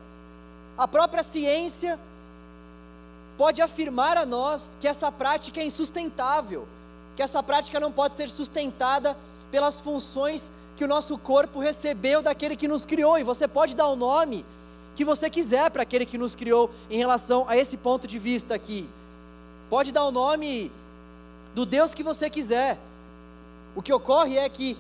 A 0.77 0.89
própria 0.89 1.23
ciência 1.23 1.97
pode 3.39 3.63
afirmar 3.63 4.19
a 4.19 4.27
nós 4.27 4.77
que 4.81 4.89
essa 4.89 5.13
prática 5.13 5.61
é 5.61 5.65
insustentável 5.65 6.67
que 7.17 7.23
essa 7.23 7.43
prática 7.43 7.81
não 7.81 7.91
pode 7.91 8.15
ser 8.15 8.29
sustentada 8.29 9.17
pelas 9.51 9.81
funções 9.81 10.53
que 10.77 10.85
o 10.85 10.89
nosso 10.89 11.17
corpo 11.17 11.59
recebeu 11.59 12.23
daquele 12.23 12.55
que 12.55 12.69
nos 12.69 12.85
criou, 12.85 13.19
e 13.19 13.25
você 13.25 13.49
pode 13.49 13.75
dar 13.75 13.89
o 13.89 13.97
nome 13.97 14.45
que 14.95 15.05
você 15.05 15.29
quiser 15.31 15.71
para 15.71 15.83
aquele 15.83 16.05
que 16.05 16.19
nos 16.19 16.35
criou 16.35 16.71
em 16.91 16.99
relação 16.99 17.49
a 17.49 17.57
esse 17.57 17.77
ponto 17.77 18.07
de 18.07 18.19
vista 18.19 18.55
aqui. 18.55 18.89
Pode 19.71 19.91
dar 19.93 20.05
o 20.05 20.11
nome 20.11 20.71
do 21.55 21.65
Deus 21.65 21.93
que 21.93 22.03
você 22.03 22.29
quiser. 22.29 22.79
O 23.75 23.83
que 23.83 23.93
ocorre 23.93 24.37
é 24.37 24.49
que, 24.49 24.77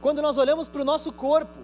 quando 0.00 0.22
nós 0.22 0.36
olhamos 0.36 0.68
para 0.68 0.82
o 0.82 0.84
nosso 0.84 1.10
corpo, 1.12 1.58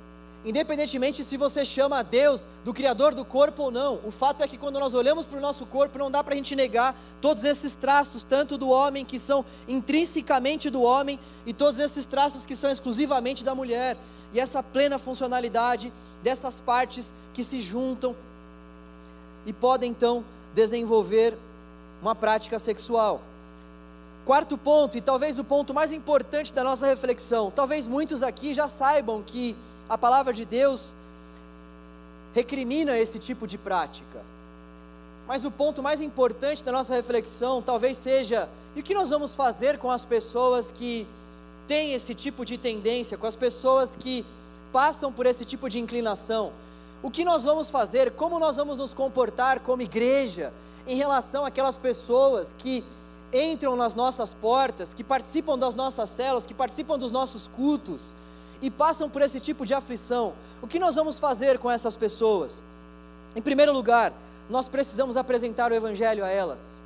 independentemente 0.47 1.25
se 1.25 1.37
você 1.37 1.65
chama 1.65 1.99
a 1.99 2.03
Deus 2.03 2.47
do 2.65 2.73
Criador 2.73 3.13
do 3.13 3.25
corpo 3.25 3.65
ou 3.65 3.71
não, 3.73 3.99
o 4.05 4.13
fato 4.13 4.45
é 4.45 4.49
que 4.49 4.57
quando 4.57 4.79
nós 4.79 4.95
olhamos 4.95 5.27
para 5.27 5.39
o 5.39 5.41
nosso 5.41 5.67
corpo, 5.67 5.99
não 5.99 6.09
dá 6.09 6.23
para 6.23 6.35
a 6.35 6.37
gente 6.37 6.55
negar 6.55 6.95
todos 7.21 7.43
esses 7.43 7.75
traços, 7.75 8.23
tanto 8.23 8.57
do 8.57 8.71
homem 8.71 9.05
que 9.05 9.19
são 9.19 9.45
intrinsecamente 9.67 10.71
do 10.71 10.83
homem, 10.83 11.19
e 11.45 11.53
todos 11.53 11.81
esses 11.81 12.07
traços 12.07 12.47
que 12.47 12.55
são 12.55 12.71
exclusivamente 12.71 13.43
da 13.43 13.57
mulher, 13.57 13.97
e 14.33 14.39
essa 14.39 14.63
plena 14.63 15.01
funcionalidade 15.01 15.93
dessas 16.23 16.61
partes 16.61 17.13
que 17.35 17.43
se 17.43 17.61
juntam 17.61 18.15
e 19.45 19.53
podem 19.53 19.91
então 19.91 20.25
desenvolver 20.55 21.37
uma 22.01 22.15
prática 22.15 22.59
sexual. 22.61 23.21
Quarto 24.25 24.57
ponto, 24.57 24.97
e 24.97 25.01
talvez 25.01 25.41
o 25.41 25.45
ponto 25.45 25.75
mais 25.75 25.91
importante 25.91 26.53
da 26.53 26.63
nossa 26.63 26.87
reflexão, 26.87 27.51
talvez 27.51 27.87
muitos 27.87 28.23
aqui 28.23 28.55
já 28.55 28.69
saibam 28.69 29.23
que 29.23 29.57
a 29.89 29.97
palavra 29.97 30.33
de 30.33 30.45
Deus 30.45 30.95
recrimina 32.35 32.99
esse 32.99 33.19
tipo 33.19 33.47
de 33.47 33.57
prática. 33.57 34.21
Mas 35.27 35.45
o 35.45 35.51
ponto 35.51 35.83
mais 35.83 36.01
importante 36.01 36.63
da 36.63 36.71
nossa 36.71 36.95
reflexão 36.95 37.63
talvez 37.63 37.97
seja: 37.97 38.49
e 38.75 38.81
o 38.81 38.83
que 38.83 38.95
nós 38.95 39.09
vamos 39.09 39.35
fazer 39.35 39.79
com 39.79 39.91
as 39.91 40.05
pessoas 40.05 40.71
que 40.71 41.07
têm 41.67 41.95
esse 41.95 42.15
tipo 42.15 42.45
de 42.45 42.59
tendência, 42.59 43.17
com 43.17 43.27
as 43.27 43.35
pessoas 43.35 43.97
que 43.97 44.25
passam 44.73 45.13
por 45.13 45.27
esse 45.27 45.45
tipo 45.45 45.69
de 45.69 45.79
inclinação? 45.79 46.53
O 47.03 47.11
que 47.11 47.25
nós 47.25 47.43
vamos 47.43 47.69
fazer? 47.69 48.13
Como 48.13 48.39
nós 48.39 48.57
vamos 48.57 48.79
nos 48.79 48.93
comportar 48.93 49.61
como 49.61 49.83
igreja 49.83 50.53
em 50.87 50.97
relação 50.97 51.45
àquelas 51.45 51.77
pessoas 51.77 52.55
que 52.57 52.85
entram 53.33 53.77
nas 53.77 53.95
nossas 53.95 54.33
portas, 54.33 54.95
que 54.95 55.03
participam 55.03 55.59
das 55.59 55.75
nossas 55.75 56.11
células, 56.11 56.47
que 56.47 56.55
participam 56.55 56.99
dos 56.99 57.11
nossos 57.11 57.49
cultos? 57.49 58.15
E 58.61 58.71
passam 58.71 59.09
por 59.09 59.23
esse 59.23 59.41
tipo 59.41 59.67
de 59.67 59.75
aflição, 59.75 60.35
o 60.63 60.67
que 60.67 60.79
nós 60.79 60.95
vamos 60.95 61.19
fazer 61.19 61.59
com 61.59 61.71
essas 61.71 61.97
pessoas? 61.97 62.63
Em 63.35 63.43
primeiro 63.43 63.73
lugar, 63.73 64.13
nós 64.49 64.69
precisamos 64.69 65.17
apresentar 65.17 65.71
o 65.71 65.75
Evangelho 65.75 66.25
a 66.25 66.29
elas. 66.29 66.81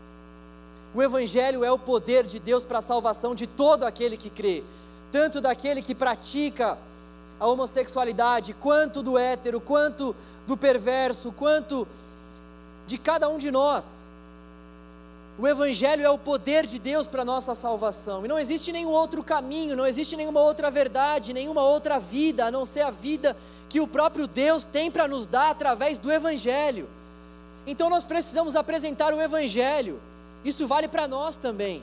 O 0.95 1.03
Evangelho 1.03 1.65
é 1.65 1.71
o 1.71 1.79
poder 1.79 2.25
de 2.27 2.39
Deus 2.39 2.65
para 2.65 2.79
a 2.79 2.83
salvação 2.83 3.35
de 3.35 3.47
todo 3.47 3.85
aquele 3.85 4.17
que 4.17 4.29
crê, 4.29 4.65
tanto 5.13 5.41
daquele 5.41 5.83
que 5.83 5.95
pratica 5.95 6.77
a 7.39 7.47
homossexualidade, 7.47 8.53
quanto 8.55 9.03
do 9.03 9.17
hétero, 9.17 9.61
quanto 9.61 10.15
do 10.47 10.57
perverso, 10.57 11.33
quanto 11.33 11.87
de 12.87 12.99
cada 12.99 13.29
um 13.29 13.39
de 13.39 13.51
nós. 13.51 13.87
O 15.39 15.47
Evangelho 15.49 16.05
é 16.05 16.11
o 16.11 16.19
poder 16.19 16.67
de 16.67 16.79
Deus 16.79 17.07
para 17.07 17.23
a 17.23 17.25
nossa 17.25 17.55
salvação. 17.55 18.25
E 18.25 18.29
não 18.29 18.39
existe 18.39 18.73
nenhum 18.73 18.91
outro 18.91 19.23
caminho, 19.23 19.77
não 19.77 19.87
existe 19.87 20.17
nenhuma 20.17 20.41
outra 20.41 20.71
verdade, 20.71 21.33
nenhuma 21.33 21.63
outra 21.63 21.99
vida, 21.99 22.47
a 22.47 22.51
não 22.51 22.65
ser 22.67 22.81
a 22.81 22.91
vida 22.91 23.37
que 23.69 23.81
o 23.81 23.87
próprio 23.87 24.27
Deus 24.27 24.65
tem 24.65 24.91
para 24.91 25.09
nos 25.09 25.27
dar 25.27 25.51
através 25.51 25.97
do 25.99 26.13
Evangelho. 26.13 26.89
Então 27.67 27.89
nós 27.89 28.05
precisamos 28.05 28.57
apresentar 28.57 29.15
o 29.15 29.21
Evangelho. 29.21 30.01
Isso 30.45 30.67
vale 30.67 30.89
para 30.89 31.07
nós 31.07 31.37
também. 31.37 31.83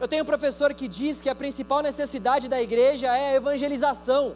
Eu 0.00 0.08
tenho 0.08 0.22
um 0.22 0.26
professor 0.26 0.74
que 0.74 0.88
diz 0.88 1.20
que 1.20 1.28
a 1.28 1.34
principal 1.34 1.80
necessidade 1.80 2.48
da 2.48 2.60
igreja 2.60 3.06
é 3.06 3.30
a 3.30 3.34
evangelização. 3.36 4.34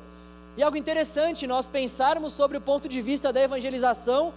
E 0.57 0.63
algo 0.63 0.77
interessante 0.77 1.47
nós 1.47 1.67
pensarmos 1.67 2.33
sobre 2.33 2.57
o 2.57 2.61
ponto 2.61 2.89
de 2.89 3.03
vista 3.03 3.33
da 3.33 3.43
evangelização 3.43 4.33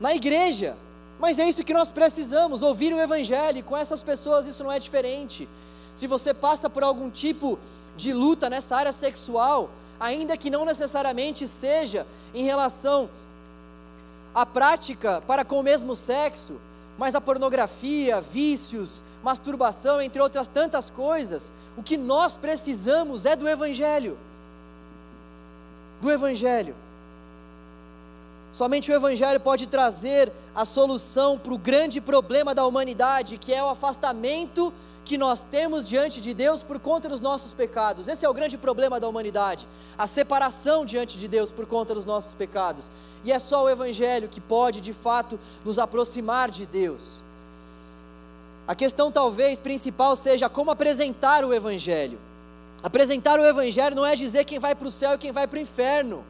na 0.00 0.14
igreja. 0.14 0.76
Mas 1.22 1.38
é 1.38 1.48
isso 1.48 1.62
que 1.62 1.72
nós 1.72 1.92
precisamos, 1.92 2.62
ouvir 2.62 2.92
o 2.92 3.00
Evangelho, 3.00 3.58
e 3.58 3.62
com 3.62 3.76
essas 3.76 4.02
pessoas 4.02 4.44
isso 4.44 4.64
não 4.64 4.72
é 4.72 4.80
diferente. 4.80 5.48
Se 5.94 6.08
você 6.08 6.34
passa 6.34 6.68
por 6.68 6.82
algum 6.82 7.08
tipo 7.08 7.60
de 7.96 8.12
luta 8.12 8.50
nessa 8.50 8.74
área 8.74 8.90
sexual, 8.90 9.70
ainda 10.00 10.36
que 10.36 10.50
não 10.50 10.64
necessariamente 10.64 11.46
seja 11.46 12.04
em 12.34 12.42
relação 12.42 13.08
à 14.34 14.44
prática 14.44 15.22
para 15.24 15.44
com 15.44 15.60
o 15.60 15.62
mesmo 15.62 15.94
sexo, 15.94 16.60
mas 16.98 17.14
a 17.14 17.20
pornografia, 17.20 18.20
vícios, 18.20 19.04
masturbação, 19.22 20.02
entre 20.02 20.20
outras 20.20 20.48
tantas 20.48 20.90
coisas, 20.90 21.52
o 21.76 21.84
que 21.84 21.96
nós 21.96 22.36
precisamos 22.36 23.24
é 23.24 23.36
do 23.36 23.48
Evangelho. 23.48 24.18
Do 26.00 26.10
Evangelho. 26.10 26.74
Somente 28.52 28.90
o 28.90 28.94
Evangelho 28.94 29.40
pode 29.40 29.66
trazer 29.66 30.30
a 30.54 30.66
solução 30.66 31.38
para 31.38 31.54
o 31.54 31.58
grande 31.58 32.02
problema 32.02 32.54
da 32.54 32.66
humanidade, 32.66 33.38
que 33.38 33.52
é 33.52 33.64
o 33.64 33.70
afastamento 33.70 34.72
que 35.06 35.16
nós 35.16 35.42
temos 35.42 35.82
diante 35.82 36.20
de 36.20 36.34
Deus 36.34 36.62
por 36.62 36.78
conta 36.78 37.08
dos 37.08 37.20
nossos 37.20 37.54
pecados. 37.54 38.06
Esse 38.06 38.26
é 38.26 38.28
o 38.28 38.34
grande 38.34 38.58
problema 38.58 39.00
da 39.00 39.08
humanidade, 39.08 39.66
a 39.96 40.06
separação 40.06 40.84
diante 40.84 41.16
de 41.16 41.26
Deus 41.26 41.50
por 41.50 41.66
conta 41.66 41.94
dos 41.94 42.04
nossos 42.04 42.34
pecados. 42.34 42.90
E 43.24 43.32
é 43.32 43.38
só 43.38 43.64
o 43.64 43.70
Evangelho 43.70 44.28
que 44.28 44.40
pode, 44.40 44.82
de 44.82 44.92
fato, 44.92 45.40
nos 45.64 45.78
aproximar 45.78 46.50
de 46.50 46.66
Deus. 46.66 47.22
A 48.68 48.74
questão 48.74 49.10
talvez 49.10 49.58
principal 49.58 50.14
seja 50.14 50.48
como 50.48 50.70
apresentar 50.70 51.42
o 51.44 51.54
Evangelho. 51.54 52.18
Apresentar 52.82 53.40
o 53.40 53.46
Evangelho 53.46 53.96
não 53.96 54.04
é 54.04 54.14
dizer 54.14 54.44
quem 54.44 54.58
vai 54.58 54.74
para 54.74 54.88
o 54.88 54.90
céu 54.90 55.14
e 55.14 55.18
quem 55.18 55.32
vai 55.32 55.46
para 55.46 55.58
o 55.58 55.62
inferno. 55.62 56.24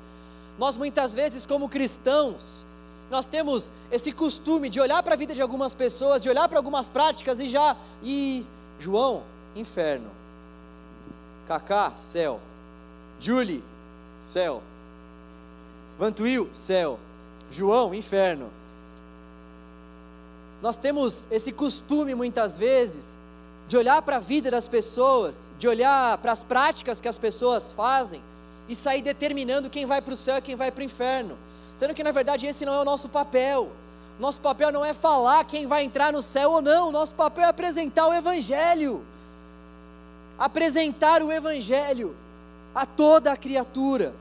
Nós 0.62 0.76
muitas 0.76 1.12
vezes, 1.12 1.44
como 1.44 1.68
cristãos, 1.68 2.64
nós 3.10 3.26
temos 3.26 3.72
esse 3.90 4.12
costume 4.12 4.68
de 4.68 4.80
olhar 4.80 5.02
para 5.02 5.14
a 5.14 5.16
vida 5.16 5.34
de 5.34 5.42
algumas 5.42 5.74
pessoas, 5.74 6.22
de 6.22 6.28
olhar 6.28 6.48
para 6.48 6.56
algumas 6.56 6.88
práticas 6.88 7.40
e 7.40 7.48
já, 7.48 7.76
e 8.00 8.46
João, 8.78 9.24
inferno. 9.56 10.08
Cacá, 11.48 11.92
céu. 11.96 12.38
Julie, 13.18 13.60
céu. 14.22 14.62
Vantuil, 15.98 16.48
céu. 16.52 16.96
João, 17.50 17.92
inferno. 17.92 18.48
Nós 20.62 20.76
temos 20.76 21.26
esse 21.28 21.50
costume 21.50 22.14
muitas 22.14 22.56
vezes 22.56 23.18
de 23.66 23.76
olhar 23.76 24.00
para 24.02 24.18
a 24.18 24.20
vida 24.20 24.48
das 24.48 24.68
pessoas, 24.68 25.50
de 25.58 25.66
olhar 25.66 26.18
para 26.18 26.30
as 26.30 26.44
práticas 26.44 27.00
que 27.00 27.08
as 27.08 27.18
pessoas 27.18 27.72
fazem 27.72 28.22
e 28.72 28.74
sair 28.74 29.02
determinando 29.02 29.70
quem 29.70 29.86
vai 29.86 30.00
para 30.00 30.14
o 30.14 30.16
céu 30.16 30.38
e 30.38 30.42
quem 30.42 30.56
vai 30.56 30.70
para 30.70 30.80
o 30.80 30.84
inferno. 30.84 31.38
Sendo 31.74 31.94
que 31.94 32.02
na 32.02 32.10
verdade 32.10 32.46
esse 32.46 32.64
não 32.64 32.74
é 32.74 32.80
o 32.80 32.84
nosso 32.84 33.08
papel. 33.08 33.70
Nosso 34.18 34.40
papel 34.40 34.72
não 34.72 34.84
é 34.84 34.92
falar 34.92 35.44
quem 35.44 35.66
vai 35.66 35.84
entrar 35.84 36.12
no 36.12 36.22
céu 36.22 36.52
ou 36.52 36.62
não, 36.62 36.92
nosso 36.92 37.14
papel 37.14 37.44
é 37.44 37.48
apresentar 37.48 38.08
o 38.08 38.14
Evangelho. 38.14 39.04
Apresentar 40.38 41.22
o 41.22 41.30
Evangelho 41.30 42.16
a 42.74 42.86
toda 42.86 43.32
a 43.32 43.36
criatura. 43.36 44.14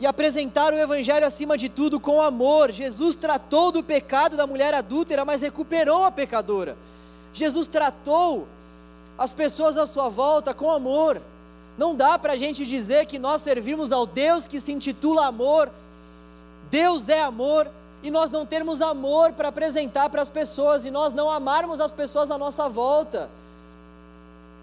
E 0.00 0.06
apresentar 0.06 0.72
o 0.72 0.76
Evangelho 0.76 1.26
acima 1.26 1.58
de 1.58 1.68
tudo 1.68 1.98
com 1.98 2.22
amor. 2.22 2.70
Jesus 2.70 3.16
tratou 3.16 3.72
do 3.72 3.82
pecado 3.82 4.36
da 4.36 4.46
mulher 4.46 4.72
adúltera, 4.72 5.24
mas 5.24 5.40
recuperou 5.40 6.04
a 6.04 6.12
pecadora. 6.12 6.76
Jesus 7.32 7.66
tratou 7.66 8.46
as 9.18 9.32
pessoas 9.32 9.76
à 9.76 9.86
sua 9.86 10.08
volta 10.08 10.54
com 10.54 10.70
amor. 10.70 11.20
Não 11.78 11.94
dá 11.94 12.18
para 12.18 12.32
a 12.32 12.36
gente 12.36 12.66
dizer 12.66 13.06
que 13.06 13.20
nós 13.20 13.40
servimos 13.40 13.92
ao 13.92 14.04
Deus 14.04 14.48
que 14.48 14.58
se 14.58 14.72
intitula 14.72 15.26
amor, 15.26 15.70
Deus 16.68 17.08
é 17.08 17.22
amor, 17.22 17.70
e 18.02 18.10
nós 18.10 18.30
não 18.30 18.44
termos 18.44 18.82
amor 18.82 19.32
para 19.32 19.48
apresentar 19.48 20.10
para 20.10 20.20
as 20.20 20.28
pessoas, 20.28 20.84
e 20.84 20.90
nós 20.90 21.12
não 21.12 21.30
amarmos 21.30 21.80
as 21.80 21.92
pessoas 21.92 22.32
à 22.32 22.36
nossa 22.36 22.68
volta. 22.68 23.30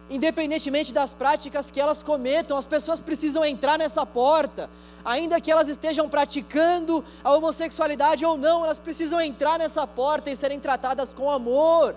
Independentemente 0.10 0.94
das 0.94 1.14
práticas 1.14 1.72
que 1.72 1.80
elas 1.80 2.04
cometam, 2.04 2.58
as 2.58 2.66
pessoas 2.66 3.02
precisam 3.02 3.46
entrar 3.46 3.78
nessa 3.78 4.06
porta, 4.06 4.70
ainda 5.04 5.40
que 5.40 5.50
elas 5.50 5.70
estejam 5.70 6.10
praticando 6.10 7.04
a 7.24 7.32
homossexualidade 7.32 8.26
ou 8.26 8.38
não, 8.38 8.66
elas 8.66 8.78
precisam 8.78 9.22
entrar 9.22 9.58
nessa 9.58 9.88
porta 9.88 10.30
e 10.30 10.36
serem 10.36 10.60
tratadas 10.60 11.14
com 11.14 11.32
amor. 11.32 11.96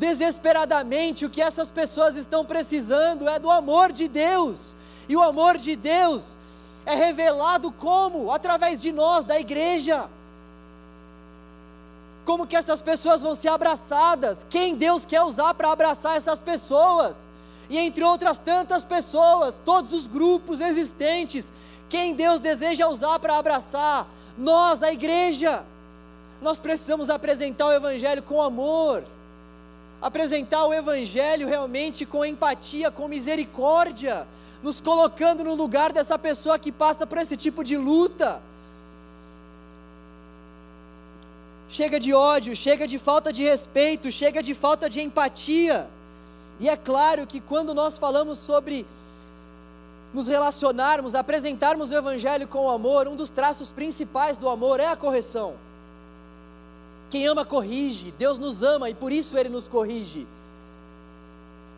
Desesperadamente, 0.00 1.26
o 1.26 1.30
que 1.30 1.42
essas 1.42 1.68
pessoas 1.68 2.16
estão 2.16 2.42
precisando 2.42 3.28
é 3.28 3.38
do 3.38 3.50
amor 3.50 3.92
de 3.92 4.08
Deus, 4.08 4.74
e 5.06 5.14
o 5.14 5.22
amor 5.22 5.58
de 5.58 5.76
Deus 5.76 6.38
é 6.86 6.94
revelado 6.94 7.70
como? 7.70 8.32
Através 8.32 8.80
de 8.80 8.92
nós, 8.92 9.26
da 9.26 9.38
igreja. 9.38 10.08
Como 12.24 12.46
que 12.46 12.56
essas 12.56 12.80
pessoas 12.80 13.20
vão 13.20 13.34
ser 13.34 13.48
abraçadas? 13.48 14.46
Quem 14.48 14.74
Deus 14.74 15.04
quer 15.04 15.22
usar 15.22 15.52
para 15.52 15.70
abraçar 15.70 16.16
essas 16.16 16.40
pessoas? 16.40 17.30
E 17.68 17.76
entre 17.76 18.02
outras 18.02 18.38
tantas 18.38 18.82
pessoas, 18.82 19.60
todos 19.62 19.92
os 19.92 20.06
grupos 20.06 20.60
existentes, 20.60 21.52
quem 21.90 22.14
Deus 22.14 22.40
deseja 22.40 22.88
usar 22.88 23.18
para 23.18 23.36
abraçar? 23.36 24.06
Nós, 24.38 24.82
a 24.82 24.90
igreja. 24.90 25.62
Nós 26.40 26.58
precisamos 26.58 27.10
apresentar 27.10 27.66
o 27.66 27.72
Evangelho 27.72 28.22
com 28.22 28.40
amor, 28.40 29.04
apresentar 30.00 30.64
o 30.64 30.72
Evangelho 30.72 31.46
realmente 31.46 32.06
com 32.06 32.24
empatia, 32.24 32.90
com 32.90 33.06
misericórdia, 33.06 34.26
nos 34.62 34.80
colocando 34.80 35.44
no 35.44 35.54
lugar 35.54 35.92
dessa 35.92 36.18
pessoa 36.18 36.58
que 36.58 36.72
passa 36.72 37.06
por 37.06 37.18
esse 37.18 37.36
tipo 37.36 37.62
de 37.62 37.76
luta. 37.76 38.42
Chega 41.68 42.00
de 42.00 42.12
ódio, 42.12 42.56
chega 42.56 42.86
de 42.86 42.98
falta 42.98 43.32
de 43.32 43.42
respeito, 43.42 44.10
chega 44.10 44.42
de 44.42 44.54
falta 44.54 44.90
de 44.90 45.00
empatia. 45.00 45.88
E 46.58 46.68
é 46.68 46.76
claro 46.76 47.26
que 47.26 47.40
quando 47.40 47.72
nós 47.72 47.96
falamos 47.96 48.38
sobre 48.38 48.86
nos 50.12 50.26
relacionarmos, 50.26 51.14
apresentarmos 51.14 51.90
o 51.90 51.94
Evangelho 51.94 52.48
com 52.48 52.68
amor, 52.68 53.06
um 53.06 53.14
dos 53.14 53.30
traços 53.30 53.70
principais 53.70 54.36
do 54.36 54.48
amor 54.48 54.80
é 54.80 54.88
a 54.88 54.96
correção. 54.96 55.54
Quem 57.10 57.26
ama, 57.26 57.44
corrige. 57.44 58.12
Deus 58.12 58.38
nos 58.38 58.62
ama 58.62 58.88
e 58.88 58.94
por 58.94 59.12
isso 59.12 59.36
Ele 59.36 59.48
nos 59.48 59.66
corrige. 59.68 60.26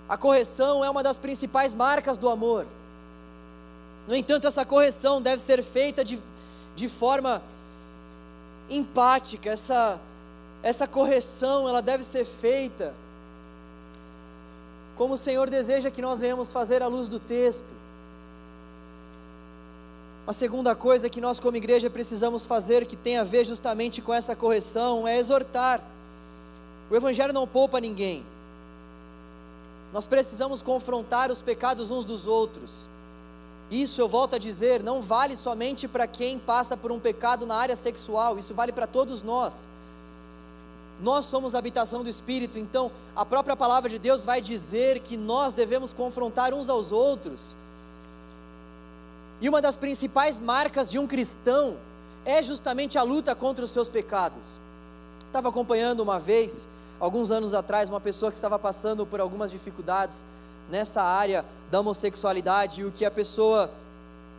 A 0.08 0.16
correção 0.16 0.84
é 0.84 0.90
uma 0.90 1.02
das 1.02 1.16
principais 1.16 1.72
marcas 1.72 2.18
do 2.18 2.28
amor. 2.28 2.66
No 4.06 4.14
entanto, 4.14 4.46
essa 4.46 4.64
correção 4.64 5.22
deve 5.22 5.40
ser 5.40 5.62
feita 5.62 6.04
de, 6.04 6.20
de 6.76 6.88
forma 6.88 7.42
empática, 8.68 9.50
essa, 9.50 9.98
essa 10.62 10.86
correção 10.86 11.68
ela 11.68 11.82
deve 11.82 12.04
ser 12.04 12.24
feita 12.24 12.94
como 14.96 15.14
o 15.14 15.16
Senhor 15.16 15.48
deseja 15.48 15.90
que 15.90 16.02
nós 16.02 16.20
venhamos 16.20 16.52
fazer 16.52 16.82
à 16.82 16.86
luz 16.86 17.08
do 17.08 17.18
texto. 17.18 17.81
Uma 20.24 20.32
segunda 20.32 20.76
coisa 20.76 21.08
que 21.08 21.20
nós, 21.20 21.40
como 21.40 21.56
igreja, 21.56 21.90
precisamos 21.90 22.44
fazer, 22.44 22.86
que 22.86 22.94
tem 22.94 23.18
a 23.18 23.24
ver 23.24 23.44
justamente 23.44 24.00
com 24.00 24.14
essa 24.14 24.36
correção, 24.36 25.06
é 25.06 25.18
exortar. 25.18 25.80
O 26.88 26.94
Evangelho 26.94 27.32
não 27.32 27.46
poupa 27.46 27.80
ninguém. 27.80 28.24
Nós 29.92 30.06
precisamos 30.06 30.62
confrontar 30.62 31.30
os 31.30 31.42
pecados 31.42 31.90
uns 31.90 32.04
dos 32.04 32.26
outros. 32.26 32.88
Isso, 33.68 34.00
eu 34.00 34.08
volto 34.08 34.36
a 34.36 34.38
dizer, 34.38 34.82
não 34.82 35.02
vale 35.02 35.34
somente 35.34 35.88
para 35.88 36.06
quem 36.06 36.38
passa 36.38 36.76
por 36.76 36.92
um 36.92 37.00
pecado 37.00 37.44
na 37.44 37.56
área 37.56 37.74
sexual, 37.74 38.38
isso 38.38 38.54
vale 38.54 38.70
para 38.70 38.86
todos 38.86 39.22
nós. 39.22 39.66
Nós 41.00 41.24
somos 41.24 41.54
a 41.54 41.58
habitação 41.58 42.02
do 42.02 42.08
Espírito, 42.08 42.58
então 42.58 42.92
a 43.16 43.24
própria 43.24 43.56
palavra 43.56 43.90
de 43.90 43.98
Deus 43.98 44.24
vai 44.24 44.40
dizer 44.40 45.00
que 45.00 45.16
nós 45.16 45.52
devemos 45.52 45.92
confrontar 45.92 46.54
uns 46.54 46.68
aos 46.68 46.92
outros. 46.92 47.56
E 49.42 49.48
uma 49.48 49.60
das 49.60 49.74
principais 49.74 50.38
marcas 50.38 50.88
de 50.88 51.00
um 51.00 51.06
cristão 51.08 51.76
é 52.24 52.40
justamente 52.44 52.96
a 52.96 53.02
luta 53.02 53.34
contra 53.34 53.64
os 53.64 53.72
seus 53.72 53.88
pecados. 53.88 54.60
Estava 55.26 55.48
acompanhando 55.48 55.98
uma 55.98 56.20
vez 56.20 56.68
alguns 57.00 57.28
anos 57.28 57.52
atrás, 57.52 57.88
uma 57.88 58.00
pessoa 58.00 58.30
que 58.30 58.38
estava 58.38 58.56
passando 58.56 59.04
por 59.04 59.20
algumas 59.20 59.50
dificuldades 59.50 60.24
nessa 60.70 61.02
área 61.02 61.44
da 61.72 61.80
homossexualidade, 61.80 62.82
e 62.82 62.84
o 62.84 62.92
que 62.92 63.04
a 63.04 63.10
pessoa 63.10 63.68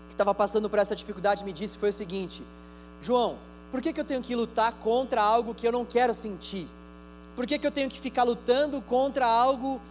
que 0.08 0.14
estava 0.14 0.34
passando 0.34 0.70
por 0.70 0.80
essa 0.80 0.96
dificuldade 0.96 1.44
me 1.44 1.52
disse 1.52 1.78
foi 1.78 1.90
o 1.90 1.94
seguinte: 1.94 2.42
João, 3.02 3.36
por 3.72 3.82
que, 3.82 3.92
que 3.92 4.00
eu 4.00 4.06
tenho 4.06 4.22
que 4.22 4.34
lutar 4.34 4.72
contra 4.76 5.22
algo 5.22 5.54
que 5.54 5.68
eu 5.68 5.72
não 5.74 5.84
quero 5.84 6.14
sentir? 6.14 6.70
Por 7.36 7.46
que, 7.46 7.60
que 7.60 7.68
eu 7.68 7.72
tenho 7.72 7.90
que 7.90 8.00
ficar 8.00 8.24
lutando 8.24 8.82
contra 8.82 9.28
algo 9.28 9.82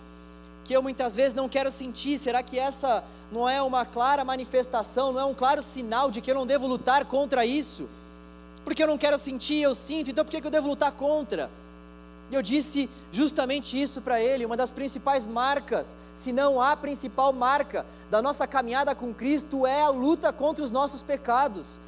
que 0.64 0.72
eu 0.72 0.82
muitas 0.82 1.14
vezes 1.14 1.34
não 1.34 1.48
quero 1.48 1.70
sentir? 1.70 2.18
Será 2.18 2.42
que 2.42 2.58
essa 2.58 3.04
não 3.30 3.48
é 3.48 3.60
uma 3.62 3.84
clara 3.84 4.24
manifestação, 4.24 5.12
não 5.12 5.20
é 5.20 5.24
um 5.24 5.34
claro 5.34 5.62
sinal 5.62 6.10
de 6.10 6.20
que 6.20 6.30
eu 6.30 6.34
não 6.34 6.46
devo 6.46 6.66
lutar 6.66 7.04
contra 7.04 7.44
isso? 7.44 7.88
Porque 8.64 8.82
eu 8.82 8.86
não 8.86 8.98
quero 8.98 9.18
sentir, 9.18 9.60
eu 9.62 9.74
sinto, 9.74 10.10
então 10.10 10.24
por 10.24 10.30
que, 10.30 10.46
eu 10.46 10.50
devo 10.50 10.68
lutar 10.68 10.92
contra? 10.92 11.50
E 12.30 12.34
eu 12.34 12.42
disse 12.42 12.88
justamente 13.10 13.80
isso 13.80 14.00
para 14.00 14.20
ele, 14.20 14.46
uma 14.46 14.56
das 14.56 14.70
principais 14.70 15.26
marcas, 15.26 15.96
se 16.14 16.32
não 16.32 16.60
a 16.60 16.76
principal 16.76 17.32
marca 17.32 17.84
da 18.10 18.22
nossa 18.22 18.46
caminhada 18.46 18.94
com 18.94 19.12
Cristo 19.12 19.66
é 19.66 19.82
a 19.82 19.88
luta 19.88 20.32
contra 20.32 20.64
os 20.64 20.70
nossos 20.70 21.02
pecados. 21.02 21.80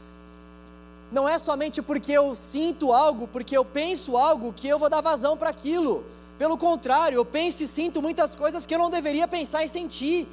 Não 1.12 1.28
é 1.28 1.38
somente 1.38 1.80
porque 1.80 2.12
eu 2.12 2.34
sinto 2.34 2.92
algo, 2.92 3.28
porque 3.28 3.56
eu 3.56 3.64
penso 3.64 4.16
algo, 4.16 4.52
que 4.52 4.66
eu 4.66 4.78
vou 4.78 4.90
dar 4.90 5.00
vazão 5.00 5.36
para 5.36 5.50
aquilo. 5.50 6.04
Pelo 6.38 6.58
contrário, 6.58 7.16
eu 7.16 7.24
penso 7.24 7.62
e 7.62 7.66
sinto 7.66 8.02
muitas 8.02 8.34
coisas 8.34 8.66
que 8.66 8.74
eu 8.74 8.78
não 8.78 8.90
deveria 8.90 9.28
pensar 9.28 9.64
e 9.64 9.68
sentir. 9.68 10.26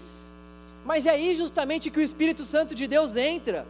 Mas 0.84 1.06
é 1.06 1.12
aí 1.12 1.36
justamente 1.36 1.92
que 1.92 2.00
o 2.00 2.02
Espírito 2.02 2.44
Santo 2.44 2.74
de 2.74 2.88
Deus 2.88 3.16
entra 3.16 3.66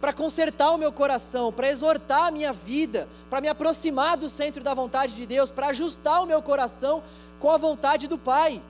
para 0.00 0.12
consertar 0.12 0.72
o 0.72 0.76
meu 0.76 0.92
coração, 0.92 1.52
para 1.52 1.70
exortar 1.70 2.24
a 2.24 2.30
minha 2.30 2.52
vida, 2.52 3.08
para 3.30 3.40
me 3.40 3.48
aproximar 3.48 4.16
do 4.16 4.28
centro 4.28 4.62
da 4.62 4.74
vontade 4.74 5.14
de 5.14 5.24
Deus, 5.24 5.50
para 5.50 5.68
ajustar 5.68 6.22
o 6.22 6.26
meu 6.26 6.42
coração 6.42 7.02
com 7.38 7.50
a 7.50 7.56
vontade 7.56 8.08
do 8.08 8.18
Pai. 8.18 8.60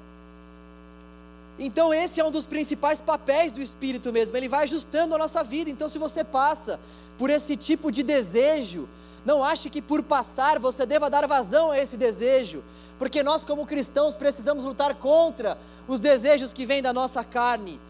Então, 1.59 1.93
esse 1.93 2.21
é 2.21 2.25
um 2.25 2.31
dos 2.31 2.47
principais 2.47 3.01
papéis 3.01 3.51
do 3.51 3.63
Espírito 3.63 4.13
mesmo, 4.13 4.37
ele 4.37 4.49
vai 4.49 4.65
ajustando 4.65 5.15
a 5.15 5.19
nossa 5.19 5.43
vida. 5.43 5.71
Então, 5.71 5.89
se 5.89 5.99
você 5.99 6.23
passa 6.23 6.79
por 7.19 7.31
esse 7.31 7.57
tipo 7.57 7.91
de 7.91 8.03
desejo, 8.03 8.89
não 9.25 9.43
ache 9.43 9.71
que 9.71 9.81
por 9.81 10.03
passar 10.03 10.59
você 10.59 10.85
deva 10.85 11.11
dar 11.11 11.27
vazão 11.27 11.71
a 11.71 11.79
esse 11.79 11.97
desejo, 11.97 12.63
porque 12.99 13.23
nós, 13.23 13.45
como 13.45 13.67
cristãos, 13.67 14.17
precisamos 14.17 14.65
lutar 14.65 14.95
contra 14.95 15.59
os 15.89 16.01
desejos 16.01 16.53
que 16.53 16.67
vêm 16.67 16.83
da 16.83 16.93
nossa 16.93 17.25
carne 17.25 17.81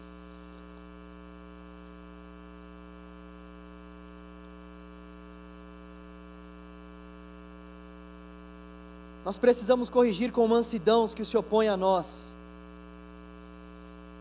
Nós 9.25 9.37
precisamos 9.37 9.89
corrigir 9.89 10.31
com 10.31 10.45
mansidão 10.47 11.03
os 11.03 11.13
que 11.13 11.23
se 11.23 11.37
opõem 11.37 11.69
a 11.69 11.77
nós. 11.77 12.33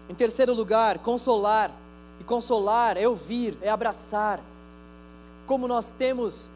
Em 0.09 0.15
terceiro 0.15 0.55
lugar, 0.55 0.99
consolar. 0.99 1.73
E 2.21 2.25
consolar 2.25 2.97
é 2.97 3.09
ouvir, 3.09 3.59
é 3.61 3.69
abraçar. 3.69 4.39
Como 5.45 5.67
nós 5.67 5.91
temos 5.91 6.51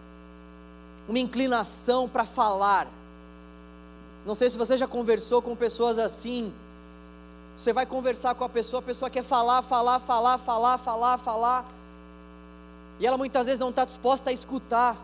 uma 1.08 1.18
inclinação 1.18 2.08
para 2.08 2.24
falar. 2.24 2.88
Não 4.24 4.34
sei 4.34 4.50
se 4.50 4.56
você 4.56 4.76
já 4.76 4.86
conversou 4.86 5.40
com 5.40 5.54
pessoas 5.54 5.98
assim. 5.98 6.52
Você 7.56 7.72
vai 7.72 7.86
conversar 7.86 8.34
com 8.34 8.44
a 8.44 8.48
pessoa, 8.48 8.80
a 8.80 8.82
pessoa 8.82 9.08
quer 9.08 9.22
falar, 9.22 9.62
falar, 9.62 10.00
falar, 10.00 10.38
falar, 10.38 10.78
falar, 10.78 11.18
falar. 11.18 11.64
E 12.98 13.06
ela 13.06 13.16
muitas 13.16 13.46
vezes 13.46 13.60
não 13.60 13.70
está 13.70 13.84
disposta 13.84 14.30
a 14.30 14.32
escutar. 14.32 14.96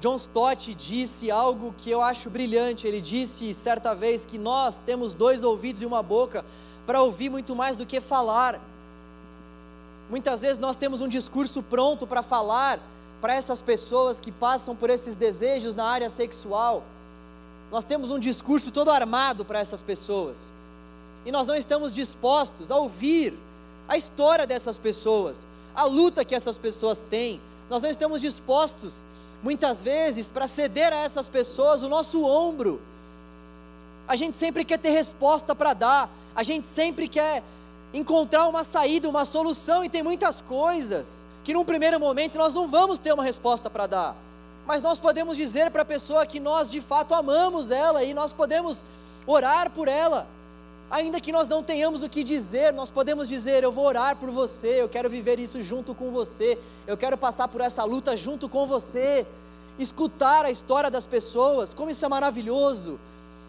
John 0.00 0.16
Stott 0.16 0.74
disse 0.74 1.30
algo 1.30 1.74
que 1.76 1.90
eu 1.90 2.02
acho 2.02 2.30
brilhante. 2.30 2.86
Ele 2.86 3.00
disse 3.00 3.52
certa 3.52 3.94
vez 3.94 4.24
que 4.24 4.38
nós 4.38 4.78
temos 4.78 5.12
dois 5.12 5.44
ouvidos 5.44 5.82
e 5.82 5.86
uma 5.86 6.02
boca 6.02 6.44
para 6.86 7.02
ouvir 7.02 7.28
muito 7.28 7.54
mais 7.54 7.76
do 7.76 7.86
que 7.86 8.00
falar. 8.00 8.58
Muitas 10.10 10.40
vezes 10.40 10.58
nós 10.58 10.76
temos 10.76 11.00
um 11.00 11.08
discurso 11.08 11.62
pronto 11.62 12.06
para 12.06 12.22
falar 12.22 12.80
para 13.22 13.34
essas 13.34 13.60
pessoas 13.60 14.18
que 14.18 14.32
passam 14.32 14.74
por 14.74 14.90
esses 14.90 15.14
desejos 15.14 15.76
na 15.76 15.84
área 15.84 16.10
sexual. 16.10 16.82
Nós 17.70 17.84
temos 17.84 18.10
um 18.10 18.18
discurso 18.18 18.72
todo 18.72 18.90
armado 18.90 19.44
para 19.44 19.60
essas 19.60 19.80
pessoas. 19.80 20.42
E 21.24 21.30
nós 21.30 21.46
não 21.46 21.54
estamos 21.54 21.92
dispostos 21.92 22.72
a 22.72 22.76
ouvir 22.76 23.38
a 23.88 23.96
história 23.96 24.44
dessas 24.44 24.76
pessoas, 24.76 25.46
a 25.72 25.84
luta 25.84 26.24
que 26.24 26.34
essas 26.34 26.58
pessoas 26.58 26.98
têm. 26.98 27.40
Nós 27.70 27.84
não 27.84 27.90
estamos 27.90 28.20
dispostos 28.20 29.04
muitas 29.40 29.80
vezes, 29.80 30.26
para 30.30 30.48
ceder 30.48 30.92
a 30.92 30.96
essas 30.96 31.28
pessoas 31.28 31.80
o 31.80 31.88
nosso 31.88 32.24
ombro. 32.24 32.80
A 34.06 34.16
gente 34.16 34.36
sempre 34.36 34.64
quer 34.64 34.78
ter 34.80 34.90
resposta 34.90 35.54
para 35.54 35.74
dar, 35.74 36.10
a 36.34 36.42
gente 36.42 36.66
sempre 36.66 37.06
quer 37.06 37.42
encontrar 37.94 38.48
uma 38.48 38.64
saída, 38.64 39.08
uma 39.08 39.24
solução, 39.24 39.84
e 39.84 39.88
tem 39.88 40.02
muitas 40.02 40.40
coisas 40.40 41.24
que 41.44 41.52
num 41.52 41.64
primeiro 41.64 41.98
momento 41.98 42.38
nós 42.38 42.54
não 42.54 42.68
vamos 42.68 42.98
ter 42.98 43.12
uma 43.12 43.24
resposta 43.24 43.68
para 43.68 43.86
dar, 43.86 44.16
mas 44.66 44.80
nós 44.80 44.98
podemos 44.98 45.36
dizer 45.36 45.70
para 45.70 45.82
a 45.82 45.84
pessoa 45.84 46.26
que 46.26 46.38
nós 46.38 46.70
de 46.70 46.80
fato 46.80 47.14
amamos 47.14 47.70
ela 47.70 48.04
e 48.04 48.14
nós 48.14 48.32
podemos 48.32 48.84
orar 49.26 49.70
por 49.70 49.88
ela. 49.88 50.26
Ainda 50.90 51.20
que 51.20 51.32
nós 51.32 51.48
não 51.48 51.62
tenhamos 51.62 52.02
o 52.02 52.08
que 52.08 52.22
dizer, 52.22 52.72
nós 52.72 52.90
podemos 52.90 53.26
dizer: 53.26 53.64
Eu 53.64 53.72
vou 53.72 53.86
orar 53.86 54.14
por 54.16 54.30
você, 54.30 54.82
eu 54.82 54.88
quero 54.88 55.08
viver 55.08 55.38
isso 55.38 55.62
junto 55.62 55.94
com 55.94 56.10
você, 56.10 56.58
eu 56.86 56.96
quero 56.96 57.16
passar 57.16 57.48
por 57.48 57.60
essa 57.60 57.82
luta 57.82 58.16
junto 58.16 58.48
com 58.48 58.66
você. 58.66 59.26
Escutar 59.78 60.44
a 60.44 60.50
história 60.50 60.90
das 60.90 61.06
pessoas, 61.06 61.72
como 61.72 61.88
isso 61.88 62.04
é 62.04 62.08
maravilhoso. 62.08 63.00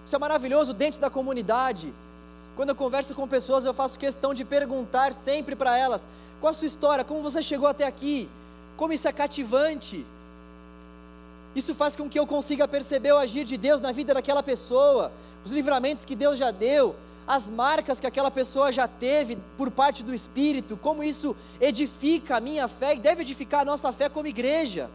Isso 0.05 0.15
é 0.15 0.19
maravilhoso 0.19 0.73
dentro 0.73 1.01
da 1.01 1.09
comunidade. 1.09 1.93
Quando 2.55 2.69
eu 2.69 2.75
converso 2.75 3.13
com 3.15 3.27
pessoas, 3.27 3.65
eu 3.65 3.73
faço 3.73 3.97
questão 3.97 4.33
de 4.33 4.45
perguntar 4.45 5.13
sempre 5.13 5.55
para 5.55 5.77
elas: 5.77 6.07
qual 6.39 6.51
a 6.51 6.53
sua 6.53 6.67
história? 6.67 7.03
Como 7.03 7.21
você 7.21 7.41
chegou 7.41 7.67
até 7.67 7.85
aqui? 7.85 8.29
Como 8.77 8.93
isso 8.93 9.07
é 9.07 9.11
cativante? 9.11 10.05
Isso 11.55 11.75
faz 11.75 11.95
com 11.95 12.09
que 12.09 12.19
eu 12.19 12.25
consiga 12.25 12.67
perceber 12.67 13.11
o 13.11 13.17
agir 13.17 13.45
de 13.45 13.57
Deus 13.57 13.79
na 13.79 13.91
vida 13.91 14.13
daquela 14.13 14.41
pessoa, 14.41 15.11
os 15.45 15.51
livramentos 15.51 16.03
que 16.03 16.15
Deus 16.15 16.37
já 16.37 16.49
deu, 16.49 16.95
as 17.27 17.49
marcas 17.49 17.99
que 17.99 18.07
aquela 18.07 18.31
pessoa 18.31 18.71
já 18.71 18.87
teve 18.87 19.37
por 19.55 19.69
parte 19.69 20.03
do 20.03 20.13
Espírito, 20.13 20.75
como 20.75 21.03
isso 21.03 21.35
edifica 21.61 22.37
a 22.37 22.39
minha 22.39 22.67
fé 22.67 22.95
e 22.95 22.99
deve 22.99 23.21
edificar 23.21 23.61
a 23.61 23.65
nossa 23.65 23.91
fé 23.91 24.09
como 24.09 24.27
igreja. 24.27 24.89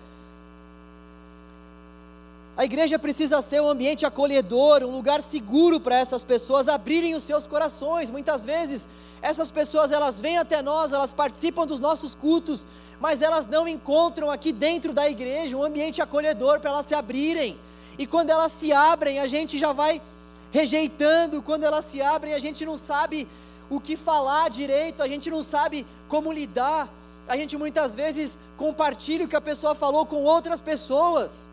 A 2.58 2.64
igreja 2.64 2.98
precisa 2.98 3.40
ser 3.40 3.62
um 3.62 3.70
ambiente 3.70 4.04
acolhedor, 4.04 4.82
um 4.82 4.90
lugar 4.90 5.22
seguro 5.22 5.78
para 5.78 5.96
essas 5.96 6.24
pessoas 6.24 6.66
abrirem 6.66 7.14
os 7.14 7.22
seus 7.22 7.46
corações. 7.46 8.10
Muitas 8.10 8.44
vezes, 8.44 8.88
essas 9.22 9.48
pessoas 9.48 9.92
elas 9.92 10.18
vêm 10.18 10.38
até 10.38 10.60
nós, 10.60 10.90
elas 10.90 11.12
participam 11.12 11.64
dos 11.64 11.78
nossos 11.78 12.16
cultos, 12.16 12.66
mas 12.98 13.22
elas 13.22 13.46
não 13.46 13.68
encontram 13.68 14.28
aqui 14.28 14.50
dentro 14.50 14.92
da 14.92 15.08
igreja 15.08 15.56
um 15.56 15.62
ambiente 15.62 16.02
acolhedor 16.02 16.58
para 16.58 16.70
elas 16.70 16.86
se 16.86 16.96
abrirem. 16.96 17.56
E 17.96 18.08
quando 18.08 18.30
elas 18.30 18.50
se 18.50 18.72
abrem, 18.72 19.20
a 19.20 19.28
gente 19.28 19.56
já 19.56 19.72
vai 19.72 20.02
rejeitando, 20.50 21.40
quando 21.40 21.62
elas 21.62 21.84
se 21.84 22.02
abrem, 22.02 22.34
a 22.34 22.40
gente 22.40 22.66
não 22.66 22.76
sabe 22.76 23.28
o 23.70 23.78
que 23.78 23.96
falar 23.96 24.50
direito, 24.50 25.00
a 25.00 25.06
gente 25.06 25.30
não 25.30 25.44
sabe 25.44 25.86
como 26.08 26.32
lidar. 26.32 26.92
A 27.28 27.36
gente 27.36 27.56
muitas 27.56 27.94
vezes 27.94 28.36
compartilha 28.56 29.26
o 29.26 29.28
que 29.28 29.36
a 29.36 29.40
pessoa 29.40 29.76
falou 29.76 30.04
com 30.04 30.24
outras 30.24 30.60
pessoas. 30.60 31.48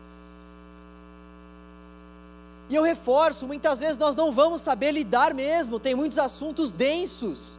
E 2.68 2.74
eu 2.74 2.82
reforço, 2.82 3.46
muitas 3.46 3.78
vezes 3.78 3.98
nós 3.98 4.16
não 4.16 4.32
vamos 4.32 4.60
saber 4.60 4.90
lidar 4.90 5.32
mesmo, 5.32 5.78
tem 5.78 5.94
muitos 5.94 6.18
assuntos 6.18 6.70
densos, 6.70 7.58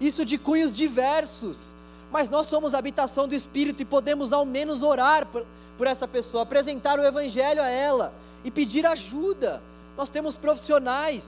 isso 0.00 0.24
de 0.24 0.36
cunhos 0.36 0.74
diversos, 0.74 1.74
mas 2.10 2.28
nós 2.28 2.46
somos 2.46 2.74
a 2.74 2.78
habitação 2.78 3.26
do 3.26 3.34
Espírito 3.34 3.80
e 3.80 3.86
podemos 3.86 4.32
ao 4.32 4.44
menos 4.44 4.82
orar 4.82 5.26
por, 5.26 5.46
por 5.78 5.86
essa 5.86 6.06
pessoa, 6.06 6.42
apresentar 6.42 6.98
o 6.98 7.04
Evangelho 7.04 7.62
a 7.62 7.68
ela 7.68 8.12
e 8.44 8.50
pedir 8.50 8.84
ajuda 8.84 9.62
nós 9.96 10.08
temos 10.08 10.36
profissionais 10.36 11.24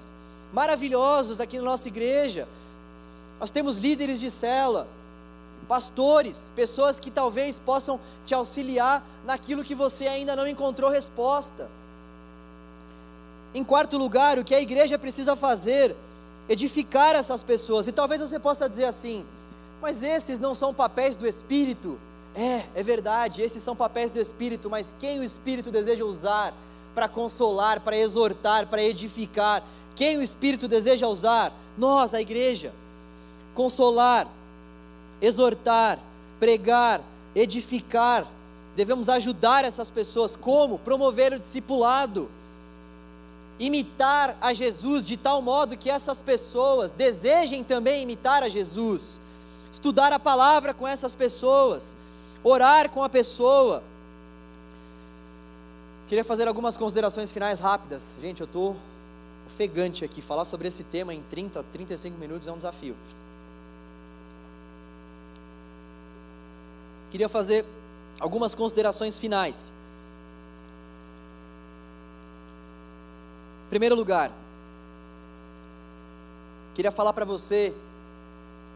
maravilhosos 0.53 1.41
aqui 1.41 1.59
na 1.59 1.65
nossa 1.65 1.89
igreja. 1.89 2.49
Nós 3.39 3.51
temos 3.51 3.77
líderes 3.77 4.19
de 4.21 4.31
cela, 4.31 4.87
pastores, 5.69 6.51
pessoas 6.55 6.99
que 6.99 7.11
talvez 7.11 7.59
possam 7.59 8.01
te 8.25 8.35
auxiliar 8.35 9.05
naquilo 9.25 9.65
que 9.65 9.75
você 9.75 10.07
ainda 10.07 10.35
não 10.37 10.47
encontrou 10.47 10.91
resposta. 10.91 11.71
Em 13.55 13.63
quarto 13.63 13.97
lugar, 13.97 14.39
o 14.39 14.45
que 14.45 14.55
a 14.55 14.61
igreja 14.61 14.99
precisa 14.99 15.37
fazer? 15.37 15.95
Edificar 16.49 17.15
essas 17.15 17.43
pessoas. 17.43 17.87
E 17.87 17.93
talvez 17.93 18.21
você 18.21 18.39
possa 18.39 18.69
dizer 18.69 18.85
assim: 18.85 19.25
mas 19.81 20.03
esses 20.03 20.39
não 20.39 20.55
são 20.55 20.73
papéis 20.73 21.15
do 21.15 21.27
Espírito. 21.27 21.99
É, 22.35 22.65
é 22.75 22.83
verdade, 22.83 23.43
esses 23.43 23.63
são 23.63 23.77
papéis 23.77 24.11
do 24.11 24.19
Espírito, 24.19 24.69
mas 24.69 24.95
quem 24.99 25.21
o 25.21 25.23
Espírito 25.23 25.71
deseja 25.71 26.05
usar 26.05 26.53
para 26.95 27.07
consolar, 27.07 27.81
para 27.81 27.97
exortar, 27.97 28.67
para 28.67 28.83
edificar. 28.83 29.63
Quem 29.95 30.17
o 30.17 30.23
Espírito 30.23 30.67
deseja 30.67 31.07
usar? 31.07 31.53
Nós, 31.77 32.15
a 32.15 32.21
igreja. 32.21 32.73
Consolar, 33.55 34.27
exortar, 35.21 35.99
pregar, 36.41 37.01
edificar. 37.35 38.27
Devemos 38.75 39.09
ajudar 39.09 39.65
essas 39.65 39.91
pessoas. 39.91 40.35
Como? 40.35 40.79
Promover 40.79 41.35
o 41.35 41.39
discipulado. 41.39 42.29
Imitar 43.59 44.37
a 44.41 44.53
Jesus 44.53 45.05
de 45.05 45.17
tal 45.17 45.41
modo 45.41 45.77
que 45.77 45.89
essas 45.89 46.21
pessoas 46.21 46.93
desejem 46.93 47.63
também 47.63 48.03
imitar 48.03 48.43
a 48.43 48.49
Jesus. 48.49 49.21
Estudar 49.71 50.13
a 50.13 50.19
palavra 50.19 50.75
com 50.75 50.87
essas 50.87 51.15
pessoas. 51.15 51.97
Orar 52.43 52.91
com 52.91 53.03
a 53.03 53.09
pessoa 53.09 53.83
Queria 56.07 56.23
fazer 56.23 56.47
algumas 56.47 56.77
considerações 56.77 57.29
finais 57.29 57.59
rápidas. 57.59 58.15
Gente, 58.21 58.41
eu 58.41 58.45
estou 58.45 58.77
ofegante 59.49 60.05
aqui. 60.05 60.23
Falar 60.23 60.45
sobre 60.45 60.69
esse 60.69 60.85
tema 60.85 61.13
em 61.13 61.21
30, 61.23 61.61
35 61.73 62.17
minutos 62.17 62.47
é 62.47 62.53
um 62.53 62.57
desafio. 62.57 62.95
Queria 67.11 67.29
fazer 67.29 67.65
algumas 68.21 68.55
considerações 68.55 69.19
finais. 69.19 69.73
Primeiro 73.75 73.97
lugar, 73.97 74.31
queria 76.77 76.93
falar 76.93 77.13
para 77.13 77.25
você 77.25 77.75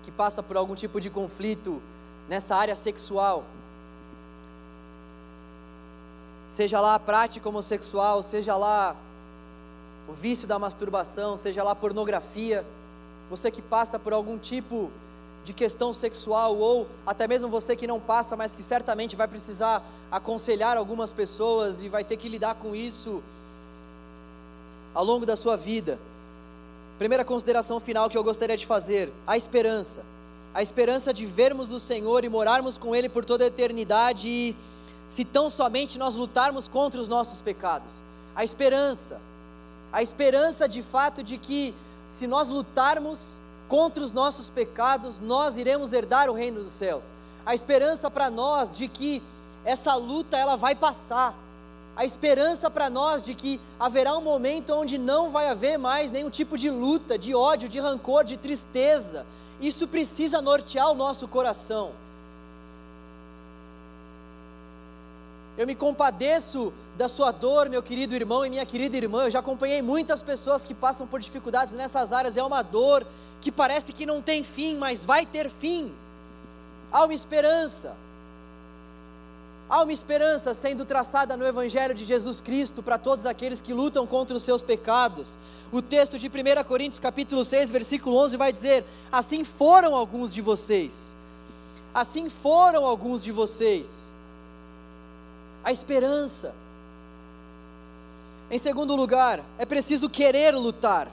que 0.02 0.10
passa 0.10 0.42
por 0.42 0.56
algum 0.56 0.74
tipo 0.74 1.00
de 1.00 1.08
conflito 1.08 1.80
nessa 2.28 2.56
área 2.56 2.74
sexual. 2.74 3.44
Seja 6.48 6.80
lá 6.80 6.96
a 6.96 6.98
prática 6.98 7.48
homossexual, 7.48 8.24
seja 8.24 8.56
lá 8.56 8.96
o 10.08 10.12
vício 10.12 10.48
da 10.48 10.58
masturbação, 10.58 11.36
seja 11.36 11.62
lá 11.62 11.70
a 11.70 11.76
pornografia, 11.76 12.66
você 13.30 13.52
que 13.52 13.62
passa 13.62 14.00
por 14.00 14.12
algum 14.12 14.36
tipo 14.36 14.90
de 15.44 15.52
questão 15.52 15.92
sexual, 15.92 16.56
ou 16.56 16.88
até 17.06 17.28
mesmo 17.28 17.48
você 17.48 17.76
que 17.76 17.86
não 17.86 18.00
passa, 18.00 18.36
mas 18.36 18.52
que 18.52 18.64
certamente 18.64 19.14
vai 19.14 19.28
precisar 19.28 19.80
aconselhar 20.10 20.76
algumas 20.76 21.12
pessoas 21.12 21.80
e 21.80 21.88
vai 21.88 22.02
ter 22.02 22.16
que 22.16 22.28
lidar 22.28 22.56
com 22.56 22.74
isso 22.74 23.22
ao 24.94 25.04
longo 25.04 25.24
da 25.24 25.36
sua 25.36 25.56
vida. 25.56 25.98
Primeira 26.98 27.24
consideração 27.24 27.78
final 27.78 28.10
que 28.10 28.18
eu 28.18 28.24
gostaria 28.24 28.56
de 28.56 28.66
fazer: 28.66 29.12
a 29.26 29.36
esperança. 29.36 30.04
A 30.54 30.62
esperança 30.62 31.12
de 31.12 31.24
vermos 31.26 31.70
o 31.70 31.78
Senhor 31.78 32.24
e 32.24 32.28
morarmos 32.28 32.76
com 32.76 32.96
Ele 32.96 33.08
por 33.08 33.24
toda 33.24 33.44
a 33.44 33.46
eternidade 33.46 34.26
e 34.26 34.56
se 35.06 35.24
tão 35.24 35.48
somente 35.48 35.98
nós 35.98 36.14
lutarmos 36.14 36.66
contra 36.66 37.00
os 37.00 37.06
nossos 37.06 37.40
pecados. 37.40 38.02
A 38.34 38.44
esperança, 38.44 39.20
a 39.92 40.02
esperança 40.02 40.68
de 40.68 40.82
fato 40.82 41.22
de 41.22 41.38
que 41.38 41.74
se 42.08 42.26
nós 42.26 42.48
lutarmos 42.48 43.40
contra 43.68 44.02
os 44.02 44.10
nossos 44.10 44.50
pecados, 44.50 45.20
nós 45.20 45.56
iremos 45.56 45.92
herdar 45.92 46.28
o 46.28 46.34
reino 46.34 46.60
dos 46.60 46.72
céus. 46.72 47.12
A 47.44 47.54
esperança 47.54 48.10
para 48.10 48.30
nós 48.30 48.76
de 48.76 48.88
que 48.88 49.22
essa 49.64 49.94
luta 49.94 50.36
ela 50.36 50.56
vai 50.56 50.74
passar. 50.74 51.34
A 51.98 52.04
esperança 52.04 52.70
para 52.70 52.88
nós 52.88 53.24
de 53.24 53.34
que 53.34 53.60
haverá 53.76 54.16
um 54.16 54.20
momento 54.20 54.72
onde 54.72 54.96
não 54.96 55.30
vai 55.30 55.48
haver 55.48 55.76
mais 55.76 56.12
nenhum 56.12 56.30
tipo 56.30 56.56
de 56.56 56.70
luta, 56.70 57.18
de 57.18 57.34
ódio, 57.34 57.68
de 57.68 57.80
rancor, 57.80 58.22
de 58.22 58.36
tristeza. 58.36 59.26
Isso 59.60 59.88
precisa 59.88 60.40
nortear 60.40 60.92
o 60.92 60.94
nosso 60.94 61.26
coração. 61.26 61.90
Eu 65.56 65.66
me 65.66 65.74
compadeço 65.74 66.72
da 66.96 67.08
sua 67.08 67.32
dor, 67.32 67.68
meu 67.68 67.82
querido 67.82 68.14
irmão 68.14 68.46
e 68.46 68.50
minha 68.50 68.64
querida 68.64 68.96
irmã. 68.96 69.24
Eu 69.24 69.32
já 69.32 69.40
acompanhei 69.40 69.82
muitas 69.82 70.22
pessoas 70.22 70.64
que 70.64 70.74
passam 70.74 71.04
por 71.04 71.18
dificuldades 71.18 71.74
nessas 71.74 72.12
áreas. 72.12 72.36
É 72.36 72.42
uma 72.44 72.62
dor 72.62 73.04
que 73.40 73.50
parece 73.50 73.92
que 73.92 74.06
não 74.06 74.22
tem 74.22 74.44
fim, 74.44 74.76
mas 74.76 75.04
vai 75.04 75.26
ter 75.26 75.50
fim. 75.50 75.92
Há 76.92 77.02
uma 77.02 77.14
esperança. 77.14 77.96
Há 79.70 79.82
uma 79.82 79.92
esperança 79.92 80.54
sendo 80.54 80.86
traçada 80.86 81.36
no 81.36 81.46
Evangelho 81.46 81.94
de 81.94 82.02
Jesus 82.02 82.40
Cristo 82.40 82.82
para 82.82 82.96
todos 82.96 83.26
aqueles 83.26 83.60
que 83.60 83.74
lutam 83.74 84.06
contra 84.06 84.34
os 84.34 84.42
seus 84.42 84.62
pecados. 84.62 85.38
O 85.70 85.82
texto 85.82 86.18
de 86.18 86.28
1 86.28 86.64
Coríntios 86.64 86.98
capítulo 86.98 87.44
6, 87.44 87.68
versículo 87.68 88.16
11 88.16 88.36
vai 88.38 88.50
dizer: 88.50 88.82
Assim 89.12 89.44
foram 89.44 89.94
alguns 89.94 90.32
de 90.32 90.40
vocês. 90.40 91.14
Assim 91.92 92.30
foram 92.30 92.86
alguns 92.86 93.22
de 93.22 93.30
vocês. 93.30 94.08
A 95.62 95.70
esperança. 95.70 96.54
Em 98.50 98.56
segundo 98.56 98.96
lugar, 98.96 99.44
é 99.58 99.66
preciso 99.66 100.08
querer 100.08 100.54
lutar. 100.54 101.10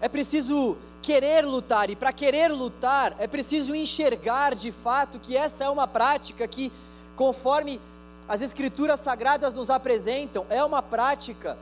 É 0.00 0.08
preciso 0.08 0.76
querer 1.02 1.44
lutar, 1.44 1.90
e 1.90 1.96
para 1.96 2.12
querer 2.12 2.48
lutar 2.48 3.14
é 3.18 3.26
preciso 3.26 3.74
enxergar 3.74 4.54
de 4.54 4.70
fato 4.70 5.18
que 5.18 5.36
essa 5.36 5.64
é 5.64 5.68
uma 5.68 5.86
prática 5.86 6.46
que, 6.46 6.72
conforme 7.16 7.80
as 8.28 8.40
Escrituras 8.40 9.00
Sagradas 9.00 9.52
nos 9.52 9.68
apresentam, 9.68 10.46
é 10.48 10.64
uma 10.64 10.80
prática 10.80 11.58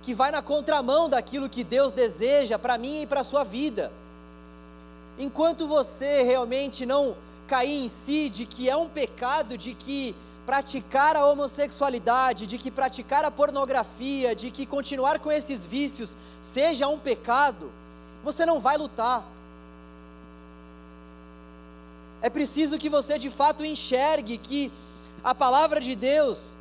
que 0.00 0.14
vai 0.14 0.30
na 0.30 0.40
contramão 0.40 1.10
daquilo 1.10 1.48
que 1.48 1.64
Deus 1.64 1.92
deseja 1.92 2.56
para 2.56 2.78
mim 2.78 3.02
e 3.02 3.06
para 3.06 3.20
a 3.20 3.24
sua 3.24 3.42
vida. 3.42 3.90
Enquanto 5.18 5.66
você 5.66 6.22
realmente 6.22 6.86
não 6.86 7.16
cair 7.48 7.84
em 7.84 7.88
si 7.88 8.28
de 8.28 8.46
que 8.46 8.70
é 8.70 8.76
um 8.76 8.88
pecado, 8.88 9.58
de 9.58 9.74
que 9.74 10.14
praticar 10.46 11.16
a 11.16 11.26
homossexualidade, 11.26 12.46
de 12.46 12.56
que 12.56 12.70
praticar 12.70 13.24
a 13.24 13.30
pornografia, 13.30 14.34
de 14.34 14.52
que 14.52 14.64
continuar 14.64 15.18
com 15.18 15.32
esses 15.32 15.66
vícios 15.66 16.16
seja 16.40 16.86
um 16.86 16.98
pecado, 16.98 17.72
você 18.26 18.44
não 18.44 18.58
vai 18.58 18.76
lutar. 18.76 19.24
É 22.20 22.28
preciso 22.28 22.76
que 22.76 22.90
você 22.90 23.20
de 23.20 23.30
fato 23.30 23.64
enxergue 23.64 24.36
que 24.36 24.72
a 25.22 25.32
palavra 25.32 25.80
de 25.80 25.94
Deus, 25.94 26.56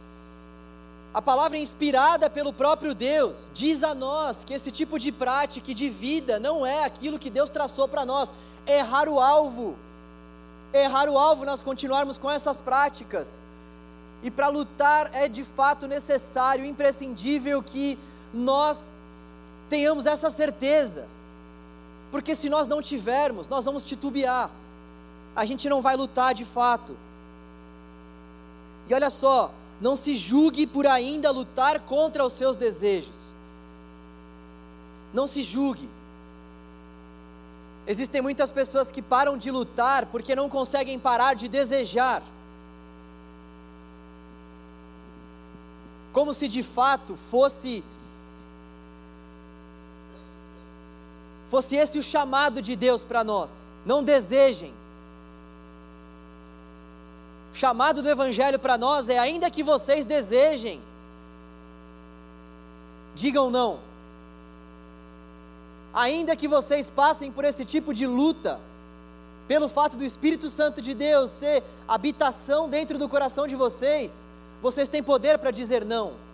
a 1.11 1.22
palavra 1.24 1.57
inspirada 1.57 2.30
pelo 2.30 2.53
próprio 2.53 2.93
Deus, 2.93 3.49
diz 3.51 3.82
a 3.82 3.95
nós 3.95 4.43
que 4.43 4.53
esse 4.53 4.70
tipo 4.70 4.99
de 4.99 5.11
prática 5.11 5.72
e 5.72 5.74
de 5.74 5.89
vida 5.89 6.39
não 6.39 6.63
é 6.63 6.84
aquilo 6.84 7.18
que 7.18 7.32
Deus 7.32 7.49
traçou 7.49 7.88
para 7.88 8.05
nós, 8.05 8.32
errar 8.68 9.09
o 9.09 9.20
alvo. 9.20 9.76
Errar 10.72 11.09
o 11.09 11.18
alvo 11.18 11.45
nós 11.45 11.63
continuarmos 11.63 12.16
com 12.16 12.30
essas 12.30 12.61
práticas. 12.61 13.43
E 14.22 14.30
para 14.30 14.49
lutar 14.49 15.09
é 15.16 15.28
de 15.28 15.43
fato 15.43 15.88
necessário, 15.88 16.63
imprescindível 16.63 17.63
que 17.63 17.97
nós 18.32 18.93
tenhamos 19.68 20.05
essa 20.05 20.30
certeza 20.30 21.14
porque 22.16 22.34
se 22.34 22.47
nós 22.47 22.66
não 22.66 22.82
tivermos, 22.82 23.45
nós 23.49 23.66
vamos 23.66 23.84
titubear, 23.84 24.49
a 25.36 25.43
gente 25.43 25.68
não 25.68 25.82
vai 25.82 25.97
lutar 25.97 26.34
de 26.34 26.45
fato. 26.45 26.95
E 28.88 28.93
olha 28.93 29.09
só, 29.09 29.51
não 29.82 29.97
se 29.97 30.16
julgue 30.16 30.66
por 30.66 30.88
ainda 30.88 31.30
lutar 31.30 31.82
contra 31.82 32.24
os 32.24 32.32
seus 32.32 32.55
desejos. 32.55 33.34
Não 35.13 35.28
se 35.28 35.43
julgue. 35.43 35.89
Existem 37.86 38.22
muitas 38.22 38.49
pessoas 38.49 38.89
que 38.89 39.01
param 39.01 39.38
de 39.38 39.51
lutar 39.51 40.05
porque 40.05 40.38
não 40.38 40.47
conseguem 40.47 40.97
parar 40.97 41.34
de 41.36 41.49
desejar. 41.49 42.24
Como 46.13 46.34
se 46.34 46.47
de 46.47 46.63
fato 46.63 47.20
fosse 47.30 47.84
fosse 51.50 51.76
esse 51.76 51.98
o 51.98 52.04
chamado 52.04 52.62
de 52.62 52.76
Deus 52.76 53.04
para 53.04 53.24
nós. 53.24 53.68
Não 53.86 54.04
desejem. 54.04 54.74
O 57.54 57.58
chamado 57.58 58.02
do 58.02 58.10
Evangelho 58.10 58.60
para 58.60 58.78
nós 58.78 59.08
é: 59.08 59.18
ainda 59.18 59.50
que 59.50 59.64
vocês 59.64 60.06
desejem, 60.06 60.82
digam 63.14 63.50
não. 63.50 63.80
Ainda 65.93 66.36
que 66.36 66.48
vocês 66.48 66.89
passem 66.89 67.32
por 67.32 67.46
esse 67.46 67.64
tipo 67.64 67.93
de 67.93 68.06
luta, 68.06 68.60
pelo 69.48 69.70
fato 69.70 69.96
do 69.96 70.04
Espírito 70.04 70.50
Santo 70.50 70.82
de 70.82 70.93
Deus 70.93 71.32
ser 71.32 71.64
habitação 71.88 72.68
dentro 72.68 72.98
do 72.98 73.08
coração 73.08 73.48
de 73.48 73.56
vocês, 73.56 74.28
vocês 74.62 74.89
têm 74.89 75.02
poder 75.02 75.38
para 75.38 75.52
dizer 75.52 75.86
não. 75.86 76.24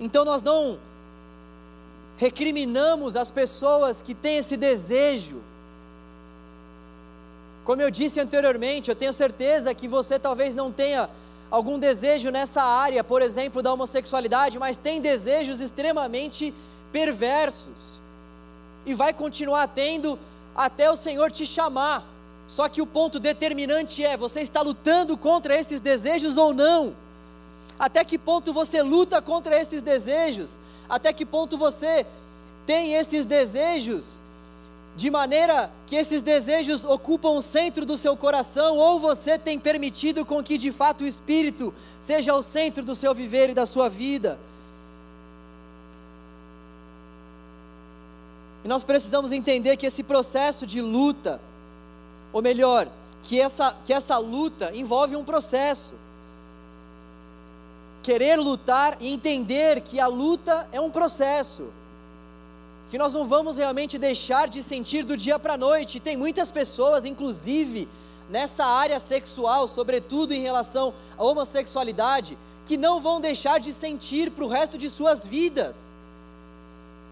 Então 0.00 0.24
nós 0.24 0.42
não 0.42 0.78
recriminamos 2.16 3.14
as 3.14 3.30
pessoas 3.30 4.02
que 4.02 4.14
têm 4.14 4.38
esse 4.38 4.56
desejo. 4.56 5.40
Como 7.64 7.82
eu 7.82 7.90
disse 7.90 8.18
anteriormente, 8.18 8.88
eu 8.88 8.96
tenho 8.96 9.12
certeza 9.12 9.74
que 9.74 9.86
você 9.86 10.18
talvez 10.18 10.54
não 10.54 10.72
tenha 10.72 11.08
algum 11.50 11.78
desejo 11.78 12.30
nessa 12.30 12.62
área, 12.62 13.04
por 13.04 13.20
exemplo, 13.20 13.62
da 13.62 13.72
homossexualidade, 13.72 14.58
mas 14.58 14.76
tem 14.76 15.00
desejos 15.00 15.60
extremamente 15.60 16.54
perversos. 16.90 18.00
E 18.86 18.94
vai 18.94 19.12
continuar 19.12 19.68
tendo 19.68 20.18
até 20.54 20.90
o 20.90 20.96
Senhor 20.96 21.30
te 21.30 21.46
chamar. 21.46 22.04
Só 22.46 22.68
que 22.68 22.82
o 22.82 22.86
ponto 22.86 23.20
determinante 23.20 24.04
é: 24.04 24.16
você 24.16 24.40
está 24.40 24.62
lutando 24.62 25.16
contra 25.16 25.54
esses 25.58 25.80
desejos 25.80 26.36
ou 26.36 26.54
não? 26.54 26.94
Até 27.80 28.04
que 28.04 28.18
ponto 28.18 28.52
você 28.52 28.82
luta 28.82 29.22
contra 29.22 29.58
esses 29.58 29.80
desejos? 29.80 30.60
Até 30.86 31.14
que 31.14 31.24
ponto 31.24 31.56
você 31.56 32.06
tem 32.66 32.92
esses 32.92 33.24
desejos 33.24 34.22
de 34.94 35.08
maneira 35.08 35.72
que 35.86 35.96
esses 35.96 36.20
desejos 36.20 36.84
ocupam 36.84 37.30
o 37.30 37.40
centro 37.40 37.86
do 37.86 37.96
seu 37.96 38.14
coração, 38.18 38.76
ou 38.76 39.00
você 39.00 39.38
tem 39.38 39.58
permitido 39.58 40.26
com 40.26 40.42
que 40.42 40.58
de 40.58 40.70
fato 40.70 41.04
o 41.04 41.06
Espírito 41.06 41.72
seja 41.98 42.34
o 42.34 42.42
centro 42.42 42.84
do 42.84 42.94
seu 42.94 43.14
viver 43.14 43.48
e 43.48 43.54
da 43.54 43.64
sua 43.64 43.88
vida? 43.88 44.38
E 48.62 48.68
nós 48.68 48.82
precisamos 48.82 49.32
entender 49.32 49.78
que 49.78 49.86
esse 49.86 50.02
processo 50.02 50.66
de 50.66 50.82
luta, 50.82 51.40
ou 52.30 52.42
melhor, 52.42 52.88
que 53.22 53.40
essa, 53.40 53.74
que 53.86 53.92
essa 53.92 54.18
luta 54.18 54.70
envolve 54.74 55.16
um 55.16 55.24
processo 55.24 55.94
querer 58.02 58.36
lutar 58.36 58.96
e 59.00 59.12
entender 59.12 59.80
que 59.82 60.00
a 60.00 60.06
luta 60.06 60.68
é 60.72 60.80
um 60.80 60.90
processo, 60.90 61.68
que 62.90 62.98
nós 62.98 63.12
não 63.12 63.26
vamos 63.26 63.56
realmente 63.56 63.98
deixar 63.98 64.48
de 64.48 64.62
sentir 64.62 65.04
do 65.04 65.16
dia 65.16 65.38
para 65.38 65.54
a 65.54 65.58
noite. 65.58 65.98
E 65.98 66.00
tem 66.00 66.16
muitas 66.16 66.50
pessoas, 66.50 67.04
inclusive 67.04 67.88
nessa 68.28 68.64
área 68.64 68.98
sexual, 68.98 69.66
sobretudo 69.68 70.32
em 70.32 70.40
relação 70.40 70.94
à 71.18 71.24
homossexualidade, 71.24 72.38
que 72.64 72.76
não 72.76 73.00
vão 73.00 73.20
deixar 73.20 73.58
de 73.58 73.72
sentir 73.72 74.30
para 74.30 74.44
o 74.44 74.48
resto 74.48 74.78
de 74.78 74.88
suas 74.88 75.24
vidas. 75.24 75.94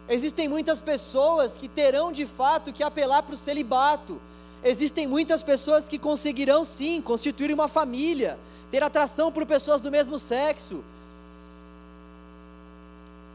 Existem 0.08 0.48
muitas 0.48 0.80
pessoas 0.80 1.52
que 1.52 1.68
terão 1.68 2.10
de 2.10 2.24
fato 2.24 2.72
que 2.72 2.82
apelar 2.82 3.22
para 3.22 3.34
o 3.34 3.38
celibato. 3.38 4.20
Existem 4.62 5.06
muitas 5.06 5.42
pessoas 5.42 5.88
que 5.88 5.98
conseguirão 5.98 6.64
sim 6.64 7.00
constituir 7.00 7.52
uma 7.52 7.68
família, 7.68 8.38
ter 8.70 8.82
atração 8.82 9.30
por 9.30 9.46
pessoas 9.46 9.80
do 9.80 9.90
mesmo 9.90 10.18
sexo. 10.18 10.82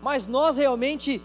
Mas 0.01 0.27
nós 0.27 0.57
realmente 0.57 1.21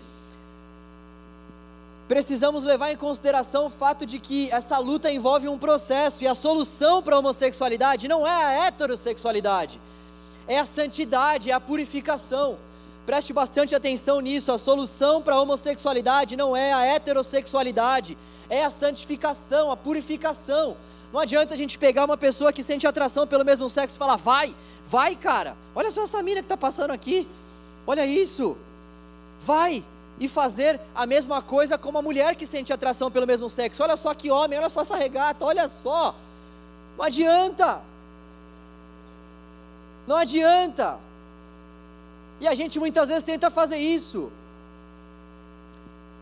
precisamos 2.07 2.65
levar 2.65 2.91
em 2.91 2.97
consideração 2.97 3.67
o 3.67 3.71
fato 3.71 4.07
de 4.07 4.19
que 4.19 4.51
essa 4.51 4.79
luta 4.79 5.13
envolve 5.13 5.47
um 5.47 5.59
processo 5.59 6.25
e 6.25 6.27
a 6.27 6.35
solução 6.35 7.03
para 7.03 7.17
a 7.17 7.19
homossexualidade 7.19 8.09
não 8.09 8.27
é 8.27 8.45
a 8.45 8.67
heterossexualidade, 8.67 9.79
é 10.47 10.59
a 10.59 10.65
santidade, 10.65 11.51
é 11.51 11.53
a 11.53 11.61
purificação. 11.61 12.57
Preste 13.05 13.33
bastante 13.33 13.75
atenção 13.75 14.21
nisso, 14.21 14.51
a 14.53 14.59
solução 14.59 15.21
para 15.21 15.35
a 15.35 15.41
homossexualidade 15.41 16.37
não 16.37 16.57
é 16.57 16.73
a 16.73 16.85
heterossexualidade, 16.85 18.17
é 18.51 18.65
a 18.65 18.71
santificação, 18.71 19.71
a 19.71 19.77
purificação. 19.77 20.77
Não 21.13 21.21
adianta 21.21 21.55
a 21.55 21.57
gente 21.57 21.79
pegar 21.79 22.05
uma 22.05 22.17
pessoa 22.17 22.53
que 22.53 22.63
sente 22.63 22.87
atração 22.87 23.27
pelo 23.27 23.45
mesmo 23.45 23.69
sexo 23.69 23.97
e 23.97 23.99
falar, 23.99 24.17
vai, 24.17 24.55
vai, 24.91 25.17
cara, 25.17 25.57
olha 25.75 25.91
só 25.91 26.03
essa 26.03 26.23
mina 26.23 26.41
que 26.41 26.47
está 26.47 26.57
passando 26.57 26.91
aqui, 26.91 27.27
olha 27.87 28.05
isso, 28.05 28.57
vai, 29.41 29.85
e 30.21 30.29
fazer 30.29 30.81
a 30.95 31.07
mesma 31.07 31.41
coisa 31.41 31.79
com 31.79 31.89
uma 31.89 32.03
mulher 32.03 32.35
que 32.35 32.45
sente 32.45 32.73
atração 32.73 33.11
pelo 33.11 33.27
mesmo 33.27 33.49
sexo. 33.49 33.83
Olha 33.83 33.97
só 33.97 34.15
que 34.15 34.31
homem, 34.31 34.59
olha 34.59 34.69
só 34.69 34.81
essa 34.81 34.97
regata, 34.97 35.45
olha 35.45 35.69
só. 35.69 36.15
Não 36.97 37.05
adianta. 37.05 37.83
Não 40.07 40.17
adianta. 40.17 40.99
E 42.41 42.49
a 42.49 42.55
gente 42.55 42.79
muitas 42.79 43.09
vezes 43.09 43.25
tenta 43.25 43.51
fazer 43.51 43.77
isso. 43.77 44.31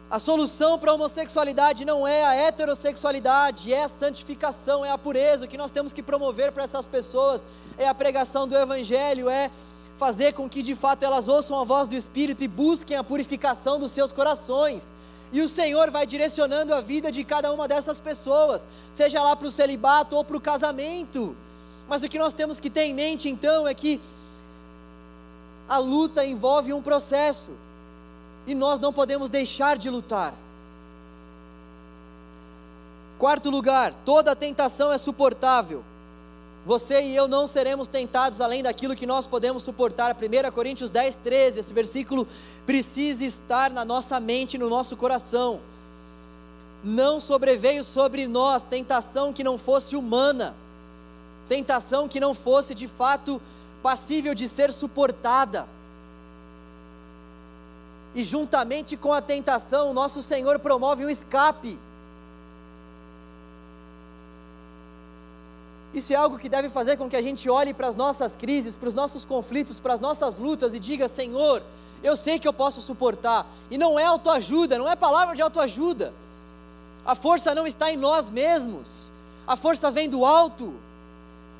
A 0.08 0.20
solução 0.20 0.78
para 0.78 0.92
a 0.92 0.94
homossexualidade 0.94 1.84
não 1.84 2.06
é 2.06 2.24
a 2.24 2.34
heterossexualidade, 2.34 3.72
é 3.72 3.82
a 3.82 3.88
santificação, 3.88 4.84
é 4.84 4.90
a 4.90 4.96
pureza. 4.96 5.44
O 5.44 5.48
que 5.48 5.58
nós 5.58 5.72
temos 5.72 5.92
que 5.92 6.02
promover 6.02 6.52
para 6.52 6.62
essas 6.62 6.86
pessoas 6.86 7.44
é 7.76 7.88
a 7.88 7.94
pregação 7.94 8.46
do 8.46 8.56
Evangelho, 8.56 9.28
é 9.28 9.50
fazer 9.98 10.32
com 10.34 10.48
que 10.48 10.62
de 10.62 10.76
fato 10.76 11.02
elas 11.02 11.26
ouçam 11.26 11.58
a 11.58 11.64
voz 11.64 11.88
do 11.88 11.96
Espírito 11.96 12.44
e 12.44 12.48
busquem 12.48 12.96
a 12.96 13.02
purificação 13.02 13.80
dos 13.80 13.90
seus 13.90 14.12
corações. 14.12 14.92
E 15.32 15.40
o 15.40 15.48
Senhor 15.48 15.90
vai 15.90 16.06
direcionando 16.06 16.72
a 16.72 16.80
vida 16.80 17.10
de 17.10 17.24
cada 17.24 17.52
uma 17.52 17.66
dessas 17.66 17.98
pessoas, 17.98 18.64
seja 18.92 19.20
lá 19.20 19.34
para 19.34 19.48
o 19.48 19.50
celibato 19.50 20.14
ou 20.14 20.24
para 20.24 20.36
o 20.36 20.40
casamento. 20.40 21.36
Mas 21.88 22.04
o 22.04 22.08
que 22.08 22.18
nós 22.18 22.32
temos 22.32 22.60
que 22.60 22.70
ter 22.70 22.84
em 22.84 22.94
mente 22.94 23.28
então 23.28 23.66
é 23.66 23.74
que 23.74 24.00
a 25.68 25.78
luta 25.78 26.24
envolve 26.24 26.72
um 26.72 26.80
processo, 26.80 27.50
e 28.46 28.54
nós 28.54 28.78
não 28.78 28.92
podemos 28.92 29.28
deixar 29.28 29.76
de 29.76 29.90
lutar. 29.90 30.34
Quarto 33.18 33.48
lugar, 33.48 33.94
toda 34.04 34.36
tentação 34.36 34.92
é 34.92 34.98
suportável. 34.98 35.82
Você 36.66 37.00
e 37.00 37.16
eu 37.16 37.28
não 37.28 37.46
seremos 37.46 37.86
tentados 37.86 38.40
além 38.40 38.62
daquilo 38.62 38.96
que 38.96 39.06
nós 39.06 39.26
podemos 39.26 39.62
suportar. 39.62 40.14
1 40.14 40.50
Coríntios 40.50 40.90
10, 40.90 41.14
13, 41.16 41.60
esse 41.60 41.72
versículo 41.72 42.26
precisa 42.66 43.24
estar 43.24 43.70
na 43.70 43.84
nossa 43.84 44.18
mente, 44.18 44.58
no 44.58 44.68
nosso 44.68 44.96
coração. 44.96 45.60
Não 46.82 47.20
sobreveio 47.20 47.82
sobre 47.84 48.26
nós 48.26 48.62
tentação 48.62 49.32
que 49.32 49.44
não 49.44 49.56
fosse 49.56 49.96
humana, 49.96 50.54
tentação 51.48 52.08
que 52.08 52.20
não 52.20 52.34
fosse 52.34 52.74
de 52.74 52.88
fato 52.88 53.40
passível 53.82 54.34
de 54.34 54.48
ser 54.48 54.72
suportada. 54.72 55.68
E 58.16 58.24
juntamente 58.24 58.96
com 58.96 59.12
a 59.12 59.20
tentação, 59.20 59.92
nosso 59.92 60.22
Senhor 60.22 60.58
promove 60.58 61.04
um 61.04 61.10
escape. 61.10 61.78
Isso 65.92 66.14
é 66.14 66.16
algo 66.16 66.38
que 66.38 66.48
deve 66.48 66.70
fazer 66.70 66.96
com 66.96 67.10
que 67.10 67.16
a 67.16 67.20
gente 67.20 67.48
olhe 67.50 67.74
para 67.74 67.88
as 67.88 67.94
nossas 67.94 68.34
crises, 68.34 68.74
para 68.74 68.88
os 68.88 68.94
nossos 68.94 69.26
conflitos, 69.26 69.78
para 69.78 69.92
as 69.92 70.00
nossas 70.00 70.38
lutas 70.38 70.72
e 70.72 70.78
diga: 70.78 71.08
Senhor, 71.08 71.62
eu 72.02 72.16
sei 72.16 72.38
que 72.38 72.48
eu 72.48 72.54
posso 72.54 72.80
suportar. 72.80 73.46
E 73.70 73.76
não 73.76 73.98
é 73.98 74.04
autoajuda, 74.06 74.78
não 74.78 74.88
é 74.88 74.96
palavra 74.96 75.36
de 75.36 75.42
autoajuda. 75.42 76.14
A 77.04 77.14
força 77.14 77.54
não 77.54 77.66
está 77.66 77.92
em 77.92 77.98
nós 77.98 78.30
mesmos, 78.30 79.12
a 79.46 79.56
força 79.56 79.90
vem 79.90 80.08
do 80.08 80.24
alto. 80.24 80.72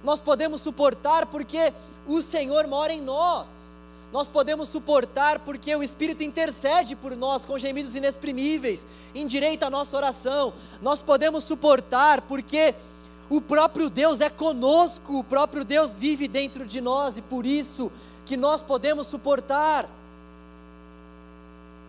Nós 0.03 0.21
podemos 0.21 0.63
suportar 0.63 1.27
porque 1.27 1.71
o 2.07 2.23
Senhor 2.23 2.67
mora 2.67 2.95
em 2.95 3.03
nós. 3.03 3.47
Nós 4.13 4.29
podemos 4.29 4.69
suportar 4.69 5.41
porque 5.41 5.75
o 5.75 5.83
Espírito 5.83 6.23
intercede 6.23 6.95
por 6.95 7.17
nós 7.17 7.45
com 7.45 7.59
gemidos 7.59 7.95
inexprimíveis, 7.95 8.87
endireita 9.15 9.67
a 9.67 9.71
nossa 9.71 9.97
oração. 9.97 10.53
Nós 10.81 11.03
podemos 11.03 11.45
suportar 11.45 12.23
porque 12.23 12.75
o 13.29 13.41
próprio 13.41 13.91
Deus 13.91 14.21
é 14.21 14.31
conosco, 14.31 15.19
o 15.19 15.25
próprio 15.25 15.65
Deus 15.65 15.95
vive 15.95 16.29
dentro 16.29 16.65
de 16.65 16.81
nós 16.81 17.19
e 17.19 17.23
por 17.23 17.45
isso 17.45 17.91
que 18.25 18.37
nós 18.37 18.63
podemos 18.63 19.07
suportar. 19.07 19.89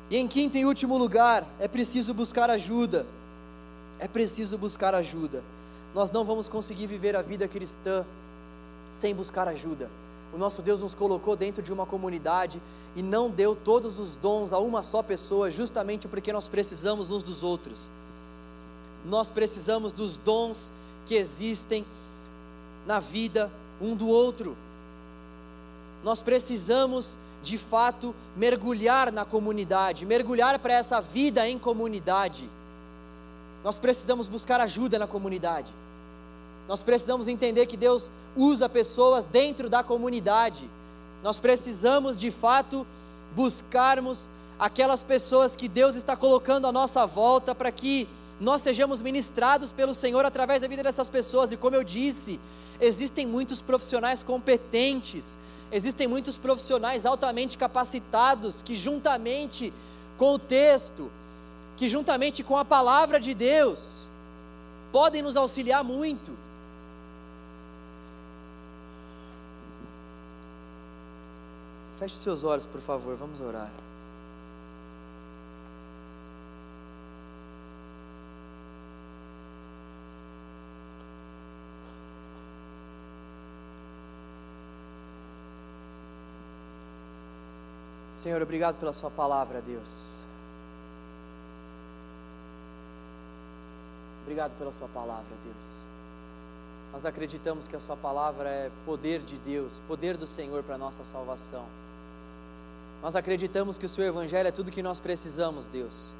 E 0.09 0.17
em 0.17 0.27
quinto 0.27 0.57
e 0.57 0.65
último 0.65 0.97
lugar, 0.97 1.45
é 1.59 1.67
preciso 1.67 2.13
buscar 2.13 2.49
ajuda. 2.49 3.05
É 3.99 4.07
preciso 4.07 4.57
buscar 4.57 4.95
ajuda. 4.95 5.43
Nós 5.93 6.11
não 6.11 6.23
vamos 6.23 6.47
conseguir 6.47 6.87
viver 6.87 7.15
a 7.15 7.21
vida 7.21 7.47
cristã 7.47 8.05
sem 8.93 9.13
buscar 9.13 9.47
ajuda. 9.47 9.89
O 10.33 10.37
nosso 10.37 10.61
Deus 10.61 10.81
nos 10.81 10.93
colocou 10.93 11.35
dentro 11.35 11.61
de 11.61 11.71
uma 11.71 11.85
comunidade 11.85 12.61
e 12.95 13.01
não 13.01 13.29
deu 13.29 13.55
todos 13.55 13.97
os 13.97 14.15
dons 14.15 14.51
a 14.51 14.59
uma 14.59 14.83
só 14.83 15.01
pessoa, 15.01 15.51
justamente 15.51 16.07
porque 16.07 16.33
nós 16.33 16.47
precisamos 16.47 17.09
uns 17.09 17.23
dos 17.23 17.43
outros. 17.43 17.89
Nós 19.05 19.29
precisamos 19.29 19.93
dos 19.93 20.17
dons 20.17 20.71
que 21.05 21.15
existem 21.15 21.85
na 22.85 22.99
vida 22.99 23.51
um 23.79 23.95
do 23.95 24.07
outro. 24.07 24.57
Nós 26.03 26.21
precisamos, 26.21 27.17
de 27.43 27.57
fato, 27.57 28.13
mergulhar 28.35 29.11
na 29.11 29.25
comunidade, 29.25 30.05
mergulhar 30.05 30.59
para 30.59 30.73
essa 30.73 30.99
vida 30.99 31.47
em 31.47 31.57
comunidade. 31.57 32.49
Nós 33.63 33.77
precisamos 33.77 34.27
buscar 34.27 34.59
ajuda 34.59 34.97
na 34.99 35.07
comunidade. 35.07 35.73
Nós 36.67 36.81
precisamos 36.81 37.27
entender 37.27 37.65
que 37.65 37.77
Deus 37.77 38.11
usa 38.35 38.67
pessoas 38.67 39.23
dentro 39.23 39.69
da 39.69 39.83
comunidade. 39.83 40.69
Nós 41.23 41.39
precisamos, 41.39 42.19
de 42.19 42.29
fato, 42.29 42.85
buscarmos 43.35 44.29
aquelas 44.59 45.03
pessoas 45.03 45.55
que 45.55 45.67
Deus 45.67 45.95
está 45.95 46.15
colocando 46.15 46.67
à 46.67 46.71
nossa 46.71 47.05
volta 47.05 47.53
para 47.55 47.71
que 47.71 48.07
nós 48.39 48.61
sejamos 48.61 49.01
ministrados 49.01 49.71
pelo 49.71 49.93
Senhor 49.93 50.25
através 50.25 50.61
da 50.61 50.67
vida 50.67 50.83
dessas 50.83 51.09
pessoas. 51.09 51.51
E 51.51 51.57
como 51.57 51.75
eu 51.75 51.83
disse, 51.83 52.39
existem 52.79 53.25
muitos 53.25 53.61
profissionais 53.61 54.21
competentes, 54.21 55.37
existem 55.71 56.07
muitos 56.07 56.37
profissionais 56.37 57.05
altamente 57.05 57.57
capacitados 57.57 58.61
que, 58.61 58.75
juntamente 58.75 59.73
com 60.17 60.33
o 60.33 60.39
texto, 60.39 61.11
que 61.75 61.87
juntamente 61.87 62.43
com 62.43 62.57
a 62.57 62.65
palavra 62.65 63.19
de 63.19 63.33
Deus, 63.33 64.01
podem 64.91 65.21
nos 65.21 65.35
auxiliar 65.35 65.83
muito. 65.83 66.31
Feche 71.97 72.15
seus 72.19 72.43
olhos, 72.43 72.63
por 72.63 72.79
favor, 72.79 73.15
vamos 73.15 73.41
orar. 73.41 73.71
Senhor, 88.15 88.43
obrigado 88.43 88.77
pela 88.77 88.93
Sua 88.93 89.09
palavra, 89.09 89.59
Deus. 89.59 90.17
Obrigado 94.21 94.55
pela 94.55 94.71
Sua 94.71 94.87
palavra, 94.89 95.23
Deus. 95.43 95.87
Nós 96.93 97.05
acreditamos 97.05 97.67
que 97.67 97.75
a 97.75 97.79
Sua 97.79 97.97
palavra 97.97 98.49
é 98.49 98.71
poder 98.85 99.23
de 99.23 99.39
Deus, 99.39 99.81
poder 99.87 100.15
do 100.15 100.27
Senhor 100.27 100.61
para 100.61 100.75
a 100.75 100.77
nossa 100.77 101.03
salvação. 101.03 101.65
Nós 103.01 103.15
acreditamos 103.15 103.77
que 103.77 103.85
o 103.85 103.89
Seu 103.89 104.03
Evangelho 104.03 104.47
é 104.47 104.51
tudo 104.51 104.71
que 104.71 104.83
nós 104.83 104.99
precisamos, 104.99 105.67
Deus. 105.67 106.11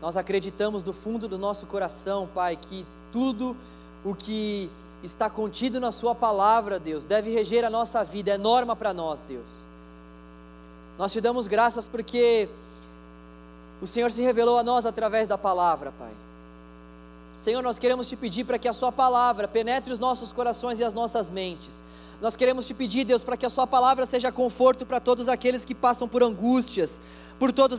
Nós 0.00 0.16
acreditamos 0.16 0.82
do 0.82 0.92
fundo 0.92 1.26
do 1.28 1.38
nosso 1.38 1.66
coração, 1.66 2.28
Pai, 2.34 2.56
que 2.56 2.86
tudo 3.12 3.56
o 4.04 4.14
que 4.14 4.70
está 5.02 5.30
contido 5.30 5.80
na 5.80 5.90
Sua 5.90 6.14
palavra, 6.14 6.78
Deus, 6.78 7.04
deve 7.04 7.30
reger 7.30 7.64
a 7.64 7.70
nossa 7.70 8.04
vida, 8.04 8.32
é 8.32 8.38
norma 8.38 8.74
para 8.74 8.92
nós, 8.92 9.20
Deus. 9.20 9.66
Nós 10.98 11.12
te 11.12 11.20
damos 11.20 11.46
graças 11.46 11.86
porque 11.86 12.48
o 13.80 13.86
Senhor 13.86 14.10
se 14.10 14.22
revelou 14.22 14.58
a 14.58 14.62
nós 14.62 14.86
através 14.86 15.28
da 15.28 15.38
palavra, 15.38 15.92
Pai. 15.98 16.12
Senhor, 17.36 17.62
nós 17.62 17.78
queremos 17.78 18.06
te 18.06 18.16
pedir 18.16 18.44
para 18.44 18.58
que 18.58 18.66
a 18.66 18.72
Sua 18.72 18.90
palavra 18.90 19.46
penetre 19.46 19.92
os 19.92 19.98
nossos 19.98 20.32
corações 20.32 20.78
e 20.78 20.84
as 20.84 20.94
nossas 20.94 21.30
mentes. 21.30 21.84
Nós 22.20 22.34
queremos 22.34 22.64
te 22.64 22.72
pedir, 22.72 23.04
Deus, 23.04 23.22
para 23.22 23.36
que 23.36 23.44
a 23.44 23.50
Sua 23.50 23.66
palavra 23.66 24.06
seja 24.06 24.32
conforto 24.32 24.86
para 24.86 24.98
todos 24.98 25.28
aqueles 25.28 25.64
que 25.64 25.74
passam 25.74 26.08
por 26.08 26.22
angústias, 26.22 27.02
por 27.38 27.52
todos 27.52 27.78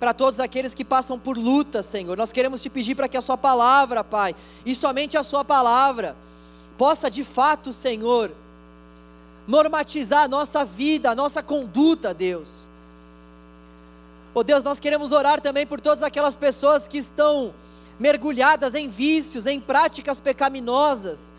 para 0.00 0.12
todos 0.12 0.40
aqueles 0.40 0.74
que 0.74 0.84
passam 0.84 1.16
por 1.16 1.38
lutas, 1.38 1.86
Senhor. 1.86 2.16
Nós 2.16 2.32
queremos 2.32 2.60
te 2.60 2.68
pedir 2.68 2.96
para 2.96 3.06
que 3.06 3.16
a 3.16 3.22
Sua 3.22 3.36
palavra, 3.36 4.02
Pai, 4.02 4.34
e 4.66 4.74
somente 4.74 5.16
a 5.16 5.22
Sua 5.22 5.44
palavra, 5.44 6.16
possa 6.76 7.08
de 7.08 7.22
fato, 7.22 7.72
Senhor, 7.72 8.32
normatizar 9.46 10.24
a 10.24 10.28
nossa 10.28 10.64
vida, 10.64 11.10
a 11.10 11.14
nossa 11.14 11.40
conduta, 11.40 12.12
Deus. 12.12 12.68
Oh 14.34 14.42
Deus, 14.42 14.64
nós 14.64 14.80
queremos 14.80 15.12
orar 15.12 15.40
também 15.40 15.66
por 15.66 15.80
todas 15.80 16.02
aquelas 16.02 16.34
pessoas 16.34 16.86
que 16.86 16.98
estão 16.98 17.54
mergulhadas 17.98 18.74
em 18.74 18.88
vícios, 18.88 19.46
em 19.46 19.60
práticas 19.60 20.20
pecaminosas. 20.20 21.34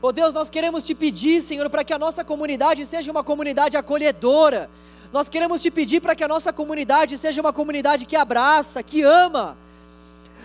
Oh 0.00 0.10
Deus, 0.10 0.34
nós 0.34 0.50
queremos 0.50 0.82
te 0.82 0.94
pedir, 0.94 1.40
Senhor, 1.40 1.70
para 1.70 1.84
que 1.84 1.92
a 1.92 1.98
nossa 1.98 2.24
comunidade 2.24 2.84
seja 2.86 3.10
uma 3.10 3.22
comunidade 3.22 3.76
acolhedora. 3.76 4.68
Nós 5.12 5.28
queremos 5.28 5.60
te 5.60 5.70
pedir 5.70 6.00
para 6.00 6.16
que 6.16 6.24
a 6.24 6.28
nossa 6.28 6.52
comunidade 6.52 7.16
seja 7.18 7.40
uma 7.40 7.52
comunidade 7.52 8.06
que 8.06 8.16
abraça, 8.16 8.82
que 8.82 9.02
ama. 9.02 9.56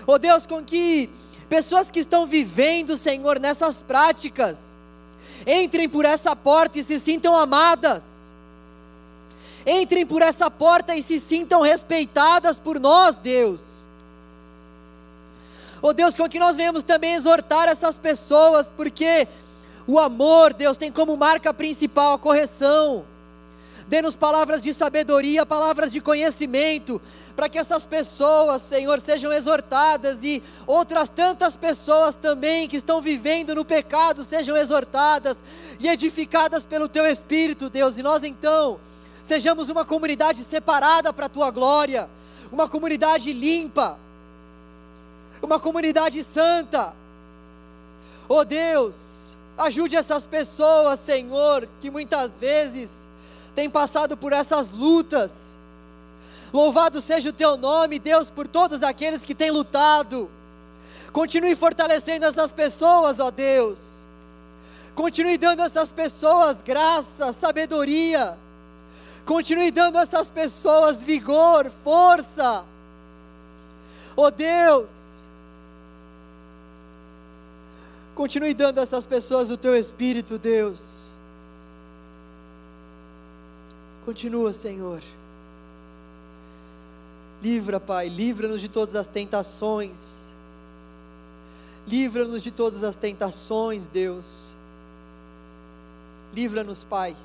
Oh 0.06 0.20
Deus, 0.20 0.46
com 0.46 0.64
que 0.64 1.10
pessoas 1.50 1.90
que 1.90 2.00
estão 2.00 2.28
vivendo, 2.28 2.96
Senhor, 2.98 3.40
nessas 3.40 3.82
práticas, 3.82 4.78
entrem 5.46 5.90
por 5.90 6.06
essa 6.06 6.36
porta 6.36 6.78
e 6.78 6.84
se 6.84 7.00
sintam 7.00 7.36
amadas. 7.36 8.34
Entrem 9.66 10.06
por 10.06 10.22
essa 10.22 10.52
porta 10.52 10.96
e 10.96 11.02
se 11.02 11.20
sintam 11.20 11.62
respeitadas 11.62 12.60
por 12.60 12.80
nós, 12.80 13.16
Deus. 13.16 13.67
Oh 15.90 15.94
Deus, 15.94 16.18
com 16.18 16.28
que 16.28 16.38
nós 16.38 16.58
venhamos 16.58 16.84
também 16.84 17.14
exortar 17.14 17.70
essas 17.70 17.98
pessoas, 17.98 18.70
porque 18.76 19.26
o 19.88 19.98
amor, 19.98 20.54
Deus, 20.54 20.76
tem 20.76 20.92
como 20.92 21.16
marca 21.16 21.54
principal 21.54 22.12
a 22.12 22.20
correção. 22.20 23.06
Dê-nos 23.88 24.14
palavras 24.14 24.60
de 24.60 24.74
sabedoria, 24.74 25.46
palavras 25.46 25.90
de 25.90 26.02
conhecimento, 26.02 27.02
para 27.38 27.48
que 27.48 27.58
essas 27.58 27.86
pessoas, 27.86 28.64
Senhor, 28.64 29.00
sejam 29.00 29.32
exortadas 29.32 30.24
e 30.24 30.44
outras 30.66 31.08
tantas 31.08 31.56
pessoas 31.56 32.16
também 32.16 32.68
que 32.68 32.76
estão 32.76 33.02
vivendo 33.02 33.56
no 33.56 33.64
pecado 33.64 34.26
sejam 34.26 34.58
exortadas 34.58 35.42
e 35.80 35.88
edificadas 35.88 36.66
pelo 36.66 36.90
Teu 36.90 37.06
Espírito, 37.06 37.70
Deus. 37.70 37.98
E 37.98 38.04
nós 38.04 38.24
então 38.24 38.78
sejamos 39.24 39.70
uma 39.70 39.86
comunidade 39.86 40.44
separada 40.44 41.14
para 41.14 41.28
a 41.28 41.30
Tua 41.30 41.50
glória, 41.50 42.10
uma 42.52 42.68
comunidade 42.68 43.32
limpa, 43.32 43.98
uma 45.42 45.60
comunidade 45.60 46.24
santa. 46.24 46.94
Oh 48.30 48.44
Deus, 48.44 49.36
ajude 49.58 49.96
essas 49.96 50.26
pessoas, 50.26 51.00
Senhor, 51.00 51.68
que 51.80 51.90
muitas 51.90 52.38
vezes 52.38 53.08
têm 53.56 53.70
passado 53.70 54.18
por 54.18 54.34
essas 54.34 54.72
lutas. 54.72 55.56
Louvado 56.54 57.02
seja 57.02 57.30
o 57.30 57.34
teu 57.34 57.58
nome, 57.58 58.00
Deus, 58.00 58.30
por 58.30 58.48
todos 58.48 58.84
aqueles 58.84 59.24
que 59.24 59.36
têm 59.36 59.52
lutado. 59.52 60.30
Continue 61.12 61.56
fortalecendo 61.56 62.26
essas 62.26 62.52
pessoas, 62.52 63.20
ó 63.20 63.32
Deus. 63.32 63.80
Continue 64.94 65.38
dando 65.38 65.62
a 65.62 65.66
essas 65.66 65.92
pessoas 65.92 66.60
graça, 66.62 67.32
sabedoria. 67.32 68.38
Continue 69.26 69.72
dando 69.72 69.98
a 69.98 70.02
essas 70.02 70.30
pessoas 70.30 71.04
vigor, 71.04 71.72
força. 71.84 72.66
Ó 74.16 74.32
Deus, 74.32 74.90
Continue 78.18 78.56
dando 78.56 78.80
a 78.80 78.82
essas 78.82 79.06
pessoas 79.06 79.48
o 79.52 79.56
teu 79.56 79.76
espírito, 79.76 80.40
Deus. 80.40 81.16
Continua, 84.06 84.52
Senhor. 84.52 85.04
Livra, 87.44 87.80
Pai, 87.80 88.10
livra-nos 88.10 88.60
de 88.60 88.70
todas 88.70 88.96
as 88.96 89.08
tentações. 89.08 90.18
Livra-nos 91.86 92.42
de 92.42 92.50
todas 92.50 92.84
as 92.84 92.96
tentações, 92.96 93.88
Deus. 93.88 94.52
Livra-nos, 96.34 96.84
Pai. 96.84 97.16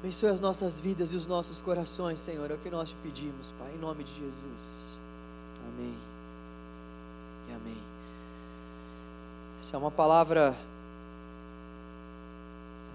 Abençoe 0.00 0.28
as 0.28 0.40
nossas 0.40 0.78
vidas 0.78 1.10
e 1.10 1.16
os 1.16 1.26
nossos 1.26 1.58
corações, 1.62 2.20
Senhor. 2.20 2.50
É 2.50 2.54
o 2.54 2.58
que 2.58 2.68
nós 2.68 2.90
te 2.90 2.96
pedimos, 3.02 3.50
Pai, 3.58 3.72
em 3.74 3.78
nome 3.78 4.04
de 4.04 4.14
Jesus. 4.16 4.83
Amém. 5.68 5.96
E 7.48 7.52
amém. 7.52 7.78
Essa 9.60 9.76
é 9.76 9.78
uma 9.78 9.90
palavra 9.90 10.56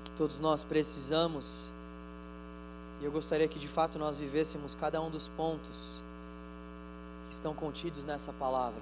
que 0.05 0.11
todos 0.11 0.39
nós 0.39 0.63
precisamos. 0.63 1.67
E 3.01 3.05
eu 3.05 3.11
gostaria 3.11 3.47
que 3.47 3.57
de 3.57 3.67
fato 3.67 3.97
nós 3.97 4.17
vivêssemos 4.17 4.75
cada 4.75 5.01
um 5.01 5.09
dos 5.09 5.27
pontos 5.29 6.01
que 7.27 7.33
estão 7.33 7.53
contidos 7.53 8.03
nessa 8.03 8.33
palavra. 8.33 8.81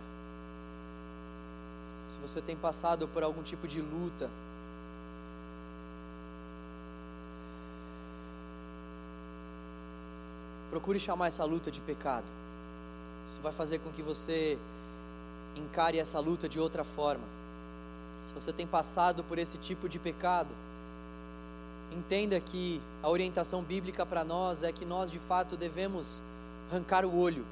Se 2.07 2.17
você 2.17 2.41
tem 2.41 2.55
passado 2.55 3.07
por 3.07 3.23
algum 3.23 3.43
tipo 3.43 3.67
de 3.67 3.81
luta, 3.81 4.29
procure 10.69 10.99
chamar 10.99 11.27
essa 11.27 11.43
luta 11.43 11.69
de 11.69 11.79
pecado. 11.81 12.25
Isso 13.31 13.41
vai 13.41 13.51
fazer 13.51 13.79
com 13.79 13.91
que 13.91 14.01
você 14.01 14.57
encare 15.55 15.99
essa 15.99 16.19
luta 16.19 16.47
de 16.47 16.59
outra 16.59 16.83
forma. 16.83 17.23
Se 18.21 18.33
você 18.33 18.51
tem 18.51 18.67
passado 18.67 19.23
por 19.23 19.37
esse 19.37 19.57
tipo 19.57 19.87
de 19.87 19.99
pecado, 19.99 20.53
entenda 21.91 22.39
que 22.39 22.81
a 23.01 23.09
orientação 23.09 23.63
bíblica 23.63 24.05
para 24.05 24.23
nós 24.23 24.63
é 24.63 24.71
que 24.71 24.85
nós 24.85 25.09
de 25.09 25.19
fato 25.19 25.55
devemos 25.55 26.21
arrancar 26.69 27.05
o 27.05 27.17
olho. 27.17 27.45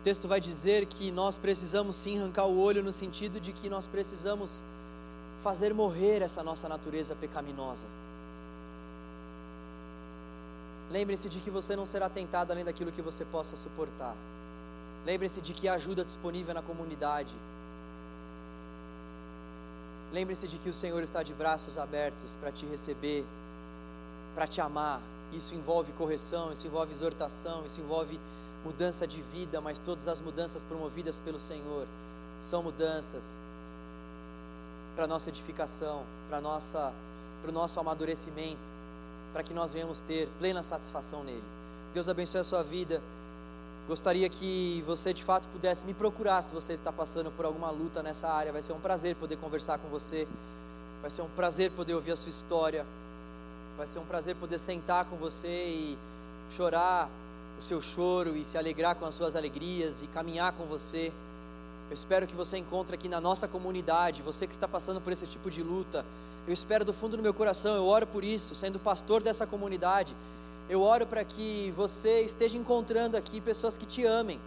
O 0.00 0.02
texto 0.02 0.26
vai 0.26 0.40
dizer 0.40 0.86
que 0.86 1.10
nós 1.12 1.36
precisamos 1.36 1.94
sim 1.94 2.18
arrancar 2.18 2.46
o 2.46 2.58
olho 2.58 2.82
no 2.82 2.92
sentido 2.92 3.40
de 3.40 3.52
que 3.52 3.70
nós 3.70 3.86
precisamos 3.86 4.62
fazer 5.42 5.72
morrer 5.72 6.22
essa 6.22 6.42
nossa 6.42 6.68
natureza 6.68 7.14
pecaminosa. 7.14 7.86
Lembre-se 10.92 11.26
de 11.26 11.40
que 11.40 11.48
você 11.48 11.74
não 11.74 11.86
será 11.86 12.10
tentado 12.10 12.52
além 12.52 12.64
daquilo 12.64 12.92
que 12.92 13.00
você 13.00 13.24
possa 13.24 13.56
suportar. 13.56 14.14
Lembre-se 15.06 15.40
de 15.40 15.54
que 15.54 15.66
há 15.66 15.72
ajuda 15.74 16.04
disponível 16.04 16.52
na 16.52 16.60
comunidade. 16.60 17.34
Lembre-se 20.12 20.46
de 20.46 20.58
que 20.58 20.68
o 20.68 20.72
Senhor 20.72 21.02
está 21.02 21.22
de 21.22 21.32
braços 21.32 21.78
abertos 21.78 22.36
para 22.38 22.52
te 22.52 22.66
receber, 22.66 23.24
para 24.34 24.46
te 24.46 24.60
amar. 24.60 25.00
Isso 25.32 25.54
envolve 25.54 25.92
correção, 25.92 26.52
isso 26.52 26.66
envolve 26.66 26.92
exortação, 26.92 27.64
isso 27.64 27.80
envolve 27.80 28.20
mudança 28.62 29.06
de 29.06 29.22
vida, 29.22 29.62
mas 29.62 29.78
todas 29.78 30.06
as 30.06 30.20
mudanças 30.20 30.62
promovidas 30.62 31.18
pelo 31.18 31.40
Senhor 31.40 31.86
são 32.38 32.62
mudanças 32.62 33.38
para 34.94 35.06
nossa 35.06 35.30
edificação, 35.30 36.04
para 36.28 36.38
nossa 36.38 36.92
para 37.40 37.50
o 37.50 37.52
nosso 37.52 37.80
amadurecimento 37.80 38.81
para 39.32 39.42
que 39.42 39.54
nós 39.54 39.72
venhamos 39.72 40.00
ter 40.00 40.28
plena 40.38 40.62
satisfação 40.62 41.24
nele. 41.24 41.42
Deus 41.94 42.08
abençoe 42.08 42.40
a 42.40 42.44
sua 42.44 42.62
vida. 42.62 43.02
Gostaria 43.88 44.28
que 44.28 44.82
você 44.86 45.12
de 45.12 45.24
fato 45.24 45.48
pudesse 45.48 45.84
me 45.84 45.92
procurar 45.92 46.42
se 46.42 46.52
você 46.52 46.72
está 46.72 46.92
passando 46.92 47.30
por 47.32 47.44
alguma 47.44 47.70
luta 47.70 48.02
nessa 48.02 48.28
área. 48.28 48.52
Vai 48.52 48.62
ser 48.62 48.72
um 48.72 48.80
prazer 48.80 49.16
poder 49.16 49.36
conversar 49.36 49.78
com 49.78 49.88
você. 49.88 50.26
Vai 51.00 51.10
ser 51.10 51.22
um 51.22 51.28
prazer 51.30 51.70
poder 51.72 51.94
ouvir 51.94 52.12
a 52.12 52.16
sua 52.16 52.28
história. 52.28 52.86
Vai 53.76 53.86
ser 53.86 53.98
um 53.98 54.04
prazer 54.04 54.36
poder 54.36 54.58
sentar 54.58 55.06
com 55.06 55.16
você 55.16 55.48
e 55.48 55.98
chorar 56.56 57.10
o 57.58 57.62
seu 57.62 57.80
choro 57.80 58.36
e 58.36 58.44
se 58.44 58.56
alegrar 58.56 58.94
com 58.94 59.04
as 59.04 59.14
suas 59.14 59.34
alegrias 59.34 60.02
e 60.02 60.06
caminhar 60.06 60.52
com 60.52 60.64
você. 60.66 61.12
Eu 61.90 61.94
espero 61.94 62.26
que 62.26 62.34
você 62.34 62.56
encontre 62.56 62.94
aqui 62.94 63.08
na 63.08 63.20
nossa 63.20 63.48
comunidade, 63.48 64.22
você 64.22 64.46
que 64.46 64.52
está 64.54 64.68
passando 64.68 65.00
por 65.00 65.12
esse 65.12 65.26
tipo 65.26 65.50
de 65.50 65.62
luta, 65.62 66.04
eu 66.46 66.52
espero 66.52 66.84
do 66.84 66.92
fundo 66.92 67.16
do 67.16 67.22
meu 67.22 67.32
coração, 67.32 67.74
eu 67.76 67.86
oro 67.86 68.06
por 68.06 68.24
isso, 68.24 68.54
sendo 68.54 68.78
pastor 68.78 69.22
dessa 69.22 69.46
comunidade. 69.46 70.14
Eu 70.68 70.82
oro 70.82 71.06
para 71.06 71.24
que 71.24 71.72
você 71.76 72.22
esteja 72.22 72.56
encontrando 72.56 73.16
aqui 73.16 73.40
pessoas 73.40 73.78
que 73.78 73.86
te 73.86 74.04
amem. 74.04 74.40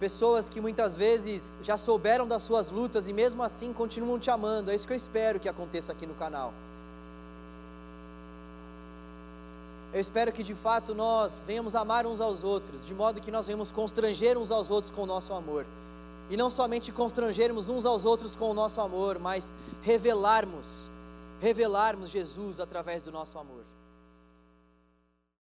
Pessoas 0.00 0.48
que 0.48 0.60
muitas 0.60 0.94
vezes 0.94 1.58
já 1.62 1.76
souberam 1.76 2.26
das 2.26 2.42
suas 2.42 2.70
lutas 2.70 3.06
e 3.06 3.12
mesmo 3.12 3.42
assim 3.42 3.72
continuam 3.72 4.18
te 4.18 4.30
amando. 4.30 4.70
É 4.70 4.74
isso 4.74 4.86
que 4.86 4.92
eu 4.92 4.96
espero 4.96 5.38
que 5.38 5.48
aconteça 5.48 5.92
aqui 5.92 6.06
no 6.06 6.14
canal. 6.14 6.52
Eu 9.92 10.00
espero 10.00 10.32
que 10.32 10.42
de 10.42 10.54
fato 10.54 10.94
nós 10.94 11.44
venhamos 11.46 11.74
amar 11.74 12.04
uns 12.04 12.20
aos 12.20 12.44
outros, 12.44 12.84
de 12.84 12.92
modo 12.92 13.20
que 13.20 13.30
nós 13.30 13.46
venhamos 13.46 13.70
constranger 13.70 14.36
uns 14.36 14.50
aos 14.50 14.68
outros 14.68 14.90
com 14.90 15.04
o 15.04 15.06
nosso 15.06 15.32
amor. 15.32 15.64
E 16.28 16.36
não 16.36 16.50
somente 16.50 16.90
constrangermos 16.90 17.68
uns 17.68 17.84
aos 17.84 18.04
outros 18.04 18.34
com 18.34 18.50
o 18.50 18.54
nosso 18.54 18.80
amor, 18.80 19.18
mas 19.18 19.54
revelarmos, 19.82 20.90
revelarmos 21.40 22.10
Jesus 22.10 22.58
através 22.58 23.02
do 23.02 23.12
nosso 23.12 23.38
amor. 23.38 23.75